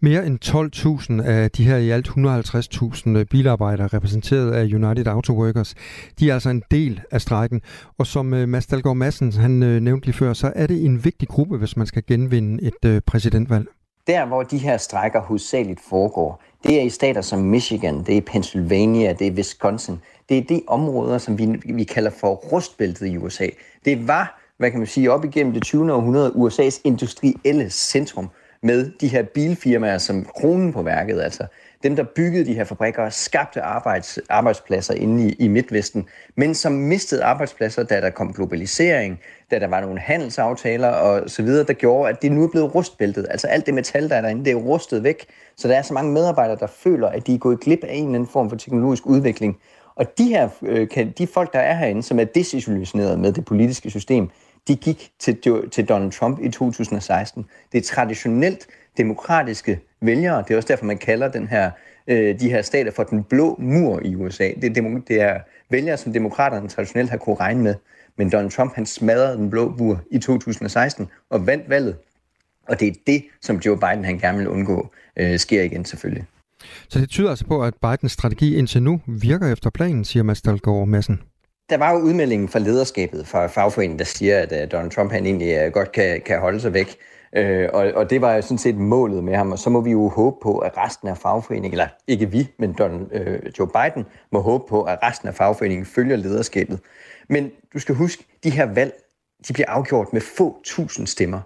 Mere 0.00 0.26
end 0.26 0.38
12.000 1.20 1.28
af 1.28 1.50
de 1.50 1.64
her 1.64 1.76
i 1.76 1.90
alt 1.90 2.08
150.000 2.08 3.10
øh, 3.10 3.26
bilarbejdere 3.26 3.86
repræsenteret 3.86 4.52
af 4.52 4.64
United 4.64 5.06
Auto 5.06 5.32
Workers, 5.32 5.74
de 6.20 6.30
er 6.30 6.34
altså 6.34 6.50
en 6.50 6.62
del 6.70 7.00
af 7.10 7.20
strækken. 7.20 7.60
Og 7.98 8.06
som 8.06 8.34
øh, 8.34 8.48
Mads 8.48 8.66
Dalgaard 8.66 8.96
Madsen 8.96 9.32
han 9.32 9.62
øh, 9.62 9.80
nævnte 9.80 10.06
lige 10.06 10.16
før, 10.16 10.32
så 10.32 10.52
er 10.54 10.66
det 10.66 10.84
en 10.84 11.04
vigtig 11.04 11.28
gruppe, 11.28 11.56
hvis 11.56 11.76
man 11.76 11.86
skal 11.86 12.02
genvinde 12.06 12.72
et 12.82 13.04
præsidentvalg. 13.04 13.66
Der, 14.06 14.26
hvor 14.26 14.42
de 14.42 14.58
her 14.58 14.76
strækker 14.76 15.20
hovedsageligt 15.20 15.80
foregår, 15.88 16.42
det 16.64 16.78
er 16.80 16.82
i 16.82 16.88
stater 16.88 17.20
som 17.20 17.38
Michigan, 17.38 18.04
det 18.04 18.16
er 18.16 18.20
Pennsylvania, 18.20 19.12
det 19.12 19.26
er 19.26 19.32
Wisconsin. 19.32 19.98
Det 20.28 20.38
er 20.38 20.42
de 20.42 20.62
områder, 20.66 21.18
som 21.18 21.38
vi, 21.38 21.46
vi 21.74 21.84
kalder 21.84 22.10
for 22.10 22.34
rustbæltet 22.34 23.06
i 23.06 23.16
USA. 23.16 23.46
Det 23.84 24.08
var, 24.08 24.40
hvad 24.58 24.70
kan 24.70 24.80
man 24.80 24.86
sige, 24.86 25.12
op 25.12 25.24
igennem 25.24 25.52
det 25.52 25.62
20. 25.62 25.92
århundrede 25.92 26.30
USA's 26.30 26.80
industrielle 26.84 27.70
centrum 27.70 28.28
med 28.62 28.90
de 29.00 29.08
her 29.08 29.22
bilfirmaer 29.22 29.98
som 29.98 30.24
kronen 30.24 30.72
på 30.72 30.82
værket, 30.82 31.20
altså 31.20 31.46
dem, 31.82 31.96
der 31.96 32.02
byggede 32.02 32.46
de 32.46 32.54
her 32.54 32.64
fabrikker 32.64 33.02
og 33.02 33.12
skabte 33.12 33.62
arbejds, 33.62 34.18
arbejdspladser 34.28 34.94
inde 34.94 35.28
i, 35.28 35.32
i 35.32 35.48
Midtvesten, 35.48 36.08
men 36.36 36.54
som 36.54 36.72
mistede 36.72 37.24
arbejdspladser, 37.24 37.82
da 37.82 38.00
der 38.00 38.10
kom 38.10 38.32
globalisering, 38.32 39.20
da 39.50 39.58
der 39.58 39.66
var 39.66 39.80
nogle 39.80 39.98
handelsaftaler 39.98 40.88
og 40.88 41.30
så 41.30 41.42
videre, 41.42 41.66
der 41.66 41.72
gjorde, 41.72 42.10
at 42.10 42.22
det 42.22 42.32
nu 42.32 42.44
er 42.44 42.48
blevet 42.48 42.74
rustbæltet. 42.74 43.26
Altså 43.30 43.46
alt 43.46 43.66
det 43.66 43.74
metal, 43.74 44.08
der 44.08 44.16
er 44.16 44.20
derinde, 44.20 44.44
det 44.44 44.50
er 44.50 44.56
rustet 44.56 45.02
væk. 45.02 45.26
Så 45.56 45.68
der 45.68 45.74
er 45.74 45.82
så 45.82 45.94
mange 45.94 46.12
medarbejdere, 46.12 46.56
der 46.60 46.66
føler, 46.66 47.08
at 47.08 47.26
de 47.26 47.34
er 47.34 47.38
gået 47.38 47.60
glip 47.60 47.84
af 47.84 47.94
en 47.94 48.04
eller 48.04 48.14
anden 48.14 48.30
form 48.32 48.50
for 48.50 48.56
teknologisk 48.56 49.06
udvikling. 49.06 49.58
Og 49.94 50.18
de 50.18 50.24
her, 50.24 50.48
øh, 50.62 50.88
de 51.18 51.26
folk, 51.26 51.52
der 51.52 51.58
er 51.58 51.74
herinde, 51.74 52.02
som 52.02 52.20
er 52.20 52.24
desillusioneret 52.24 53.18
med 53.18 53.32
det 53.32 53.44
politiske 53.44 53.90
system, 53.90 54.30
de 54.68 54.76
gik 54.76 55.10
til, 55.18 55.38
til 55.72 55.84
Donald 55.84 56.12
Trump 56.12 56.38
i 56.42 56.48
2016. 56.50 57.46
Det 57.72 57.78
er 57.78 57.82
traditionelt 57.82 58.66
demokratiske 58.96 59.80
vælgere. 60.00 60.42
Det 60.42 60.50
er 60.50 60.56
også 60.56 60.68
derfor, 60.68 60.84
man 60.84 60.98
kalder 60.98 61.28
den 61.28 61.48
her, 61.48 61.70
øh, 62.06 62.40
de 62.40 62.50
her 62.50 62.62
stater 62.62 62.90
for 62.90 63.02
den 63.02 63.24
blå 63.24 63.56
mur 63.58 64.00
i 64.04 64.14
USA. 64.14 64.50
Det 64.60 64.78
er, 64.78 65.00
det 65.08 65.20
er 65.20 65.38
vælgere, 65.70 65.96
som 65.96 66.12
demokraterne 66.12 66.68
traditionelt 66.68 67.10
har 67.10 67.16
kunne 67.16 67.36
regne 67.36 67.62
med. 67.62 67.74
Men 68.16 68.32
Donald 68.32 68.50
Trump 68.50 68.74
han 68.74 68.86
smadrede 68.86 69.36
den 69.36 69.50
blå 69.50 69.74
mur 69.78 70.00
i 70.10 70.18
2016 70.18 71.08
og 71.30 71.46
vandt 71.46 71.68
valget. 71.68 71.96
Og 72.68 72.80
det 72.80 72.88
er 72.88 72.92
det, 73.06 73.24
som 73.40 73.56
Joe 73.56 73.78
Biden 73.78 74.04
han 74.04 74.18
gerne 74.18 74.38
vil 74.38 74.48
undgå, 74.48 74.90
øh, 75.16 75.38
sker 75.38 75.62
igen 75.62 75.84
selvfølgelig. 75.84 76.24
Så 76.88 76.98
det 76.98 77.08
tyder 77.08 77.30
altså 77.30 77.46
på, 77.46 77.64
at 77.64 77.74
Bidens 77.74 78.12
strategi 78.12 78.56
indtil 78.56 78.82
nu 78.82 79.00
virker 79.06 79.52
efter 79.52 79.70
planen, 79.70 80.04
siger 80.04 80.22
Mads 80.22 80.42
Dahlgaard 80.42 80.88
Madsen 80.88 81.20
der 81.70 81.76
var 81.76 81.92
jo 81.92 81.98
udmeldingen 81.98 82.48
fra 82.48 82.58
lederskabet 82.58 83.26
fra 83.26 83.46
fagforeningen, 83.46 83.98
der 83.98 84.04
siger, 84.04 84.38
at 84.38 84.52
uh, 84.52 84.72
Donald 84.72 84.90
Trump 84.90 85.12
han 85.12 85.26
egentlig 85.26 85.66
uh, 85.66 85.72
godt 85.72 85.92
kan, 85.92 86.20
kan 86.26 86.40
holde 86.40 86.60
sig 86.60 86.74
væk. 86.74 86.98
Øh, 87.36 87.68
og, 87.72 87.92
og 87.94 88.10
det 88.10 88.20
var 88.20 88.34
jo 88.34 88.42
sådan 88.42 88.58
set 88.58 88.76
målet 88.76 89.24
med 89.24 89.36
ham, 89.36 89.52
og 89.52 89.58
så 89.58 89.70
må 89.70 89.80
vi 89.80 89.90
jo 89.90 90.08
håbe 90.08 90.36
på, 90.42 90.58
at 90.58 90.76
resten 90.76 91.08
af 91.08 91.18
fagforeningen, 91.18 91.72
eller 91.72 91.88
ikke 92.06 92.30
vi, 92.30 92.48
men 92.58 92.74
Donald, 92.78 93.06
øh, 93.12 93.40
Joe 93.58 93.68
Biden, 93.68 94.06
må 94.32 94.40
håbe 94.40 94.64
på, 94.68 94.82
at 94.82 94.98
resten 95.02 95.28
af 95.28 95.34
fagforeningen 95.34 95.86
følger 95.86 96.16
lederskabet. 96.16 96.80
Men 97.28 97.50
du 97.74 97.78
skal 97.78 97.94
huske, 97.94 98.24
de 98.44 98.50
her 98.50 98.66
valg, 98.66 98.92
de 99.48 99.52
bliver 99.52 99.68
afgjort 99.68 100.12
med 100.12 100.20
få 100.20 100.60
tusind 100.64 101.06
stemmer. 101.06 101.40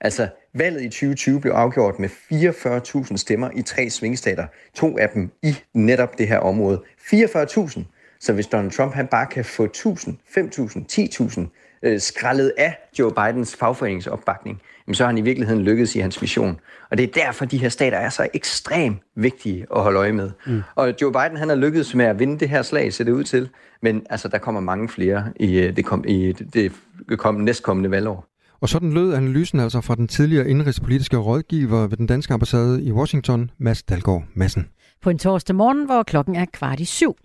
Altså, 0.00 0.28
Valget 0.54 0.82
i 0.82 0.88
2020 0.88 1.40
blev 1.40 1.52
afgjort 1.52 1.98
med 1.98 2.08
44.000 2.08 3.16
stemmer 3.16 3.50
i 3.54 3.62
tre 3.62 3.90
svingstater. 3.90 4.46
To 4.74 4.98
af 4.98 5.08
dem 5.08 5.30
i 5.42 5.56
netop 5.74 6.18
det 6.18 6.28
her 6.28 6.38
område. 6.38 6.82
44.000. 7.00 7.80
Så 8.26 8.32
hvis 8.32 8.46
Donald 8.46 8.70
Trump 8.70 8.94
han 8.94 9.06
bare 9.06 9.26
kan 9.26 9.44
få 9.44 9.66
1.000, 9.66 10.10
5.000, 10.38 10.84
10.000 10.92 11.40
øh, 11.82 12.00
skrællet 12.00 12.52
af 12.58 12.74
Joe 12.98 13.12
Bidens 13.12 13.56
fagforeningsopbakning, 13.56 14.60
jamen 14.86 14.94
så 14.94 15.02
har 15.02 15.08
han 15.08 15.18
i 15.18 15.20
virkeligheden 15.20 15.62
lykkedes 15.62 15.96
i 15.96 15.98
hans 15.98 16.20
mission. 16.20 16.60
Og 16.90 16.98
det 16.98 17.04
er 17.04 17.24
derfor, 17.24 17.44
de 17.44 17.58
her 17.58 17.68
stater 17.68 17.98
er 17.98 18.08
så 18.08 18.28
ekstremt 18.34 19.02
vigtige 19.16 19.66
at 19.76 19.82
holde 19.82 19.98
øje 19.98 20.12
med. 20.12 20.30
Mm. 20.46 20.62
Og 20.74 20.94
Joe 21.02 21.12
Biden 21.12 21.36
han 21.36 21.48
har 21.48 21.56
lykkedes 21.56 21.94
med 21.94 22.04
at 22.04 22.18
vinde 22.18 22.38
det 22.38 22.48
her 22.48 22.62
slag, 22.62 22.92
ser 22.92 23.04
det 23.04 23.12
ud 23.12 23.24
til. 23.24 23.48
Men 23.82 24.02
altså, 24.10 24.28
der 24.28 24.38
kommer 24.38 24.60
mange 24.60 24.88
flere 24.88 25.32
i 25.40 25.58
øh, 25.58 25.76
det, 25.76 25.84
kom, 25.84 26.04
i 26.08 26.32
det, 26.32 26.72
det 27.08 27.18
kom, 27.18 27.34
næstkommende 27.34 27.90
valgår. 27.90 28.26
Og 28.60 28.68
sådan 28.68 28.92
lød 28.92 29.14
analysen 29.14 29.60
altså 29.60 29.80
fra 29.80 29.94
den 29.94 30.08
tidligere 30.08 30.48
indrigspolitiske 30.48 31.16
rådgiver 31.16 31.86
ved 31.86 31.96
den 31.96 32.06
danske 32.06 32.34
ambassade 32.34 32.84
i 32.84 32.92
Washington, 32.92 33.50
Mads 33.58 33.82
Dalgaard 33.82 34.24
Madsen. 34.34 34.68
På 35.02 35.10
en 35.10 35.18
torsdag 35.18 35.56
morgen, 35.56 35.86
hvor 35.86 36.02
klokken 36.02 36.36
er 36.36 36.44
kvart 36.52 36.80
i 36.80 36.84
syv. 36.84 37.16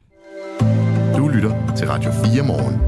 Du 1.17 1.27
lytter 1.27 1.73
til 1.77 1.87
Radio 1.87 2.11
4 2.11 2.43
morgen. 2.47 2.81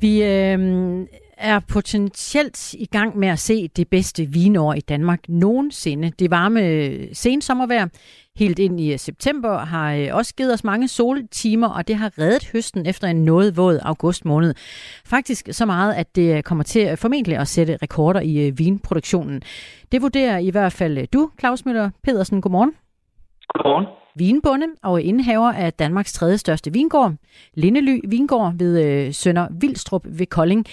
Vi 0.00 0.22
øh, 0.22 1.06
er 1.40 1.60
potentielt 1.68 2.74
i 2.74 2.86
gang 2.86 3.18
med 3.18 3.28
at 3.28 3.38
se 3.38 3.68
det 3.68 3.88
bedste 3.88 4.24
vinår 4.24 4.74
i 4.74 4.80
Danmark 4.80 5.20
nogensinde. 5.28 6.12
Det 6.18 6.30
varme 6.30 7.14
sensommervejr 7.14 7.86
helt 8.36 8.58
ind 8.58 8.80
i 8.80 8.98
september 8.98 9.58
har 9.58 9.94
øh, 9.94 10.08
også 10.12 10.34
givet 10.34 10.52
os 10.52 10.64
mange 10.64 10.88
soltimer, 10.88 11.68
og 11.68 11.88
det 11.88 11.96
har 11.96 12.18
reddet 12.18 12.50
høsten 12.52 12.86
efter 12.86 13.08
en 13.08 13.24
noget 13.24 13.56
våd 13.56 13.78
august 13.82 14.24
måned. 14.24 14.54
Faktisk 15.04 15.48
så 15.52 15.66
meget, 15.66 15.94
at 15.94 16.16
det 16.16 16.44
kommer 16.44 16.64
til 16.64 16.96
formentlig 16.96 17.36
at 17.36 17.48
sætte 17.48 17.78
rekorder 17.82 18.20
i 18.20 18.46
øh, 18.46 18.58
vinproduktionen. 18.58 19.42
Det 19.92 20.02
vurderer 20.02 20.38
i 20.38 20.50
hvert 20.50 20.72
fald 20.72 21.06
du, 21.06 21.30
Claus 21.40 21.64
Møller 21.64 21.90
Pedersen. 22.02 22.40
Godmorgen. 22.40 22.72
Godmorgen. 23.54 23.99
Vinbonde 24.16 24.66
og 24.82 25.02
indehaver 25.02 25.52
af 25.52 25.72
Danmarks 25.72 26.12
tredje 26.12 26.38
største 26.38 26.72
vingård, 26.72 27.12
Lindely 27.54 28.00
Vingård 28.08 28.52
ved 28.58 28.72
øh, 28.86 29.12
Sønder 29.12 29.48
Vildstrup 29.60 30.04
ved 30.18 30.26
Kolding. 30.26 30.66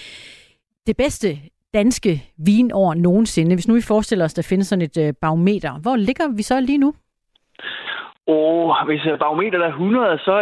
Det 0.86 0.96
bedste 0.96 1.28
danske 1.74 2.22
vinår 2.46 2.94
nogensinde. 2.94 3.54
Hvis 3.54 3.68
nu 3.68 3.74
vi 3.74 3.82
forestiller 3.82 4.24
os, 4.24 4.34
der 4.34 4.48
findes 4.50 4.66
sådan 4.66 4.82
et 4.82 4.96
øh, 4.96 5.14
barometer, 5.22 5.72
hvor 5.82 5.96
ligger 5.96 6.36
vi 6.36 6.42
så 6.42 6.60
lige 6.60 6.78
nu? 6.78 6.94
Og 8.28 8.86
hvis 8.86 9.02
barometeret 9.24 9.64
er 9.64 9.68
100, 9.68 10.18
så 10.18 10.36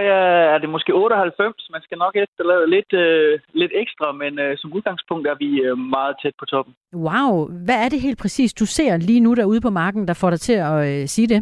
er 0.55 0.59
det 0.59 0.69
måske 0.69 0.93
98. 0.95 1.69
Man 1.73 1.83
skal 1.83 1.99
nok 1.99 2.15
efterlade 2.17 2.71
lidt, 2.71 2.93
øh, 2.93 3.39
lidt 3.53 3.73
ekstra, 3.75 4.13
men 4.13 4.39
øh, 4.39 4.57
som 4.59 4.73
udgangspunkt 4.73 5.27
er 5.27 5.37
vi 5.39 5.51
øh, 5.67 5.79
meget 5.79 6.15
tæt 6.23 6.35
på 6.39 6.45
toppen. 6.45 6.75
Wow. 6.95 7.33
Hvad 7.67 7.79
er 7.85 7.89
det 7.89 8.01
helt 8.01 8.19
præcis, 8.23 8.55
du 8.55 8.67
ser 8.67 8.97
lige 8.97 9.21
nu 9.21 9.35
derude 9.35 9.61
på 9.61 9.71
marken, 9.71 10.09
der 10.09 10.15
får 10.15 10.31
dig 10.31 10.41
til 10.41 10.57
at 10.71 10.79
øh, 10.91 11.07
sige 11.07 11.29
det? 11.29 11.41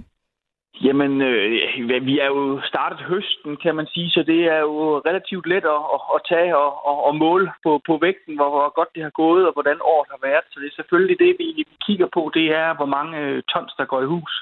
Jamen, 0.83 1.23
øh, 1.23 2.07
vi 2.07 2.19
er 2.19 2.27
jo 2.27 2.61
startet 2.65 3.01
høsten, 3.01 3.57
kan 3.57 3.75
man 3.75 3.87
sige, 3.87 4.11
så 4.11 4.23
det 4.27 4.41
er 4.45 4.59
jo 4.59 4.99
relativt 5.09 5.47
let 5.47 5.65
at, 5.77 5.83
at, 5.95 6.01
at 6.15 6.21
tage 6.29 6.57
og, 6.57 6.87
og, 6.87 7.05
og 7.07 7.17
måle 7.17 7.51
på, 7.63 7.81
på 7.87 7.99
vægten, 8.03 8.35
hvor, 8.37 8.51
hvor 8.51 8.75
godt 8.75 8.89
det 8.95 9.03
har 9.03 9.11
gået, 9.11 9.47
og 9.47 9.53
hvordan 9.53 9.79
året 9.81 10.09
har 10.11 10.21
været. 10.29 10.45
Så 10.51 10.61
det 10.61 10.67
er 10.67 10.77
selvfølgelig 10.81 11.19
det, 11.19 11.37
vi 11.39 11.67
kigger 11.87 12.09
på, 12.15 12.31
det 12.35 12.47
er, 12.63 12.77
hvor 12.77 12.87
mange 12.87 13.19
øh, 13.19 13.43
tons, 13.53 13.73
der 13.79 13.85
går 13.85 14.03
i 14.03 14.13
hus. 14.15 14.33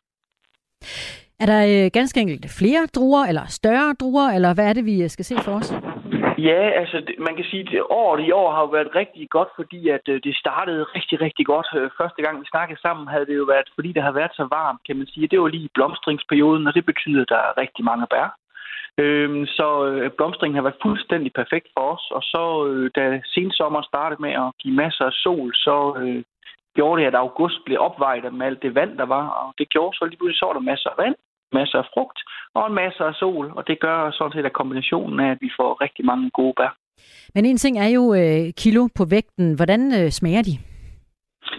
Er 1.41 1.47
der 1.47 1.61
øh, 1.73 1.91
ganske 1.93 2.21
enkelt 2.21 2.47
flere 2.59 2.87
druer, 2.87 3.25
eller 3.25 3.47
større 3.47 3.95
druer, 4.01 4.29
eller 4.37 4.55
hvad 4.55 4.69
er 4.69 4.73
det, 4.73 4.85
vi 4.85 5.03
øh, 5.03 5.11
skal 5.11 5.25
se 5.25 5.37
for 5.45 5.53
os? 5.53 5.75
Ja, 6.49 6.61
altså 6.81 6.97
man 7.19 7.37
kan 7.37 7.45
sige, 7.45 7.79
at 7.79 7.85
året 7.91 8.21
i 8.27 8.31
år 8.31 8.53
har 8.53 8.61
jo 8.61 8.71
været 8.77 8.95
rigtig 8.95 9.31
godt, 9.31 9.49
fordi 9.57 9.89
at 9.89 10.09
øh, 10.09 10.21
det 10.25 10.37
startede 10.37 10.83
rigtig, 10.97 11.21
rigtig 11.21 11.47
godt. 11.47 11.69
Øh, 11.77 11.91
første 12.01 12.23
gang 12.23 12.41
vi 12.41 12.47
snakkede 12.51 12.81
sammen, 12.81 13.09
havde 13.09 13.27
det 13.27 13.37
jo 13.37 13.45
været, 13.45 13.69
fordi 13.75 13.93
det 13.93 14.03
har 14.03 14.13
været 14.13 14.35
så 14.35 14.45
varmt, 14.59 14.81
kan 14.87 14.97
man 14.97 15.07
sige. 15.07 15.29
Det 15.29 15.41
var 15.41 15.49
lige 15.49 15.75
blomstringsperioden, 15.75 16.67
og 16.67 16.75
det 16.75 16.85
betyder, 16.87 17.23
at 17.23 17.29
der 17.29 17.37
er 17.37 17.59
rigtig 17.63 17.85
mange 17.85 18.07
bær. 18.11 18.37
Øhm, 18.99 19.47
så 19.47 19.69
øh, 19.87 20.11
blomstringen 20.11 20.57
har 20.57 20.63
været 20.63 20.83
fuldstændig 20.83 21.33
perfekt 21.33 21.69
for 21.75 21.85
os, 21.95 22.05
og 22.11 22.23
så 22.23 22.67
øh, 22.69 22.91
da 22.97 23.21
sensommeren 23.35 23.85
startede 23.85 24.23
med 24.23 24.33
at 24.33 24.49
give 24.63 24.75
masser 24.75 25.05
af 25.05 25.13
sol, 25.13 25.55
så 25.55 25.77
øh, 26.01 26.23
gjorde 26.77 27.01
det, 27.01 27.09
at 27.09 27.15
august 27.15 27.59
blev 27.67 27.79
opvejet 27.81 28.35
med 28.35 28.47
alt 28.47 28.63
det 28.63 28.75
vand, 28.75 28.99
der 28.99 29.07
var, 29.17 29.29
og 29.29 29.55
det 29.59 29.69
gjorde 29.69 29.97
så 29.97 30.05
lige 30.05 30.19
pludselig, 30.19 30.39
så 30.39 30.47
var 30.47 30.53
der 30.53 30.71
masser 30.71 30.91
af 30.91 30.99
vand, 31.05 31.17
masser 31.53 31.79
af 31.79 31.87
frugt 31.95 32.19
og 32.55 32.67
en 32.67 32.75
masse 32.75 33.05
af 33.05 33.15
sol, 33.15 33.53
og 33.57 33.63
det 33.69 33.81
gør 33.81 34.11
sådan 34.11 34.33
set, 34.33 34.47
at 34.47 34.53
kombinationen 34.53 35.21
af, 35.21 35.31
at 35.31 35.39
vi 35.41 35.51
får 35.57 35.81
rigtig 35.85 36.05
mange 36.05 36.31
gode 36.31 36.55
bær. 36.57 36.77
Men 37.35 37.45
en 37.45 37.57
ting 37.57 37.79
er 37.79 37.89
jo 37.89 38.15
øh, 38.15 38.53
kilo 38.63 38.89
på 38.99 39.05
vægten. 39.11 39.57
Hvordan 39.57 39.83
øh, 39.99 40.11
smager 40.11 40.43
de? 40.43 40.55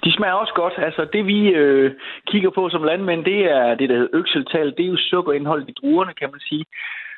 De 0.04 0.12
smager 0.18 0.34
også 0.34 0.54
godt. 0.54 0.74
Altså 0.78 1.08
det 1.14 1.26
vi 1.26 1.40
øh, 1.48 1.92
kigger 2.28 2.50
på 2.50 2.70
som 2.70 2.84
landmænd, 2.84 3.26
det 3.26 3.40
er 3.52 3.76
det, 3.76 3.90
der 3.90 3.96
hedder 3.96 4.18
økseltal. 4.22 4.74
Det 4.78 4.84
er 4.86 4.94
jo 4.94 4.98
sukkerindholdet 4.98 5.70
i 5.70 5.78
druerne, 5.82 6.14
kan 6.14 6.30
man 6.32 6.40
sige 6.40 6.66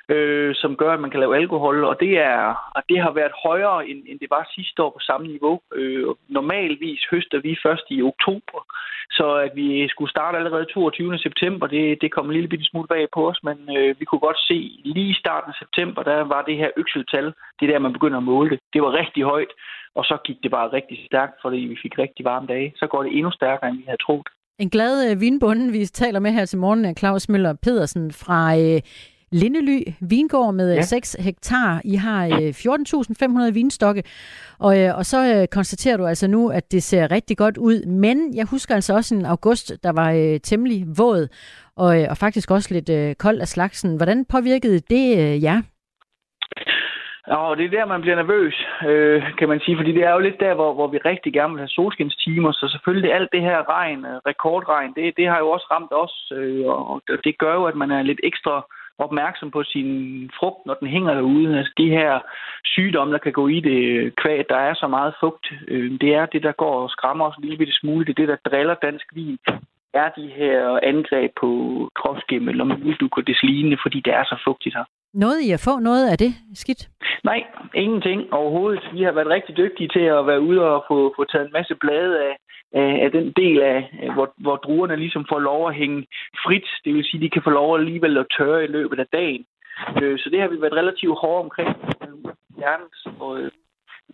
øh, 0.10 0.56
som 0.56 0.76
gør, 0.76 0.91
at 0.93 0.99
man 0.99 1.12
kan 1.12 1.20
lave 1.20 1.36
alkohol, 1.36 1.84
og 1.84 1.95
det, 1.99 2.18
er, 2.18 2.72
og 2.76 2.82
det 2.89 3.01
har 3.01 3.12
været 3.12 3.41
højere, 3.45 3.88
end, 3.89 3.99
end 4.10 4.20
det 4.20 4.30
var 4.30 4.51
sidste 4.56 4.84
år 4.84 4.89
på 4.89 4.99
samme 4.99 5.28
niveau. 5.28 5.60
Øh, 5.76 6.06
normalvis 6.30 7.01
høster 7.12 7.39
vi 7.39 7.58
først 7.66 7.86
i 7.89 8.01
oktober, 8.01 8.60
så 9.12 9.28
at 9.45 9.51
vi 9.56 9.88
skulle 9.88 10.12
starte 10.12 10.38
allerede 10.38 10.66
22. 10.66 11.18
september, 11.18 11.68
det, 11.68 12.01
det 12.01 12.12
kom 12.12 12.26
en 12.26 12.34
lille 12.34 12.49
bitte 12.49 12.66
smule 12.66 12.88
bag 12.88 13.08
på 13.14 13.30
os, 13.30 13.39
men 13.43 13.58
øh, 13.78 13.95
vi 13.99 14.06
kunne 14.06 14.26
godt 14.28 14.39
se 14.39 14.60
lige 14.84 15.10
i 15.10 15.20
starten 15.24 15.49
af 15.51 15.60
september, 15.60 16.03
der 16.03 16.20
var 16.34 16.41
det 16.41 16.58
her 16.58 16.70
økseltal, 16.78 17.34
det 17.60 17.70
der, 17.70 17.80
man 17.80 17.93
begynder 17.93 18.18
at 18.18 18.30
måle 18.32 18.49
det. 18.49 18.60
Det 18.74 18.82
var 18.82 18.91
rigtig 19.01 19.24
højt, 19.24 19.51
og 19.95 20.03
så 20.06 20.18
gik 20.26 20.38
det 20.43 20.51
bare 20.51 20.74
rigtig 20.74 20.97
stærkt, 21.06 21.36
fordi 21.41 21.58
vi 21.58 21.78
fik 21.84 21.99
rigtig 21.99 22.26
varme 22.26 22.47
dage. 22.47 22.74
Så 22.76 22.88
går 22.88 23.03
det 23.03 23.12
endnu 23.18 23.32
stærkere, 23.32 23.70
end 23.70 23.78
vi 23.78 23.84
havde 23.86 24.03
troet. 24.06 24.28
En 24.60 24.70
glad 24.70 25.12
øh, 25.12 25.22
vinbunden, 25.22 25.74
vi 25.74 25.86
taler 25.86 26.20
med 26.20 26.32
her 26.32 26.45
til 26.45 26.60
morgen, 26.60 26.86
er 26.86 26.93
Claus 26.93 27.30
Møller 27.30 27.53
Pedersen 27.64 28.12
fra 28.12 28.58
øh, 28.58 28.82
Lindely 29.42 29.82
Vingård 30.10 30.54
med 30.54 30.76
ja. 30.76 30.82
6 30.82 31.16
hektar. 31.20 31.82
I 31.86 31.96
har 31.96 32.28
14.500 32.28 33.48
øh, 33.48 33.56
vinstokke, 33.56 34.04
og, 34.60 34.82
øh, 34.82 34.98
og 34.98 35.06
så 35.06 35.20
øh, 35.34 35.48
konstaterer 35.48 35.98
du 35.98 36.06
altså 36.06 36.28
nu, 36.28 36.50
at 36.50 36.72
det 36.72 36.84
ser 36.84 37.12
rigtig 37.12 37.38
godt 37.38 37.58
ud. 37.58 37.86
Men 37.86 38.36
jeg 38.36 38.46
husker 38.52 38.76
altså 38.76 38.94
også 38.96 39.16
en 39.16 39.26
august, 39.26 39.84
der 39.84 39.92
var 39.92 40.12
øh, 40.12 40.40
temmelig 40.40 40.86
våd, 40.98 41.28
og, 41.78 41.92
og 42.10 42.18
faktisk 42.18 42.52
også 42.52 42.74
lidt 42.74 42.90
øh, 42.90 43.16
kold 43.16 43.40
af 43.42 43.48
slagsen. 43.48 43.96
Hvordan 43.98 44.26
påvirkede 44.26 44.80
det 44.80 45.06
øh, 45.22 45.44
jer? 45.44 45.62
Ja, 47.32 47.40
det 47.58 47.66
er 47.66 47.76
der, 47.78 47.86
man 47.86 48.02
bliver 48.02 48.16
nervøs, 48.16 48.56
øh, 48.90 49.24
kan 49.38 49.50
man 49.50 49.60
sige, 49.60 49.78
fordi 49.78 49.92
det 49.92 50.04
er 50.04 50.14
jo 50.14 50.20
lidt 50.20 50.40
der, 50.40 50.54
hvor, 50.54 50.74
hvor 50.74 50.88
vi 50.88 50.98
rigtig 50.98 51.34
gerne 51.34 51.54
vil 51.54 51.64
have 51.64 51.76
solskinstimer, 51.78 52.52
så 52.52 52.68
selvfølgelig 52.72 53.14
alt 53.14 53.30
det 53.32 53.42
her 53.42 53.70
regn, 53.70 54.06
rekordregn, 54.30 54.94
det, 54.96 55.18
det 55.18 55.28
har 55.28 55.40
jo 55.40 55.50
også 55.50 55.68
ramt 55.72 55.94
os, 56.04 56.32
øh, 56.36 56.66
og 56.68 57.02
det 57.24 57.38
gør 57.38 57.54
jo, 57.54 57.64
at 57.66 57.76
man 57.76 57.92
er 57.92 58.02
lidt 58.02 58.20
ekstra 58.24 58.66
opmærksom 58.98 59.52
på 59.52 59.64
sin 59.64 59.89
frugt, 60.39 60.66
når 60.66 60.74
den 60.74 60.88
hænger 60.88 61.14
derude. 61.14 61.58
Altså 61.58 61.74
de 61.78 61.89
her 61.89 62.20
sygdomme, 62.66 63.14
der 63.14 63.20
kan 63.20 63.32
gå 63.32 63.48
i 63.48 63.60
det 63.60 64.16
kvæg, 64.16 64.46
der 64.50 64.58
er 64.58 64.74
så 64.74 64.88
meget 64.88 65.14
fugt, 65.20 65.46
øh, 65.68 65.91
det 66.02 66.16
er 66.16 66.26
det, 66.26 66.43
der 66.43 66.52
går 66.52 66.84
og 66.84 66.89
skræmmer 66.89 67.26
os 67.26 67.36
en 67.36 67.43
lille 67.43 67.58
bitte 67.58 67.74
smule. 67.74 68.06
Det 68.06 68.12
er 68.12 68.22
det, 68.22 68.28
der 68.28 68.50
driller 68.50 68.76
dansk 68.76 69.06
vin 69.16 69.38
er 69.93 70.10
de 70.10 70.28
her 70.39 70.80
angreb 70.84 71.32
på 71.41 71.50
kropsgemmel 71.96 72.62
og 72.62 72.68
multidukordesline, 72.68 73.78
fordi 73.84 74.00
det 74.06 74.14
er 74.14 74.24
så 74.24 74.38
fugtigt 74.48 74.76
her. 74.76 74.86
Noget 75.24 75.39
I 75.41 75.51
at 75.51 75.66
få 75.68 75.80
noget 75.80 76.05
af 76.11 76.18
det 76.18 76.32
skidt? 76.53 76.89
Nej, 77.24 77.43
ingenting 77.74 78.34
overhovedet. 78.34 78.84
Vi 78.93 79.01
har 79.03 79.11
været 79.11 79.34
rigtig 79.36 79.57
dygtige 79.57 79.89
til 79.95 80.05
at 80.18 80.28
være 80.28 80.41
ude 80.41 80.61
og 80.61 80.86
få, 80.88 81.13
få 81.18 81.24
taget 81.24 81.45
en 81.45 81.57
masse 81.59 81.76
blade 81.76 82.13
af, 82.30 82.36
af, 82.82 82.89
af 83.05 83.11
den 83.11 83.34
del 83.41 83.61
af, 83.61 84.09
hvor, 84.13 84.34
hvor 84.38 84.55
druerne 84.55 84.95
ligesom 84.95 85.26
får 85.30 85.39
lov 85.39 85.70
at 85.70 85.76
hænge 85.76 86.05
frit. 86.45 86.68
Det 86.86 86.93
vil 86.93 87.03
sige, 87.05 87.20
at 87.20 87.22
de 87.22 87.30
kan 87.30 87.41
få 87.43 87.49
lov 87.49 87.78
alligevel 87.78 88.18
at 88.18 88.32
tørre 88.38 88.63
i 88.63 88.68
løbet 88.68 88.99
af 88.99 89.07
dagen. 89.13 89.45
Øh, 90.01 90.20
så 90.20 90.30
det 90.30 90.41
har 90.41 90.47
vi 90.47 90.61
været 90.61 90.80
relativt 90.82 91.20
hårde 91.22 91.43
omkring. 91.43 91.70
Øh, 92.03 92.16
og 93.20 93.32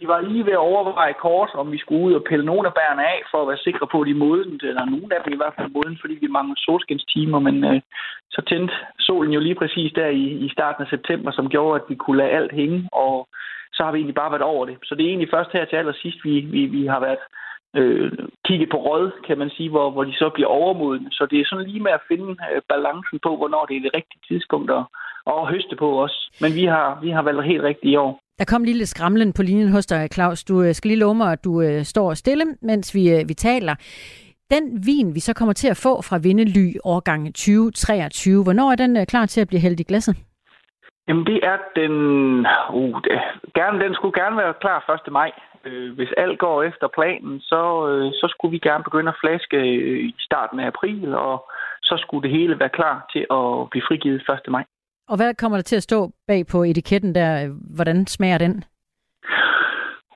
vi 0.02 0.08
var 0.08 0.22
lige 0.22 0.46
ved 0.46 0.56
at 0.60 0.68
overveje 0.72 1.16
kort, 1.26 1.52
om 1.62 1.72
vi 1.72 1.78
skulle 1.78 2.06
ud 2.08 2.14
og 2.14 2.24
pille 2.30 2.46
nogle 2.46 2.68
af 2.68 2.74
bærene 2.80 3.04
af, 3.14 3.20
for 3.32 3.42
at 3.42 3.48
være 3.48 3.66
sikre 3.68 3.88
på, 3.92 3.98
at 4.02 4.08
de 4.08 4.14
modent, 4.14 4.64
eller 4.64 4.86
nogen 4.86 5.12
af 5.16 5.22
dem 5.24 5.34
i 5.34 5.42
hvert 5.42 5.56
fald 5.58 5.70
moden, 5.76 5.98
fordi 6.02 6.16
vi 6.22 6.28
mangler 6.28 6.56
solskinstimer, 6.58 7.40
men 7.40 7.58
øh, 7.70 7.82
så 8.36 8.42
tændte 8.50 8.74
solen 9.00 9.34
jo 9.34 9.40
lige 9.40 9.60
præcis 9.62 9.92
der 10.00 10.08
i, 10.08 10.26
i 10.46 10.50
starten 10.56 10.84
af 10.84 10.90
september, 10.90 11.32
som 11.32 11.50
gjorde, 11.50 11.80
at 11.80 11.90
vi 11.90 11.96
kunne 11.96 12.18
lade 12.18 12.36
alt 12.40 12.54
hænge, 12.60 12.90
og 12.92 13.28
så 13.74 13.84
har 13.84 13.92
vi 13.92 13.98
egentlig 13.98 14.22
bare 14.22 14.32
været 14.32 14.50
over 14.54 14.66
det. 14.66 14.78
Så 14.84 14.96
det 14.96 15.04
er 15.04 15.10
egentlig 15.10 15.34
først 15.34 15.52
her 15.54 15.66
til 15.66 15.76
allersidst, 15.76 16.20
vi, 16.24 16.34
vi, 16.40 16.62
vi 16.66 16.86
har 16.86 17.00
været 17.00 17.24
øh, 17.76 18.12
kigget 18.46 18.70
på 18.70 18.78
råd, 18.78 19.12
kan 19.28 19.38
man 19.38 19.50
sige, 19.50 19.70
hvor, 19.70 19.92
hvor 19.92 20.04
de 20.04 20.14
så 20.14 20.30
bliver 20.30 20.50
overmodne. 20.50 21.08
Så 21.12 21.26
det 21.32 21.40
er 21.40 21.46
sådan 21.46 21.66
lige 21.66 21.84
med 21.84 21.92
at 21.92 22.06
finde 22.08 22.30
øh, 22.54 22.62
balancen 22.70 23.20
på, 23.20 23.36
hvornår 23.38 23.66
det 23.66 23.78
er 23.78 23.82
det 23.82 23.96
rigtige 23.96 24.24
tidspunkt 24.28 24.72
at, 24.72 24.84
at 25.28 25.48
høste 25.48 25.76
på 25.76 26.04
os. 26.04 26.30
Men 26.42 26.52
vi 26.56 26.66
har, 26.66 27.00
vi 27.02 27.10
har 27.10 27.22
valgt 27.22 27.46
helt 27.46 27.64
rigtigt 27.64 27.92
i 27.94 27.96
år. 27.96 28.21
Der 28.40 28.46
kom 28.46 28.64
lige 28.64 28.78
lidt 28.78 28.90
skramlen 28.90 29.34
på 29.34 29.42
linjen 29.44 29.72
hos 29.72 29.86
dig, 29.86 30.10
Claus. 30.14 30.44
Du 30.44 30.62
øh, 30.62 30.74
skal 30.74 30.88
lige 30.90 31.00
love 31.00 31.16
mig, 31.16 31.32
at 31.32 31.44
du 31.44 31.62
øh, 31.62 31.84
står 31.84 32.14
stille, 32.14 32.46
mens 32.62 32.96
vi, 32.96 33.10
øh, 33.16 33.30
vi 33.30 33.34
taler. 33.34 33.76
Den 34.52 34.64
vin, 34.86 35.16
vi 35.16 35.20
så 35.20 35.34
kommer 35.34 35.54
til 35.54 35.68
at 35.68 35.82
få 35.86 36.02
fra 36.02 36.18
Vindely 36.18 36.68
årgang 36.84 37.26
2023, 37.26 38.44
hvornår 38.44 38.72
er 38.72 38.76
den 38.76 38.98
øh, 38.98 39.06
klar 39.06 39.26
til 39.26 39.42
at 39.42 39.48
blive 39.48 39.62
hældt 39.62 39.80
i 39.80 39.84
glasset? 39.84 40.16
Jamen 41.08 41.26
det 41.26 41.40
er 41.44 41.58
den... 41.76 41.94
Uh, 42.74 43.02
det, 43.04 43.12
gerne, 43.54 43.84
den 43.86 43.94
skulle 43.94 44.22
gerne 44.22 44.38
være 44.38 44.54
klar 44.62 45.00
1. 45.08 45.12
maj. 45.12 45.32
Øh, 45.66 45.96
hvis 45.96 46.12
alt 46.18 46.40
går 46.40 46.64
efter 46.64 46.88
planen, 46.88 47.40
så, 47.40 47.62
øh, 47.90 48.12
så 48.12 48.28
skulle 48.30 48.52
vi 48.52 48.60
gerne 48.60 48.84
begynde 48.84 49.10
at 49.10 49.22
flaske 49.22 49.58
øh, 49.58 50.00
i 50.10 50.16
starten 50.20 50.60
af 50.60 50.68
april, 50.68 51.16
og 51.16 51.52
så 51.82 51.96
skulle 51.98 52.24
det 52.24 52.38
hele 52.38 52.60
være 52.60 52.78
klar 52.80 53.08
til 53.14 53.24
at 53.38 53.70
blive 53.72 53.88
frigivet 53.88 54.22
1. 54.46 54.52
maj. 54.52 54.64
Og 55.12 55.18
hvad 55.18 55.34
kommer 55.34 55.58
der 55.58 55.64
til 55.64 55.76
at 55.76 55.84
stå 55.84 56.12
bag 56.28 56.42
på 56.52 56.64
etiketten 56.64 57.16
der? 57.16 57.48
Hvordan 57.76 58.08
smager 58.08 58.38
den? 58.38 58.64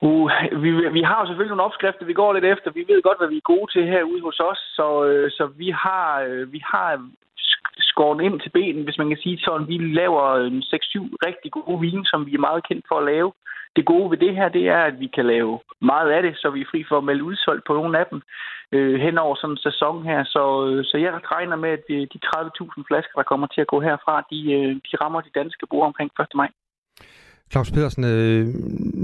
Uh, 0.02 0.30
vi, 0.62 0.70
vi 0.98 1.02
har 1.08 1.18
jo 1.20 1.26
selvfølgelig 1.26 1.54
nogle 1.56 1.68
opskrifter, 1.68 2.04
vi 2.04 2.20
går 2.20 2.32
lidt 2.32 2.44
efter. 2.44 2.70
Vi 2.70 2.84
ved 2.88 3.02
godt, 3.02 3.18
hvad 3.18 3.28
vi 3.28 3.36
er 3.36 3.50
gode 3.52 3.72
til 3.72 3.82
herude 3.92 4.22
hos 4.22 4.40
os, 4.50 4.60
så, 4.78 5.04
øh, 5.04 5.30
så 5.30 5.44
vi 5.46 5.68
har, 5.70 6.20
øh, 6.28 6.52
vi 6.52 6.60
har 6.72 6.88
skåret 7.78 8.24
ind 8.24 8.40
til 8.40 8.50
benen, 8.50 8.84
hvis 8.84 8.98
man 8.98 9.08
kan 9.08 9.18
sige 9.22 9.38
sådan. 9.38 9.68
Vi 9.68 9.78
laver 9.78 10.24
øh, 10.24 10.46
en 10.46 10.62
6-7 10.62 11.26
rigtig 11.28 11.52
gode 11.52 11.80
vine, 11.80 12.06
som 12.06 12.26
vi 12.26 12.34
er 12.34 12.46
meget 12.48 12.66
kendt 12.68 12.84
for 12.88 12.98
at 12.98 13.08
lave. 13.12 13.32
Det 13.76 13.84
gode 13.92 14.10
ved 14.10 14.18
det 14.18 14.34
her, 14.38 14.48
det 14.48 14.64
er, 14.68 14.82
at 14.90 15.00
vi 15.00 15.08
kan 15.16 15.26
lave 15.26 15.60
meget 15.80 16.10
af 16.16 16.22
det, 16.22 16.34
så 16.36 16.50
vi 16.50 16.60
er 16.60 16.70
fri 16.70 16.84
for 16.88 16.98
at 16.98 17.04
melde 17.04 17.24
udsolgt 17.24 17.64
på 17.66 17.72
nogle 17.72 17.98
af 17.98 18.06
dem 18.10 18.18
øh, 18.74 19.00
hen 19.04 19.18
over 19.18 19.34
sådan 19.36 19.54
en 19.54 19.64
sæson 19.68 19.96
her. 20.10 20.20
Så, 20.24 20.42
øh, 20.66 20.84
så 20.84 20.96
jeg 21.04 21.10
regner 21.34 21.56
med, 21.56 21.70
at 21.78 21.84
øh, 21.96 22.02
de 22.12 22.18
30.000 22.26 22.84
flasker, 22.88 23.14
der 23.20 23.30
kommer 23.30 23.46
til 23.46 23.60
at 23.60 23.70
gå 23.72 23.78
herfra, 23.80 24.14
de, 24.30 24.38
øh, 24.58 24.70
de 24.86 24.92
rammer 25.02 25.20
de 25.20 25.36
danske 25.40 25.66
brugere 25.70 25.90
omkring 25.90 26.10
1. 26.20 26.26
maj. 26.34 26.50
Claus 27.52 27.70
Pedersen, 27.70 28.04
øh, 28.04 28.46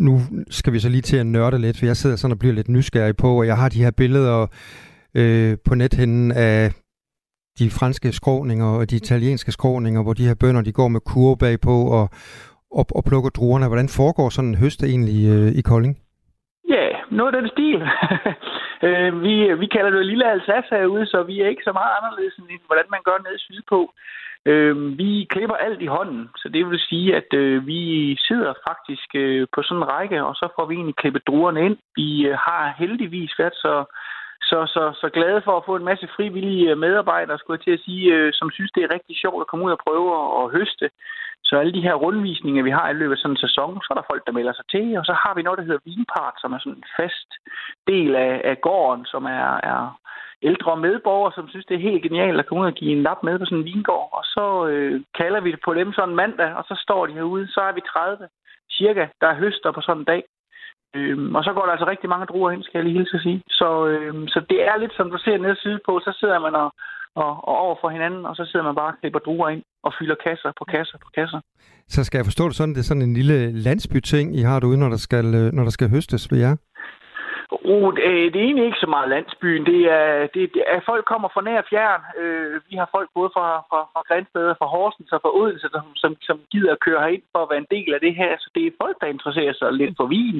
nu 0.06 0.12
skal 0.50 0.72
vi 0.72 0.78
så 0.78 0.88
lige 0.88 1.02
til 1.02 1.16
at 1.16 1.26
nørde 1.26 1.58
lidt, 1.58 1.78
for 1.78 1.86
jeg 1.86 1.96
sidder 1.96 2.16
sådan 2.16 2.32
og 2.32 2.38
bliver 2.38 2.54
lidt 2.54 2.68
nysgerrig 2.68 3.16
på, 3.16 3.28
og 3.38 3.46
jeg 3.46 3.56
har 3.56 3.68
de 3.68 3.84
her 3.84 3.90
billeder 3.90 4.46
øh, 5.14 5.56
på 5.66 5.74
nethinden 5.74 6.32
af 6.32 6.72
de 7.58 7.70
franske 7.78 8.12
skråninger 8.12 8.68
og 8.78 8.90
de 8.90 8.96
italienske 8.96 9.52
skråninger, 9.52 10.02
hvor 10.02 10.12
de 10.12 10.26
her 10.28 10.36
bønder, 10.40 10.62
de 10.62 10.72
går 10.72 10.88
med 10.88 11.00
kurve 11.00 11.36
bagpå 11.44 11.76
og, 11.98 12.06
og, 12.78 12.84
og 12.96 13.02
plukker 13.08 13.30
druerne. 13.30 13.66
Hvordan 13.68 13.88
foregår 14.00 14.28
sådan 14.28 14.50
en 14.50 14.60
høst 14.62 14.80
egentlig 14.82 15.20
øh, 15.34 15.48
i 15.60 15.62
Kolding? 15.70 15.94
Ja, 16.68 16.86
noget 17.10 17.34
af 17.34 17.40
den 17.40 17.50
stil. 17.54 17.80
øh, 18.86 19.22
vi, 19.24 19.34
vi 19.62 19.66
kalder 19.74 19.90
det 19.90 20.06
lille 20.06 20.30
Alsace 20.32 20.70
herude, 20.70 21.06
så 21.06 21.22
vi 21.22 21.40
er 21.40 21.48
ikke 21.48 21.68
så 21.68 21.72
meget 21.72 21.92
anderledes 21.98 22.34
end 22.38 22.66
hvordan 22.66 22.88
man 22.90 23.02
gør 23.08 23.18
nede 23.26 23.38
sydpå. 23.38 23.80
Øh, 24.46 24.98
vi 24.98 25.26
klipper 25.30 25.54
alt 25.54 25.82
i 25.82 25.86
hånden, 25.86 26.28
så 26.36 26.48
det 26.48 26.66
vil 26.70 26.78
sige, 26.78 27.16
at 27.16 27.34
øh, 27.34 27.66
vi 27.66 27.82
sidder 28.26 28.52
faktisk 28.68 29.08
øh, 29.14 29.46
på 29.54 29.62
sådan 29.62 29.82
en 29.82 29.88
række, 29.94 30.24
og 30.24 30.34
så 30.34 30.46
får 30.56 30.66
vi 30.66 30.74
egentlig 30.74 30.96
klippet 30.96 31.26
druerne 31.26 31.64
ind. 31.66 31.76
Vi 31.96 32.26
øh, 32.26 32.34
har 32.46 32.74
heldigvis 32.78 33.32
været 33.38 33.54
så, 33.54 33.74
så, 34.52 34.60
så, 34.74 34.82
så 35.00 35.08
glade 35.18 35.40
for 35.46 35.54
at 35.56 35.66
få 35.68 35.76
en 35.76 35.88
masse 35.90 36.06
frivillige 36.16 36.70
øh, 36.70 36.78
medarbejdere, 36.78 37.38
skulle 37.38 37.56
jeg 37.58 37.64
til 37.64 37.78
at 37.78 37.84
sige, 37.86 38.04
øh, 38.14 38.32
som 38.38 38.50
synes, 38.50 38.72
det 38.72 38.82
er 38.82 38.94
rigtig 38.96 39.14
sjovt 39.22 39.40
at 39.40 39.46
komme 39.46 39.64
ud 39.66 39.76
og 39.76 39.82
prøve 39.86 40.08
at, 40.42 40.52
høste. 40.56 40.86
Så 41.48 41.52
alle 41.58 41.74
de 41.76 41.86
her 41.86 41.94
rundvisninger, 41.94 42.62
vi 42.62 42.70
har 42.78 42.88
i 42.90 42.98
løbet 43.00 43.14
af 43.14 43.18
sådan 43.18 43.36
en 43.36 43.44
sæson, 43.46 43.74
så 43.80 43.88
er 43.90 43.96
der 43.98 44.10
folk, 44.10 44.22
der 44.26 44.36
melder 44.38 44.54
sig 44.56 44.66
til, 44.74 44.86
og 45.00 45.04
så 45.04 45.14
har 45.22 45.32
vi 45.34 45.42
noget, 45.42 45.58
der 45.58 45.68
hedder 45.68 45.86
vinpart, 45.88 46.36
som 46.40 46.52
er 46.52 46.58
sådan 46.58 46.78
en 46.78 46.84
fast 46.98 47.30
del 47.90 48.10
af, 48.16 48.34
af 48.44 48.60
gården, 48.60 49.04
som 49.12 49.24
er, 49.24 49.48
er 49.72 49.80
ældre 50.42 50.76
medborgere, 50.76 51.32
som 51.34 51.48
synes, 51.48 51.66
det 51.66 51.74
er 51.74 51.88
helt 51.88 52.02
genialt 52.02 52.38
at 52.40 52.46
komme 52.46 52.62
ud 52.62 52.72
og 52.72 52.78
give 52.80 52.92
en 52.92 53.02
lap 53.02 53.20
med 53.22 53.38
på 53.38 53.44
sådan 53.44 53.58
en 53.58 53.70
vingård. 53.72 54.08
Og 54.18 54.24
så 54.24 54.66
øh, 54.70 55.00
kalder 55.20 55.40
vi 55.40 55.50
det 55.50 55.60
på 55.64 55.74
dem 55.74 55.92
sådan 55.92 56.16
mandag, 56.22 56.50
og 56.58 56.64
så 56.68 56.74
står 56.84 57.06
de 57.06 57.12
herude. 57.12 57.46
Så 57.54 57.60
er 57.60 57.72
vi 57.72 57.80
30 57.80 58.28
cirka, 58.78 59.04
der 59.20 59.40
høster 59.42 59.70
på 59.72 59.80
sådan 59.80 60.02
en 60.02 60.10
dag. 60.12 60.22
Øhm, 60.96 61.34
og 61.34 61.42
så 61.44 61.50
går 61.52 61.64
der 61.64 61.72
altså 61.72 61.88
rigtig 61.92 62.08
mange 62.08 62.26
druer 62.26 62.50
ind, 62.50 62.62
skal 62.62 62.78
jeg 62.78 62.84
lige 62.84 62.98
hilse 62.98 63.16
at 63.16 63.22
sige. 63.26 63.42
Så, 63.60 63.68
øhm, 63.92 64.28
så 64.28 64.38
det 64.50 64.60
er 64.70 64.76
lidt 64.78 64.94
som 64.96 65.10
du 65.10 65.18
ser 65.18 65.38
nede 65.38 65.56
side 65.62 65.78
på, 65.86 65.92
så 66.06 66.16
sidder 66.20 66.38
man 66.46 66.54
og, 66.54 66.68
og, 67.22 67.30
og 67.48 67.54
over 67.64 67.76
for 67.80 67.88
hinanden, 67.96 68.22
og 68.26 68.36
så 68.36 68.44
sidder 68.50 68.64
man 68.68 68.74
bare 68.74 68.92
og 68.92 68.98
klipper 69.00 69.18
druer 69.18 69.48
ind 69.48 69.62
og 69.86 69.92
fylder 69.98 70.16
kasser 70.26 70.50
på 70.58 70.64
kasser 70.74 70.98
på 71.04 71.08
kasser. 71.18 71.40
Så 71.88 72.04
skal 72.04 72.18
jeg 72.18 72.26
forstå 72.30 72.44
det 72.48 72.56
sådan, 72.56 72.74
det 72.74 72.80
er 72.80 72.90
sådan 72.90 73.02
en 73.08 73.14
lille 73.14 73.38
landsbyting, 73.66 74.36
I 74.36 74.42
har 74.42 74.60
derude, 74.60 74.78
når 74.78 74.88
der 74.88 75.00
skal, 75.06 75.26
øh, 75.34 75.52
når 75.52 75.62
der 75.62 75.70
skal 75.70 75.88
høstes 75.90 76.32
ved 76.32 76.38
jer? 76.38 76.56
Uh, 77.52 77.92
øh, 78.08 78.26
det 78.32 78.38
er 78.38 78.46
egentlig 78.48 78.66
ikke 78.66 78.84
så 78.84 78.90
meget 78.94 79.08
landsbyen. 79.14 79.66
Det 79.66 79.80
er, 79.98 80.26
det, 80.34 80.42
det 80.54 80.62
er 80.74 80.80
folk 80.90 81.04
kommer 81.12 81.28
fra 81.34 81.42
nær 81.48 81.62
fjern. 81.70 82.02
Øh, 82.20 82.60
vi 82.68 82.74
har 82.80 82.88
folk 82.96 83.08
både 83.18 83.30
fra, 83.36 83.46
fra, 83.70 83.80
fra 83.92 84.02
Grænsted 84.08 84.44
og 84.52 84.56
fra 84.60 84.68
Horsens 84.74 85.12
og 85.16 85.20
fra 85.22 85.34
Odense, 85.40 85.68
som, 85.74 85.86
som, 86.02 86.12
som 86.28 86.36
gider 86.52 86.72
at 86.72 86.82
køre 86.86 87.00
herind 87.04 87.24
for 87.32 87.40
at 87.42 87.50
være 87.50 87.62
en 87.64 87.72
del 87.76 87.90
af 87.96 88.00
det 88.06 88.14
her. 88.20 88.32
Så 88.42 88.48
det 88.54 88.62
er 88.66 88.80
folk, 88.82 88.96
der 89.00 89.14
interesserer 89.14 89.54
sig 89.60 89.72
lidt 89.72 89.94
for 90.00 90.06
vin. 90.14 90.38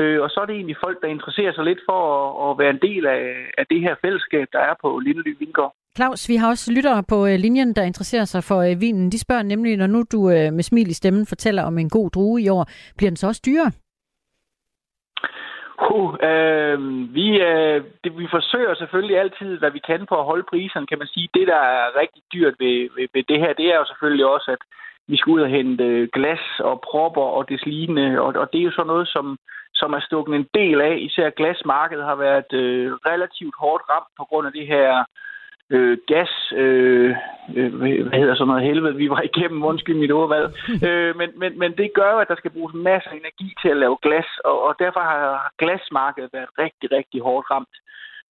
Øh, 0.00 0.18
og 0.24 0.28
så 0.30 0.36
er 0.40 0.46
det 0.46 0.56
egentlig 0.56 0.82
folk, 0.84 0.98
der 1.02 1.08
interesserer 1.16 1.52
sig 1.54 1.64
lidt 1.64 1.82
for 1.88 2.00
at, 2.16 2.26
at 2.46 2.58
være 2.60 2.72
en 2.76 2.82
del 2.88 3.02
af, 3.16 3.24
af 3.60 3.64
det 3.72 3.80
her 3.86 3.94
fællesskab, 4.04 4.46
der 4.52 4.62
er 4.70 4.74
på 4.82 4.88
Lindely 5.04 5.34
Vingård. 5.40 5.72
Claus, 5.96 6.28
vi 6.28 6.36
har 6.36 6.48
også 6.48 6.72
lyttere 6.72 7.02
på 7.12 7.26
øh, 7.26 7.36
linjen, 7.44 7.72
der 7.76 7.82
interesserer 7.82 8.24
sig 8.24 8.42
for 8.44 8.60
øh, 8.68 8.80
vinen. 8.80 9.12
De 9.12 9.18
spørger 9.18 9.42
nemlig, 9.42 9.76
når 9.76 9.86
nu 9.86 10.00
du 10.12 10.20
med 10.56 10.62
smil 10.62 10.90
i 10.90 11.00
stemmen 11.00 11.26
fortæller 11.26 11.62
om 11.62 11.78
en 11.78 11.90
god 11.90 12.10
drue 12.10 12.42
i 12.42 12.48
år, 12.48 12.64
bliver 12.96 13.10
den 13.10 13.16
så 13.16 13.26
også 13.26 13.42
dyrere? 13.46 13.72
Uh, 15.88 16.14
øh, 16.30 16.78
vi, 17.14 17.26
øh, 17.40 17.84
det, 18.04 18.18
vi 18.18 18.26
forsøger 18.30 18.74
selvfølgelig 18.74 19.18
altid, 19.18 19.58
hvad 19.58 19.70
vi 19.70 19.78
kan 19.78 20.06
på 20.06 20.16
at 20.18 20.24
holde 20.24 20.46
priserne, 20.50 20.86
kan 20.86 20.98
man 20.98 21.06
sige. 21.06 21.28
Det, 21.34 21.46
der 21.48 21.60
er 21.78 22.00
rigtig 22.00 22.22
dyrt 22.32 22.54
ved, 22.58 22.88
ved, 22.96 23.08
ved 23.14 23.22
det 23.28 23.38
her, 23.40 23.52
det 23.52 23.66
er 23.72 23.76
jo 23.76 23.84
selvfølgelig 23.84 24.26
også, 24.26 24.50
at 24.50 24.62
vi 25.08 25.16
skal 25.16 25.30
ud 25.30 25.40
og 25.40 25.48
hente 25.48 26.08
glas 26.12 26.44
og 26.58 26.80
propper 26.80 27.22
og 27.22 27.48
det 27.48 27.66
lignende, 27.66 28.20
og, 28.20 28.30
og 28.42 28.52
det 28.52 28.60
er 28.60 28.64
jo 28.64 28.70
sådan 28.70 28.86
noget, 28.86 29.08
som, 29.08 29.38
som 29.74 29.92
er 29.92 30.00
stukket 30.00 30.34
en 30.34 30.48
del 30.54 30.80
af. 30.80 30.96
Især 30.98 31.30
glasmarkedet 31.30 32.04
har 32.04 32.14
været 32.14 32.52
øh, 32.52 32.92
relativt 32.92 33.54
hårdt 33.58 33.82
ramt 33.90 34.12
på 34.16 34.24
grund 34.24 34.46
af 34.46 34.52
det 34.52 34.66
her 34.66 35.04
øh, 35.70 35.98
gas, 36.06 36.32
øh, 36.56 37.16
øh, 37.56 37.74
hvad 38.08 38.18
hedder 38.20 38.34
sådan 38.34 38.48
noget 38.48 38.68
helvede, 38.68 38.96
vi 38.96 39.10
var 39.10 39.22
igennem, 39.30 39.62
undskyld 39.62 39.96
mit 39.96 40.12
ordvalg. 40.12 40.46
øh, 40.88 41.16
men, 41.16 41.30
men, 41.40 41.58
men 41.58 41.70
det 41.76 41.90
gør 41.94 42.12
jo, 42.12 42.18
at 42.18 42.28
der 42.28 42.36
skal 42.38 42.50
bruges 42.50 42.74
masser 42.74 43.10
af 43.10 43.16
energi 43.16 43.54
til 43.62 43.68
at 43.68 43.76
lave 43.76 43.96
glas, 44.02 44.30
og, 44.44 44.62
og 44.62 44.74
derfor 44.78 45.00
har 45.00 45.52
glasmarkedet 45.58 46.30
været 46.32 46.50
rigtig, 46.58 46.92
rigtig 46.92 47.20
hårdt 47.20 47.50
ramt. 47.50 47.76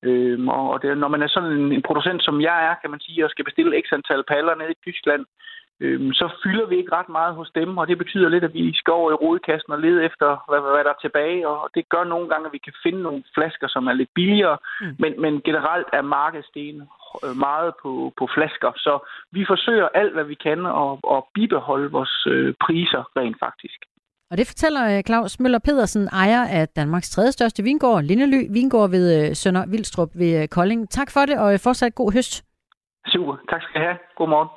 Øhm, 0.03 0.49
og 0.49 0.83
det, 0.83 0.99
når 0.99 1.09
man 1.09 1.23
er 1.23 1.29
sådan 1.29 1.53
en, 1.53 1.73
en 1.73 1.83
producent, 1.83 2.25
som 2.25 2.41
jeg 2.41 2.59
er, 2.69 2.75
kan 2.81 2.91
man 2.91 3.01
sige, 3.01 3.25
og 3.25 3.31
skal 3.31 3.45
bestille 3.45 3.83
x 3.85 3.93
antal 3.93 4.25
paller 4.29 4.55
ned 4.55 4.71
i 4.71 4.83
Tyskland, 4.85 5.25
øhm, 5.81 6.13
så 6.13 6.27
fylder 6.43 6.67
vi 6.67 6.77
ikke 6.77 6.95
ret 6.99 7.09
meget 7.09 7.35
hos 7.35 7.51
dem, 7.55 7.79
og 7.79 7.89
det 7.89 7.99
betyder 7.99 8.29
lidt, 8.29 8.45
at 8.45 8.55
vi 8.55 8.75
skal 8.75 8.93
over 8.93 9.11
i 9.11 9.15
rodekassen 9.15 9.73
og 9.73 9.81
lede 9.81 10.05
efter, 10.05 10.29
hvad, 10.49 10.61
hvad 10.61 10.85
der 10.85 10.91
er 10.91 11.03
tilbage, 11.03 11.49
og 11.49 11.71
det 11.75 11.89
gør 11.89 12.05
nogle 12.05 12.29
gange, 12.29 12.47
at 12.47 12.53
vi 12.53 12.59
kan 12.59 12.73
finde 12.83 13.03
nogle 13.03 13.23
flasker, 13.35 13.69
som 13.69 13.87
er 13.87 13.93
lidt 13.93 14.11
billigere, 14.15 14.59
mm. 14.81 14.97
men, 14.99 15.21
men 15.21 15.41
generelt 15.41 15.89
er 15.93 16.03
markedsdelen 16.03 16.83
øh, 16.83 17.00
meget 17.47 17.73
på, 17.83 18.13
på 18.19 18.29
flasker, 18.35 18.73
så 18.77 18.93
vi 19.33 19.43
forsøger 19.53 19.89
alt, 20.01 20.13
hvad 20.15 20.25
vi 20.25 20.35
kan, 20.35 20.61
at, 20.67 20.93
at 21.17 21.21
bibeholde 21.35 21.91
vores 21.91 22.27
øh, 22.27 22.55
priser 22.65 23.03
rent 23.19 23.39
faktisk. 23.47 23.81
Og 24.31 24.37
det 24.39 24.47
fortæller 24.47 24.97
øh, 24.97 25.03
Claus 25.03 25.41
Møller 25.41 25.59
Pedersen, 25.59 26.09
ejer 26.13 26.45
af 26.59 26.69
Danmarks 26.69 27.11
tredje 27.11 27.33
største 27.33 27.63
vingård, 27.63 28.03
Lindely 28.03 28.43
Vingård 28.51 28.91
ved 28.91 29.35
Sønder 29.35 29.67
Vildstrup 29.67 30.11
ved 30.15 30.49
Kolding. 30.49 30.91
Tak 30.91 31.11
for 31.11 31.21
det, 31.21 31.39
og 31.39 31.61
fortsat 31.61 31.95
god 31.95 32.13
høst. 32.13 32.45
Super, 33.07 33.37
tak 33.51 33.63
skal 33.63 33.81
I 33.81 33.85
have. 33.85 33.99
God 34.17 34.29
morgen. 34.29 34.49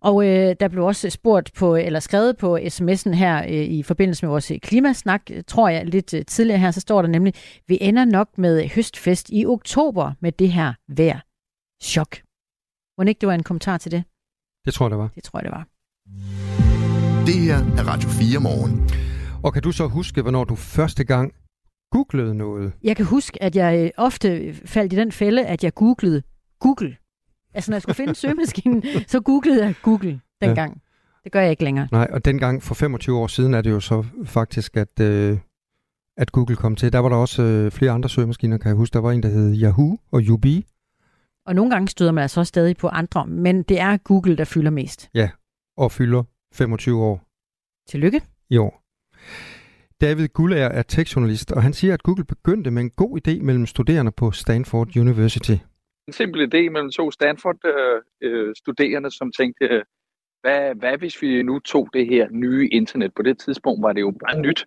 Og 0.00 0.26
øh, 0.26 0.56
der 0.60 0.68
blev 0.68 0.84
også 0.84 1.10
spurgt 1.10 1.50
på, 1.58 1.76
eller 1.76 2.00
skrevet 2.00 2.36
på 2.36 2.56
sms'en 2.56 3.14
her 3.14 3.42
øh, 3.42 3.64
i 3.78 3.82
forbindelse 3.82 4.26
med 4.26 4.30
vores 4.30 4.52
klimasnak, 4.62 5.22
tror 5.46 5.68
jeg 5.68 5.86
lidt 5.86 6.14
øh, 6.14 6.24
tidligere 6.24 6.58
her, 6.58 6.70
så 6.70 6.80
står 6.80 7.02
der 7.02 7.08
nemlig, 7.08 7.34
vi 7.68 7.78
ender 7.80 8.04
nok 8.04 8.28
med 8.38 8.68
høstfest 8.74 9.30
i 9.32 9.46
oktober 9.46 10.12
med 10.20 10.32
det 10.32 10.48
her 10.48 10.72
vejr. 10.88 11.20
Chok. 11.82 12.16
Må 12.98 13.04
ikke 13.04 13.20
det 13.20 13.26
var 13.26 13.34
en 13.34 13.42
kommentar 13.42 13.78
til 13.78 13.92
det? 13.92 14.04
Det 14.66 14.74
tror 14.74 14.86
jeg, 14.86 14.90
det 14.90 14.98
var. 14.98 15.10
Det 15.14 15.24
tror 15.24 15.38
jeg, 15.38 15.44
det 15.44 15.52
var. 15.52 15.66
Det 17.26 17.34
her 17.34 17.56
er 17.56 17.84
Radio 17.92 18.08
4 18.08 18.40
morgen. 18.40 18.90
Og 19.44 19.52
kan 19.52 19.62
du 19.62 19.72
så 19.72 19.86
huske, 19.86 20.22
hvornår 20.22 20.44
du 20.44 20.54
første 20.54 21.04
gang 21.04 21.34
googlede 21.90 22.34
noget? 22.34 22.72
Jeg 22.82 22.96
kan 22.96 23.06
huske, 23.06 23.42
at 23.42 23.56
jeg 23.56 23.84
øh, 23.84 23.90
ofte 23.96 24.54
faldt 24.54 24.92
i 24.92 24.96
den 24.96 25.12
fælde, 25.12 25.46
at 25.46 25.64
jeg 25.64 25.74
googlede 25.74 26.22
Google. 26.60 26.96
Altså, 27.54 27.70
når 27.70 27.74
jeg 27.76 27.82
skulle 27.82 27.96
finde 27.96 28.14
søgemaskinen, 28.22 28.82
så 29.06 29.20
googlede 29.20 29.64
jeg 29.64 29.74
Google 29.82 30.20
dengang. 30.40 30.72
Ja. 30.74 30.80
Det 31.24 31.32
gør 31.32 31.40
jeg 31.40 31.50
ikke 31.50 31.64
længere. 31.64 31.88
Nej, 31.92 32.08
og 32.12 32.24
dengang 32.24 32.62
for 32.62 32.74
25 32.74 33.18
år 33.18 33.26
siden 33.26 33.54
er 33.54 33.62
det 33.62 33.70
jo 33.70 33.80
så 33.80 34.04
faktisk, 34.24 34.76
at, 34.76 35.00
øh, 35.00 35.38
at 36.16 36.32
Google 36.32 36.56
kom 36.56 36.76
til. 36.76 36.92
Der 36.92 36.98
var 36.98 37.08
der 37.08 37.16
også 37.16 37.42
øh, 37.42 37.70
flere 37.70 37.90
andre 37.92 38.08
søgemaskiner, 38.08 38.58
kan 38.58 38.68
jeg 38.68 38.76
huske. 38.76 38.94
Der 38.94 39.00
var 39.00 39.12
en, 39.12 39.22
der 39.22 39.28
hed 39.28 39.62
Yahoo 39.62 39.98
og 40.12 40.20
Yubi. 40.20 40.66
Og 41.48 41.54
nogle 41.54 41.70
gange 41.70 41.88
støder 41.88 42.12
man 42.12 42.22
altså 42.22 42.44
stadig 42.44 42.76
på 42.76 42.88
andre, 42.88 43.26
men 43.26 43.62
det 43.62 43.80
er 43.80 43.96
Google, 43.96 44.36
der 44.36 44.44
fylder 44.44 44.70
mest. 44.70 45.10
Ja, 45.14 45.30
og 45.76 45.92
fylder 45.92 46.22
25 46.54 47.04
år. 47.04 47.16
Tillykke. 47.88 48.20
I 48.50 48.56
år. 48.58 48.82
David 50.00 50.28
Gullager 50.28 50.68
er 50.68 50.82
tekstjournalist, 50.82 51.52
og 51.52 51.62
han 51.62 51.72
siger, 51.72 51.94
at 51.94 52.02
Google 52.02 52.24
begyndte 52.24 52.70
med 52.70 52.82
en 52.82 52.90
god 52.90 53.20
idé 53.20 53.42
mellem 53.42 53.66
studerende 53.66 54.12
på 54.12 54.30
Stanford 54.30 54.96
University 54.96 55.56
en 56.08 56.12
simpel 56.12 56.40
idé 56.48 56.70
mellem 56.70 56.90
to 56.90 57.10
Stanford-studerende, 57.10 59.06
øh, 59.06 59.12
som 59.12 59.32
tænkte, 59.32 59.84
hvad, 60.42 60.74
hvad 60.74 60.98
hvis 60.98 61.22
vi 61.22 61.42
nu 61.42 61.58
tog 61.58 61.88
det 61.92 62.06
her 62.06 62.28
nye 62.30 62.68
internet? 62.72 63.14
På 63.14 63.22
det 63.22 63.38
tidspunkt 63.38 63.82
var 63.82 63.92
det 63.92 64.00
jo 64.00 64.10
bare 64.10 64.40
nyt, 64.40 64.66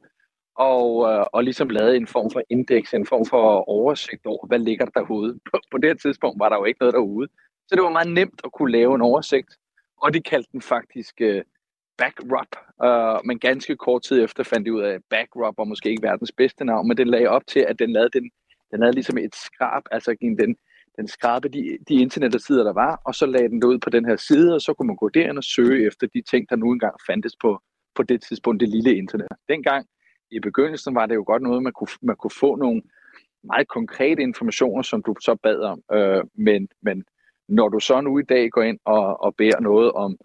og, 0.55 1.11
øh, 1.11 1.25
og 1.33 1.43
ligesom 1.43 1.69
lavede 1.69 1.97
en 1.97 2.07
form 2.07 2.31
for 2.31 2.41
indeks, 2.49 2.93
en 2.93 3.05
form 3.05 3.25
for 3.25 3.69
oversigt 3.69 4.25
over, 4.25 4.47
hvad 4.47 4.59
ligger 4.59 4.85
der 4.85 5.01
derude. 5.01 5.39
På, 5.51 5.59
på 5.71 5.77
det 5.77 6.01
tidspunkt 6.01 6.39
var 6.39 6.49
der 6.49 6.57
jo 6.57 6.65
ikke 6.65 6.79
noget 6.79 6.93
derude. 6.93 7.27
Så 7.67 7.75
det 7.75 7.83
var 7.83 7.89
meget 7.89 8.13
nemt 8.13 8.41
at 8.43 8.51
kunne 8.51 8.71
lave 8.71 8.95
en 8.95 9.01
oversigt, 9.01 9.57
og 10.01 10.13
de 10.13 10.21
kaldte 10.21 10.49
den 10.51 10.61
faktisk 10.61 11.21
øh, 11.21 11.43
BackRub, 11.97 12.55
Øh, 12.85 13.19
men 13.25 13.39
ganske 13.39 13.75
kort 13.75 14.03
tid 14.03 14.23
efter 14.23 14.43
fandt 14.43 14.65
de 14.65 14.73
ud 14.73 14.81
af, 14.81 14.93
at 14.93 15.01
BackRub 15.09 15.57
var 15.57 15.63
måske 15.63 15.89
ikke 15.89 16.03
verdens 16.03 16.31
bedste 16.31 16.65
navn, 16.65 16.87
men 16.87 16.97
det 16.97 17.07
lagde 17.07 17.27
op 17.27 17.47
til, 17.47 17.59
at 17.59 17.79
den 17.79 17.91
lavede, 17.91 18.09
den, 18.19 18.31
den 18.71 18.79
lavede 18.79 18.95
ligesom 18.95 19.17
et 19.17 19.35
skrab, 19.35 19.83
altså 19.91 20.15
den, 20.21 20.55
den 20.97 21.07
skrabe 21.07 21.49
de, 21.49 21.77
de 21.89 21.93
internetsider, 21.93 22.63
der 22.63 22.73
var, 22.73 23.01
og 23.05 23.15
så 23.15 23.25
lagde 23.25 23.49
den 23.49 23.61
det 23.61 23.67
ud 23.67 23.79
på 23.79 23.89
den 23.89 24.05
her 24.05 24.15
side, 24.15 24.55
og 24.55 24.61
så 24.61 24.73
kunne 24.73 24.87
man 24.87 24.95
gå 24.95 25.09
derind 25.09 25.37
og 25.37 25.43
søge 25.43 25.87
efter 25.87 26.07
de 26.07 26.21
ting, 26.21 26.49
der 26.49 26.55
nu 26.55 26.71
engang 26.71 26.95
fandtes 27.07 27.35
på, 27.41 27.59
på 27.95 28.03
det 28.03 28.21
tidspunkt, 28.21 28.59
det 28.61 28.69
lille 28.69 28.95
internet. 28.95 29.27
Dengang 29.49 29.87
i 30.31 30.39
begyndelsen 30.39 30.95
var 30.95 31.05
det 31.05 31.15
jo 31.15 31.23
godt 31.27 31.41
noget, 31.41 31.63
man 31.63 31.73
kunne, 31.73 31.87
man 32.01 32.15
kunne 32.15 32.37
få 32.39 32.55
nogle 32.55 32.81
meget 33.43 33.67
konkrete 33.67 34.21
informationer, 34.21 34.81
som 34.81 35.03
du 35.03 35.15
så 35.21 35.35
bad 35.43 35.59
om. 35.59 35.81
Øh, 35.93 36.23
men, 36.33 36.67
men 36.81 37.03
når 37.49 37.69
du 37.69 37.79
så 37.79 38.01
nu 38.01 38.19
i 38.19 38.23
dag 38.23 38.49
går 38.49 38.61
ind 38.61 38.79
og, 38.85 39.23
og 39.23 39.35
beder 39.35 39.59
noget 39.59 39.91
om, 39.91 40.17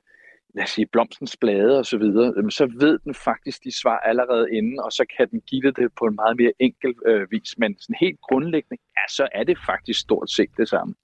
lad 0.54 0.64
os 0.64 0.70
sige, 0.70 0.86
blomstens 0.92 1.36
blade 1.36 1.78
og 1.78 1.86
så 1.86 1.98
videre, 1.98 2.50
så 2.50 2.66
ved 2.80 2.98
den 3.04 3.14
faktisk 3.14 3.64
de 3.64 3.80
svar 3.80 3.98
allerede 3.98 4.46
inden, 4.52 4.80
og 4.80 4.92
så 4.92 5.04
kan 5.16 5.28
den 5.30 5.40
give 5.40 5.72
det 5.72 5.88
på 5.98 6.04
en 6.04 6.14
meget 6.14 6.36
mere 6.36 6.52
enkel 6.58 6.94
øh, 7.06 7.30
vis. 7.30 7.58
Men 7.58 7.76
sådan 7.78 7.96
helt 8.00 8.20
grundlæggende, 8.20 8.82
ja, 8.96 9.04
så 9.08 9.28
er 9.32 9.44
det 9.44 9.58
faktisk 9.66 10.00
stort 10.00 10.30
set 10.30 10.50
det 10.56 10.68
samme. 10.68 10.94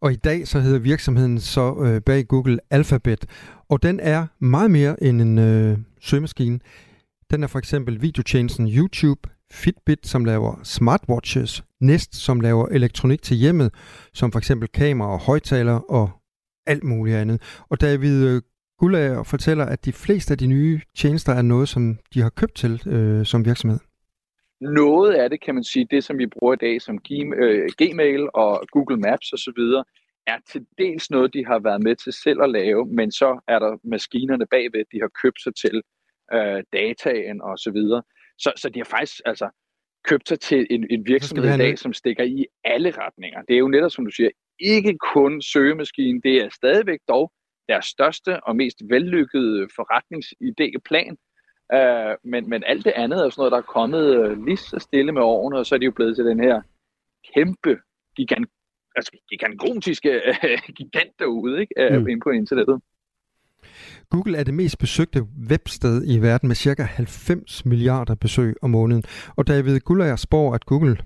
Og 0.00 0.12
i 0.12 0.16
dag 0.16 0.46
så 0.46 0.60
hedder 0.60 0.78
virksomheden 0.78 1.40
så 1.40 1.74
øh, 1.84 2.00
bag 2.00 2.28
Google 2.28 2.58
Alphabet, 2.70 3.26
og 3.68 3.82
den 3.82 4.00
er 4.00 4.26
meget 4.38 4.70
mere 4.70 5.02
end 5.02 5.22
en 5.22 5.38
øh, 5.38 5.78
søgemaskine. 6.00 6.60
Den 7.32 7.42
er 7.42 7.46
for 7.46 7.58
eksempel 7.58 8.02
videotjenesten 8.02 8.68
YouTube, 8.68 9.20
Fitbit, 9.52 10.06
som 10.06 10.24
laver 10.24 10.60
smartwatches, 10.64 11.64
Nest, 11.80 12.14
som 12.14 12.40
laver 12.40 12.68
elektronik 12.68 13.22
til 13.22 13.36
hjemmet, 13.36 13.74
som 14.14 14.32
for 14.32 14.38
eksempel 14.38 14.68
kameraer, 14.68 15.12
og 15.12 15.18
højtaler 15.18 15.78
og 15.90 16.10
alt 16.66 16.84
muligt 16.84 17.16
andet. 17.16 17.64
Og 17.70 17.80
David 17.80 18.28
øh, 18.28 18.42
Gullager 18.78 19.22
fortæller, 19.22 19.64
at 19.64 19.84
de 19.84 19.92
fleste 19.92 20.32
af 20.32 20.38
de 20.38 20.46
nye 20.46 20.80
tjenester 20.96 21.32
er 21.32 21.42
noget, 21.42 21.68
som 21.68 21.98
de 22.14 22.20
har 22.20 22.30
købt 22.30 22.54
til 22.54 22.82
øh, 22.86 23.26
som 23.26 23.44
virksomhed. 23.44 23.78
Noget 24.60 25.12
af 25.12 25.30
det, 25.30 25.40
kan 25.40 25.54
man 25.54 25.64
sige, 25.64 25.86
det 25.90 26.04
som 26.04 26.18
vi 26.18 26.26
bruger 26.26 26.54
i 26.54 26.56
dag 26.66 26.82
som 26.82 26.94
øh, 27.10 27.68
Gmail 27.78 28.28
og 28.34 28.64
Google 28.72 28.96
Maps 28.96 29.32
osv., 29.32 29.62
er 30.26 30.38
til 30.52 30.66
dels 30.78 31.10
noget, 31.10 31.34
de 31.34 31.46
har 31.46 31.58
været 31.58 31.82
med 31.82 31.96
til 31.96 32.12
selv 32.12 32.42
at 32.42 32.50
lave, 32.50 32.86
men 32.86 33.12
så 33.12 33.40
er 33.48 33.58
der 33.58 33.78
maskinerne 33.84 34.46
bagved, 34.46 34.84
de 34.92 35.00
har 35.00 35.10
købt 35.22 35.42
sig 35.42 35.54
til 35.54 35.82
øh, 36.34 36.62
dataen 36.72 37.42
og 37.42 37.58
så 37.58 37.70
videre. 37.70 38.02
Så, 38.38 38.52
så 38.56 38.68
de 38.68 38.78
har 38.78 38.84
faktisk 38.84 39.20
altså, 39.24 39.48
købt 40.04 40.28
sig 40.28 40.40
til 40.40 40.66
en, 40.70 40.86
en 40.90 41.06
virksomhed 41.06 41.54
i 41.54 41.58
dag, 41.58 41.78
som 41.78 41.92
stikker 41.92 42.24
i 42.24 42.46
alle 42.64 42.90
retninger. 42.90 43.42
Det 43.42 43.54
er 43.54 43.58
jo 43.58 43.68
netop, 43.68 43.90
som 43.90 44.04
du 44.04 44.10
siger, 44.10 44.30
ikke 44.58 44.98
kun 44.98 45.42
søgemaskinen, 45.42 46.20
det 46.24 46.36
er 46.36 46.48
stadigvæk 46.48 46.98
dog 47.08 47.32
deres 47.68 47.86
største 47.86 48.44
og 48.44 48.56
mest 48.56 48.82
vellykkede 48.88 49.68
forretningsidé-plan. 49.76 51.16
Uh, 51.74 52.30
men, 52.30 52.48
men 52.50 52.64
alt 52.66 52.84
det 52.84 52.92
andet 52.96 53.18
er 53.18 53.30
sådan 53.30 53.40
noget, 53.40 53.52
der 53.52 53.58
er 53.58 53.62
kommet 53.62 54.18
uh, 54.18 54.44
lige 54.44 54.56
så 54.56 54.78
stille 54.78 55.12
med 55.12 55.22
årene, 55.22 55.58
og 55.58 55.66
så 55.66 55.74
er 55.74 55.78
de 55.78 55.84
jo 55.84 55.90
blevet 55.90 56.16
til 56.16 56.24
den 56.24 56.40
her 56.40 56.62
kæmpe, 57.34 57.78
gigant, 58.16 58.48
altså 58.96 59.12
gigantiske 59.28 60.22
uh, 60.28 60.74
gigant 60.78 61.12
derude, 61.18 61.60
ikke? 61.60 61.74
Uh, 61.80 62.00
mm. 62.00 62.08
inde 62.08 62.20
på 62.24 62.30
internettet. 62.30 62.80
Google 64.12 64.38
er 64.38 64.44
det 64.44 64.54
mest 64.54 64.78
besøgte 64.78 65.20
websted 65.50 65.96
i 66.14 66.18
verden 66.18 66.46
med 66.48 66.56
ca. 66.56 66.82
90 66.82 67.64
milliarder 67.64 68.14
besøg 68.14 68.54
om 68.62 68.70
måneden. 68.70 69.04
Og 69.36 69.46
David 69.46 69.80
Gullager 69.80 70.16
spår, 70.16 70.54
at 70.54 70.66
Google, 70.66 70.96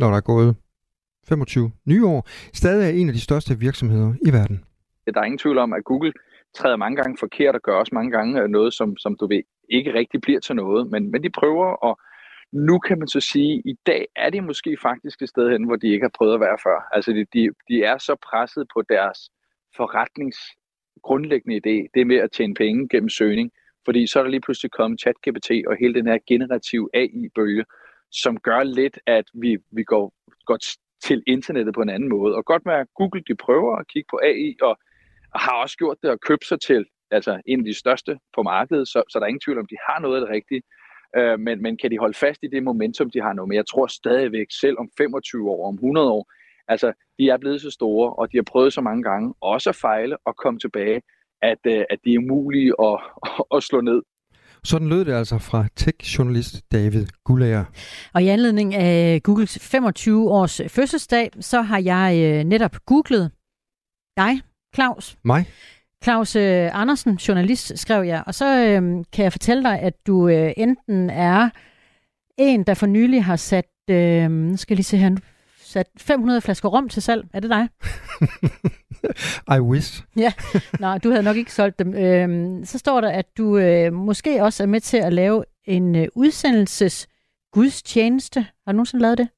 når 0.00 0.08
der 0.08 0.16
er 0.16 0.26
gået 0.32 0.56
25 1.28 1.70
nye 1.86 2.06
år, 2.06 2.20
stadig 2.54 2.84
er 2.86 3.00
en 3.00 3.08
af 3.08 3.14
de 3.14 3.20
største 3.20 3.58
virksomheder 3.58 4.12
i 4.28 4.30
verden. 4.32 4.64
Der 5.14 5.20
er 5.20 5.24
ingen 5.24 5.38
tvivl 5.38 5.58
om, 5.58 5.72
at 5.72 5.84
Google 5.84 6.12
træder 6.54 6.76
mange 6.76 6.96
gange 6.96 7.16
forkert 7.20 7.54
og 7.54 7.62
gør 7.62 7.74
også 7.74 7.94
mange 7.94 8.10
gange 8.10 8.42
øh, 8.42 8.48
noget, 8.48 8.74
som, 8.74 8.96
som 8.96 9.16
du 9.20 9.26
ved, 9.26 9.42
ikke 9.70 9.94
rigtig 9.94 10.20
bliver 10.20 10.40
til 10.40 10.56
noget. 10.56 10.90
Men, 10.90 11.10
men 11.10 11.22
de 11.22 11.30
prøver, 11.30 11.66
og 11.66 11.98
nu 12.52 12.78
kan 12.78 12.98
man 12.98 13.08
så 13.08 13.20
sige, 13.20 13.54
at 13.54 13.62
i 13.64 13.74
dag 13.86 14.06
er 14.16 14.30
de 14.30 14.40
måske 14.40 14.76
faktisk 14.82 15.22
et 15.22 15.28
sted 15.28 15.50
hen, 15.50 15.64
hvor 15.66 15.76
de 15.76 15.88
ikke 15.92 16.04
har 16.04 16.16
prøvet 16.18 16.34
at 16.34 16.40
være 16.40 16.58
før. 16.62 16.88
Altså 16.92 17.10
de, 17.12 17.24
de, 17.34 17.48
de 17.68 17.82
er 17.82 17.98
så 17.98 18.16
presset 18.28 18.66
på 18.74 18.82
deres 18.88 19.18
forretnings 19.76 20.38
grundlæggende 21.08 21.56
idé, 21.56 21.76
det 21.94 22.00
er 22.00 22.10
med 22.12 22.16
at 22.16 22.32
tjene 22.32 22.54
penge 22.54 22.88
gennem 22.88 23.08
søgning. 23.08 23.50
Fordi 23.84 24.06
så 24.06 24.18
er 24.18 24.22
der 24.22 24.30
lige 24.30 24.46
pludselig 24.46 24.70
kommet 24.70 25.00
ChatGPT 25.00 25.50
og 25.68 25.76
hele 25.80 25.94
den 25.94 26.06
her 26.06 26.18
generative 26.26 26.88
AI-bølge, 26.94 27.64
som 28.10 28.34
gør 28.48 28.62
lidt, 28.62 28.98
at 29.06 29.24
vi, 29.34 29.56
vi 29.70 29.82
går, 29.82 30.04
går 30.46 30.58
til 31.02 31.22
internettet 31.26 31.74
på 31.74 31.82
en 31.82 31.88
anden 31.88 32.08
måde. 32.08 32.34
Og 32.34 32.44
godt 32.44 32.66
med 32.66 32.74
at 32.74 32.86
Google, 32.94 33.22
de 33.28 33.34
prøver 33.34 33.76
at 33.76 33.88
kigge 33.88 34.08
på 34.10 34.20
AI, 34.22 34.56
og, 34.62 34.78
og 35.34 35.40
har 35.40 35.62
også 35.62 35.76
gjort 35.76 35.96
det 36.02 36.10
og 36.10 36.20
købt 36.20 36.44
sig 36.46 36.60
til 36.60 36.86
altså 37.10 37.40
en 37.46 37.58
af 37.58 37.64
de 37.64 37.74
største 37.74 38.18
på 38.34 38.42
markedet, 38.42 38.88
så, 38.88 39.02
så 39.10 39.18
der 39.18 39.24
er 39.24 39.28
ingen 39.28 39.46
tvivl 39.46 39.58
om, 39.58 39.66
de 39.66 39.76
har 39.88 39.98
noget 40.00 40.16
af 40.16 40.20
det 40.20 40.30
rigtige. 40.36 40.62
Øh, 41.16 41.38
men, 41.40 41.62
men 41.62 41.76
kan 41.76 41.90
de 41.90 41.98
holde 41.98 42.18
fast 42.24 42.40
i 42.42 42.48
det 42.54 42.62
momentum, 42.62 43.10
de 43.10 43.20
har 43.20 43.32
nu? 43.32 43.46
Men 43.46 43.56
jeg 43.56 43.66
tror 43.66 43.86
stadigvæk, 43.86 44.46
selv 44.60 44.76
om 44.78 44.90
25 44.98 45.50
år, 45.50 45.68
om 45.68 45.74
100 45.74 46.10
år, 46.10 46.32
Altså, 46.68 46.92
de 47.18 47.28
er 47.28 47.36
blevet 47.36 47.60
så 47.60 47.70
store, 47.70 48.12
og 48.12 48.32
de 48.32 48.36
har 48.36 48.42
prøvet 48.42 48.72
så 48.72 48.80
mange 48.80 49.02
gange 49.02 49.34
også 49.40 49.70
at 49.70 49.76
fejle 49.76 50.16
og 50.26 50.36
komme 50.36 50.60
tilbage, 50.60 51.02
at, 51.42 51.58
øh, 51.66 51.84
at 51.90 51.98
det 52.04 52.14
er 52.14 52.18
umuligt 52.18 52.74
at, 52.82 52.96
at 53.56 53.62
slå 53.62 53.80
ned. 53.80 54.02
Sådan 54.64 54.88
lød 54.88 55.04
det 55.04 55.12
altså 55.12 55.38
fra 55.38 55.66
tech-journalist 55.76 56.72
David 56.72 57.06
Gullager. 57.24 57.64
Og 58.14 58.22
i 58.22 58.28
anledning 58.28 58.74
af 58.74 59.22
Googles 59.22 59.58
25 59.58 60.30
års 60.30 60.60
fødselsdag, 60.68 61.30
så 61.40 61.62
har 61.62 61.78
jeg 61.78 62.18
øh, 62.24 62.44
netop 62.44 62.76
googlet 62.86 63.30
dig, 64.16 64.40
Claus. 64.74 65.16
Mig? 65.24 65.46
Claus 66.04 66.36
øh, 66.36 66.80
Andersen, 66.80 67.14
journalist, 67.14 67.78
skrev 67.78 68.04
jeg. 68.04 68.22
Og 68.26 68.34
så 68.34 68.64
øh, 68.64 69.04
kan 69.12 69.24
jeg 69.24 69.32
fortælle 69.32 69.62
dig, 69.62 69.78
at 69.80 70.06
du 70.06 70.28
øh, 70.28 70.52
enten 70.56 71.10
er 71.10 71.50
en, 72.38 72.62
der 72.62 72.74
for 72.74 72.86
nylig 72.86 73.24
har 73.24 73.36
sat, 73.36 73.70
øh, 73.90 74.30
nu 74.30 74.56
skal 74.56 74.74
jeg 74.74 74.76
lige 74.76 74.84
se 74.84 74.96
her, 74.96 75.16
sat 75.68 75.86
500 75.96 76.40
flasker 76.40 76.68
rom 76.68 76.88
til 76.88 77.02
salg. 77.02 77.26
Er 77.32 77.40
det 77.40 77.50
dig? 77.50 77.68
I 79.56 79.60
wish. 79.60 80.02
ja, 80.16 80.32
nej, 80.80 80.98
du 80.98 81.10
havde 81.10 81.22
nok 81.22 81.36
ikke 81.36 81.52
solgt 81.52 81.78
dem. 81.78 81.94
Øhm, 81.94 82.64
så 82.64 82.78
står 82.78 83.00
der, 83.00 83.10
at 83.10 83.26
du 83.38 83.58
øh, 83.58 83.92
måske 83.92 84.42
også 84.42 84.62
er 84.62 84.66
med 84.66 84.80
til 84.80 84.96
at 84.96 85.12
lave 85.12 85.44
en 85.64 85.94
øh, 85.96 86.08
udsendelses 86.14 87.06
gudstjeneste. 87.52 88.40
Har 88.40 88.72
du 88.72 88.76
nogensinde 88.76 89.02
lavet 89.02 89.18
det? 89.18 89.28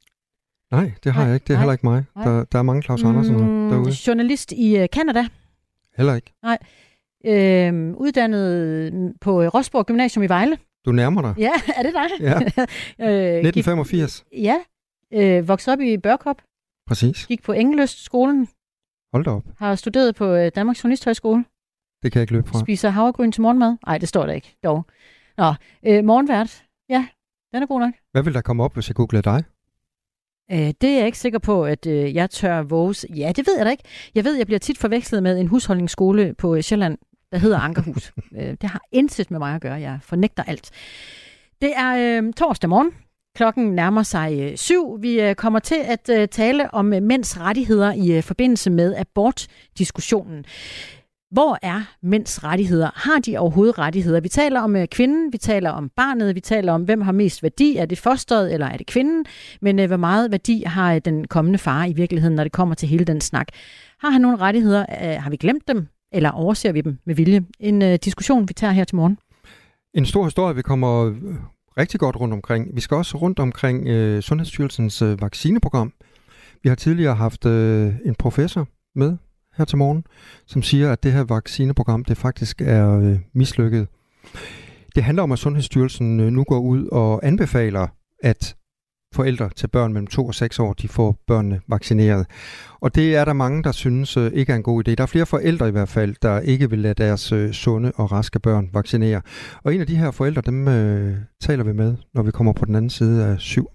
Nej, 0.70 0.92
det 1.04 1.12
har 1.12 1.20
nej, 1.20 1.26
jeg 1.26 1.34
ikke. 1.34 1.44
Det 1.44 1.50
er 1.50 1.54
nej, 1.54 1.62
heller 1.62 1.72
ikke 1.72 1.86
mig. 1.86 2.04
Der, 2.14 2.44
der 2.44 2.58
er 2.58 2.62
mange 2.62 2.82
Claus 2.82 3.02
Andersen 3.02 3.36
mm, 3.36 3.70
derude. 3.70 3.90
Journalist 4.06 4.52
i 4.52 4.76
øh, 4.76 4.88
Canada. 4.88 5.26
Heller 5.96 6.14
ikke. 6.14 6.32
Nej. 6.42 6.58
Øhm, 7.26 7.94
uddannet 7.94 8.92
på 9.20 9.42
Rosborg 9.42 9.86
Gymnasium 9.86 10.22
i 10.22 10.28
Vejle. 10.28 10.58
Du 10.84 10.92
nærmer 10.92 11.22
dig. 11.22 11.34
Ja, 11.38 11.52
er 11.78 11.82
det 11.82 11.92
dig? 11.94 12.08
Ja. 12.20 12.34
øh, 13.00 13.38
1985. 13.38 14.24
Gik, 14.32 14.44
ja, 14.44 14.56
Øh, 15.12 15.48
voksede 15.48 15.74
op 15.74 15.80
i 15.80 15.96
Børkop. 15.98 16.42
Præcis. 16.86 17.26
Gik 17.26 17.42
på 17.42 17.52
Engeløst 17.52 18.04
skolen. 18.04 18.48
Hold 19.12 19.24
da 19.24 19.30
op. 19.30 19.44
Har 19.58 19.74
studeret 19.74 20.14
på 20.14 20.24
øh, 20.24 20.50
Danmarks 20.54 20.84
Journalisthøjskole. 20.84 21.44
Det 22.02 22.12
kan 22.12 22.18
jeg 22.18 22.22
ikke 22.22 22.32
løbe 22.32 22.48
fra. 22.48 22.60
Spiser 22.60 22.90
havregryn 22.90 23.32
til 23.32 23.42
morgenmad. 23.42 23.76
Nej, 23.86 23.98
det 23.98 24.08
står 24.08 24.26
der 24.26 24.32
ikke, 24.32 24.56
dog. 24.64 24.86
Nå, 25.36 25.54
øh, 25.86 26.04
morgenvært. 26.04 26.64
Ja, 26.88 27.08
den 27.54 27.62
er 27.62 27.66
god 27.66 27.80
nok. 27.80 27.94
Hvad 28.12 28.22
vil 28.22 28.34
der 28.34 28.40
komme 28.40 28.64
op, 28.64 28.74
hvis 28.74 28.88
jeg 28.88 28.96
googler 28.96 29.20
dig? 29.20 29.44
Øh, 30.52 30.74
det 30.80 30.90
er 30.90 30.96
jeg 30.96 31.06
ikke 31.06 31.18
sikker 31.18 31.38
på, 31.38 31.64
at 31.64 31.86
øh, 31.86 32.14
jeg 32.14 32.30
tør 32.30 32.62
våge. 32.62 32.94
Ja, 33.16 33.32
det 33.36 33.46
ved 33.46 33.56
jeg 33.56 33.66
da 33.66 33.70
ikke. 33.70 33.84
Jeg 34.14 34.24
ved, 34.24 34.36
jeg 34.36 34.46
bliver 34.46 34.58
tit 34.58 34.78
forvekslet 34.78 35.22
med 35.22 35.40
en 35.40 35.46
husholdningsskole 35.46 36.34
på 36.34 36.54
øh, 36.54 36.62
Sjælland, 36.62 36.98
der 37.32 37.38
hedder 37.38 37.58
Ankerhus. 37.58 38.12
øh, 38.38 38.56
det 38.60 38.64
har 38.64 38.82
intet 38.92 39.30
med 39.30 39.38
mig 39.38 39.54
at 39.54 39.60
gøre. 39.60 39.80
Jeg 39.80 39.98
fornægter 40.02 40.42
alt. 40.42 40.70
Det 41.62 41.72
er 41.76 42.20
øh, 42.22 42.32
torsdag 42.32 42.70
morgen. 42.70 42.92
Klokken 43.36 43.74
nærmer 43.74 44.02
sig 44.02 44.38
øh, 44.40 44.56
syv. 44.56 45.02
Vi 45.02 45.20
øh, 45.20 45.34
kommer 45.34 45.58
til 45.58 45.78
at 45.84 46.10
øh, 46.12 46.28
tale 46.28 46.74
om 46.74 46.84
mænds 46.84 47.40
rettigheder 47.40 47.92
i 47.92 48.20
forbindelse 48.20 48.70
med 48.70 48.94
abortdiskussionen. 48.96 50.44
Hvor 51.30 51.58
er 51.62 51.82
mænds 52.02 52.44
rettigheder? 52.44 52.90
Har 52.94 53.18
de 53.20 53.38
overhovedet 53.38 53.78
rettigheder? 53.78 54.20
Vi 54.20 54.28
taler 54.28 54.60
om 54.60 54.76
kvinden, 54.90 55.32
vi 55.32 55.38
taler 55.38 55.70
om 55.70 55.90
barnet, 55.96 56.34
vi 56.34 56.40
taler 56.40 56.72
om, 56.72 56.82
hvem 56.82 57.00
har 57.00 57.12
mest 57.12 57.42
værdi. 57.42 57.76
Er 57.76 57.86
det 57.86 57.98
fosteret, 57.98 58.54
eller 58.54 58.66
er 58.66 58.76
det 58.76 58.86
kvinden? 58.86 59.24
Men 59.60 59.86
hvor 59.86 59.96
meget 59.96 60.30
værdi 60.30 60.62
har 60.66 60.98
den 60.98 61.26
kommende 61.26 61.58
far 61.58 61.84
i 61.84 61.92
virkeligheden, 61.92 62.36
når 62.36 62.44
det 62.44 62.52
kommer 62.52 62.74
til 62.74 62.88
hele 62.88 63.04
den 63.04 63.20
snak? 63.20 63.48
Har 64.00 64.10
han 64.10 64.20
nogle 64.20 64.36
rettigheder? 64.36 64.84
Har 65.18 65.30
vi 65.30 65.36
glemt 65.36 65.68
dem? 65.68 65.86
Eller 66.12 66.30
overser 66.30 66.72
vi 66.72 66.80
dem 66.80 66.98
med 67.06 67.14
vilje? 67.14 67.42
En 67.60 67.98
diskussion, 67.98 68.48
vi 68.48 68.54
tager 68.54 68.72
her 68.72 68.84
til 68.84 68.96
morgen. 68.96 69.18
En 69.94 70.06
stor 70.06 70.24
historie, 70.24 70.56
vi 70.56 70.62
kommer 70.62 71.14
rigtig 71.80 72.00
godt 72.00 72.16
rundt 72.16 72.34
omkring. 72.34 72.76
Vi 72.76 72.80
skal 72.80 72.96
også 72.96 73.16
rundt 73.16 73.38
omkring 73.38 73.88
øh, 73.88 74.22
Sundhedsstyrelsens 74.22 75.02
øh, 75.02 75.20
vaccineprogram. 75.20 75.92
Vi 76.62 76.68
har 76.68 76.76
tidligere 76.76 77.14
haft 77.14 77.46
øh, 77.46 77.94
en 78.04 78.14
professor 78.14 78.68
med 78.94 79.16
her 79.56 79.64
til 79.64 79.78
morgen, 79.78 80.04
som 80.46 80.62
siger, 80.62 80.92
at 80.92 81.02
det 81.02 81.12
her 81.12 81.24
vaccineprogram, 81.24 82.04
det 82.04 82.16
faktisk 82.16 82.60
er 82.60 82.98
øh, 82.98 83.18
mislykket. 83.32 83.88
Det 84.94 85.04
handler 85.04 85.22
om, 85.22 85.32
at 85.32 85.38
Sundhedsstyrelsen 85.38 86.20
øh, 86.20 86.30
nu 86.30 86.44
går 86.44 86.58
ud 86.58 86.86
og 86.86 87.26
anbefaler, 87.26 87.86
at 88.22 88.56
forældre 89.14 89.50
til 89.56 89.68
børn 89.68 89.92
mellem 89.92 90.06
2 90.06 90.26
og 90.26 90.34
6 90.34 90.58
år, 90.58 90.72
de 90.72 90.88
får 90.88 91.16
børnene 91.26 91.60
vaccineret. 91.68 92.26
Og 92.80 92.94
det 92.94 93.16
er 93.16 93.24
der 93.24 93.32
mange, 93.32 93.62
der 93.62 93.72
synes 93.72 94.16
øh, 94.16 94.32
ikke 94.32 94.52
er 94.52 94.56
en 94.56 94.62
god 94.62 94.88
idé. 94.88 94.94
Der 94.94 95.02
er 95.02 95.06
flere 95.06 95.26
forældre 95.26 95.68
i 95.68 95.70
hvert 95.70 95.88
fald, 95.88 96.14
der 96.22 96.40
ikke 96.40 96.70
vil 96.70 96.78
lade 96.78 96.94
deres 96.94 97.32
øh, 97.32 97.52
sunde 97.52 97.92
og 97.94 98.12
raske 98.12 98.38
børn 98.38 98.70
vaccinere. 98.72 99.22
Og 99.64 99.74
en 99.74 99.80
af 99.80 99.86
de 99.86 99.96
her 99.96 100.10
forældre, 100.10 100.42
dem 100.46 100.68
øh, 100.68 101.16
taler 101.40 101.64
vi 101.64 101.72
med, 101.72 101.96
når 102.14 102.22
vi 102.22 102.30
kommer 102.30 102.52
på 102.52 102.64
den 102.64 102.74
anden 102.74 102.90
side 102.90 103.26
af 103.26 103.40
syv. 103.40 103.70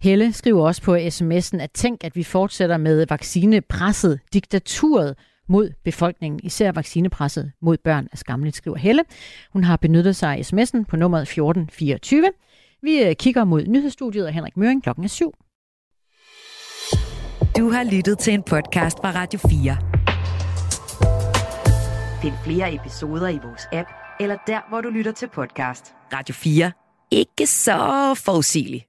Helle 0.00 0.32
skriver 0.32 0.66
også 0.66 0.82
på 0.82 0.96
sms'en, 0.96 1.60
at 1.60 1.70
tænk, 1.74 2.04
at 2.04 2.16
vi 2.16 2.22
fortsætter 2.22 2.76
med 2.76 3.06
vaccinepresset, 3.08 4.20
diktaturet 4.32 5.14
mod 5.48 5.70
befolkningen, 5.84 6.40
især 6.42 6.72
vaccinepresset 6.72 7.52
mod 7.62 7.76
børn 7.84 8.08
er 8.12 8.16
skamligt, 8.16 8.56
skriver 8.56 8.76
Helle. 8.76 9.02
Hun 9.52 9.64
har 9.64 9.76
benyttet 9.76 10.16
sig 10.16 10.32
af 10.32 10.52
sms'en 10.52 10.84
på 10.84 10.96
nummeret 10.96 11.22
1424. 11.22 12.30
Vi 12.84 13.02
øh, 13.02 13.14
kigger 13.16 13.44
mod 13.44 13.66
nyhedsstudiet 13.66 14.26
af 14.26 14.32
Henrik 14.32 14.56
Møring 14.56 14.82
klokken 14.82 15.04
er 15.04 15.08
syv. 15.08 15.32
Du 17.58 17.70
har 17.70 17.90
lyttet 17.92 18.18
til 18.18 18.34
en 18.34 18.42
podcast 18.42 18.98
fra 18.98 19.12
Radio 19.14 19.38
4. 19.38 19.76
Find 22.22 22.34
flere 22.44 22.74
episoder 22.74 23.28
i 23.28 23.38
vores 23.44 23.62
app, 23.72 23.88
eller 24.20 24.36
der, 24.46 24.60
hvor 24.68 24.80
du 24.80 24.88
lytter 24.88 25.12
til 25.12 25.28
podcast. 25.28 25.94
Radio 26.12 26.34
4. 26.34 26.72
Ikke 27.10 27.46
så 27.46 28.14
forudsigeligt. 28.24 28.84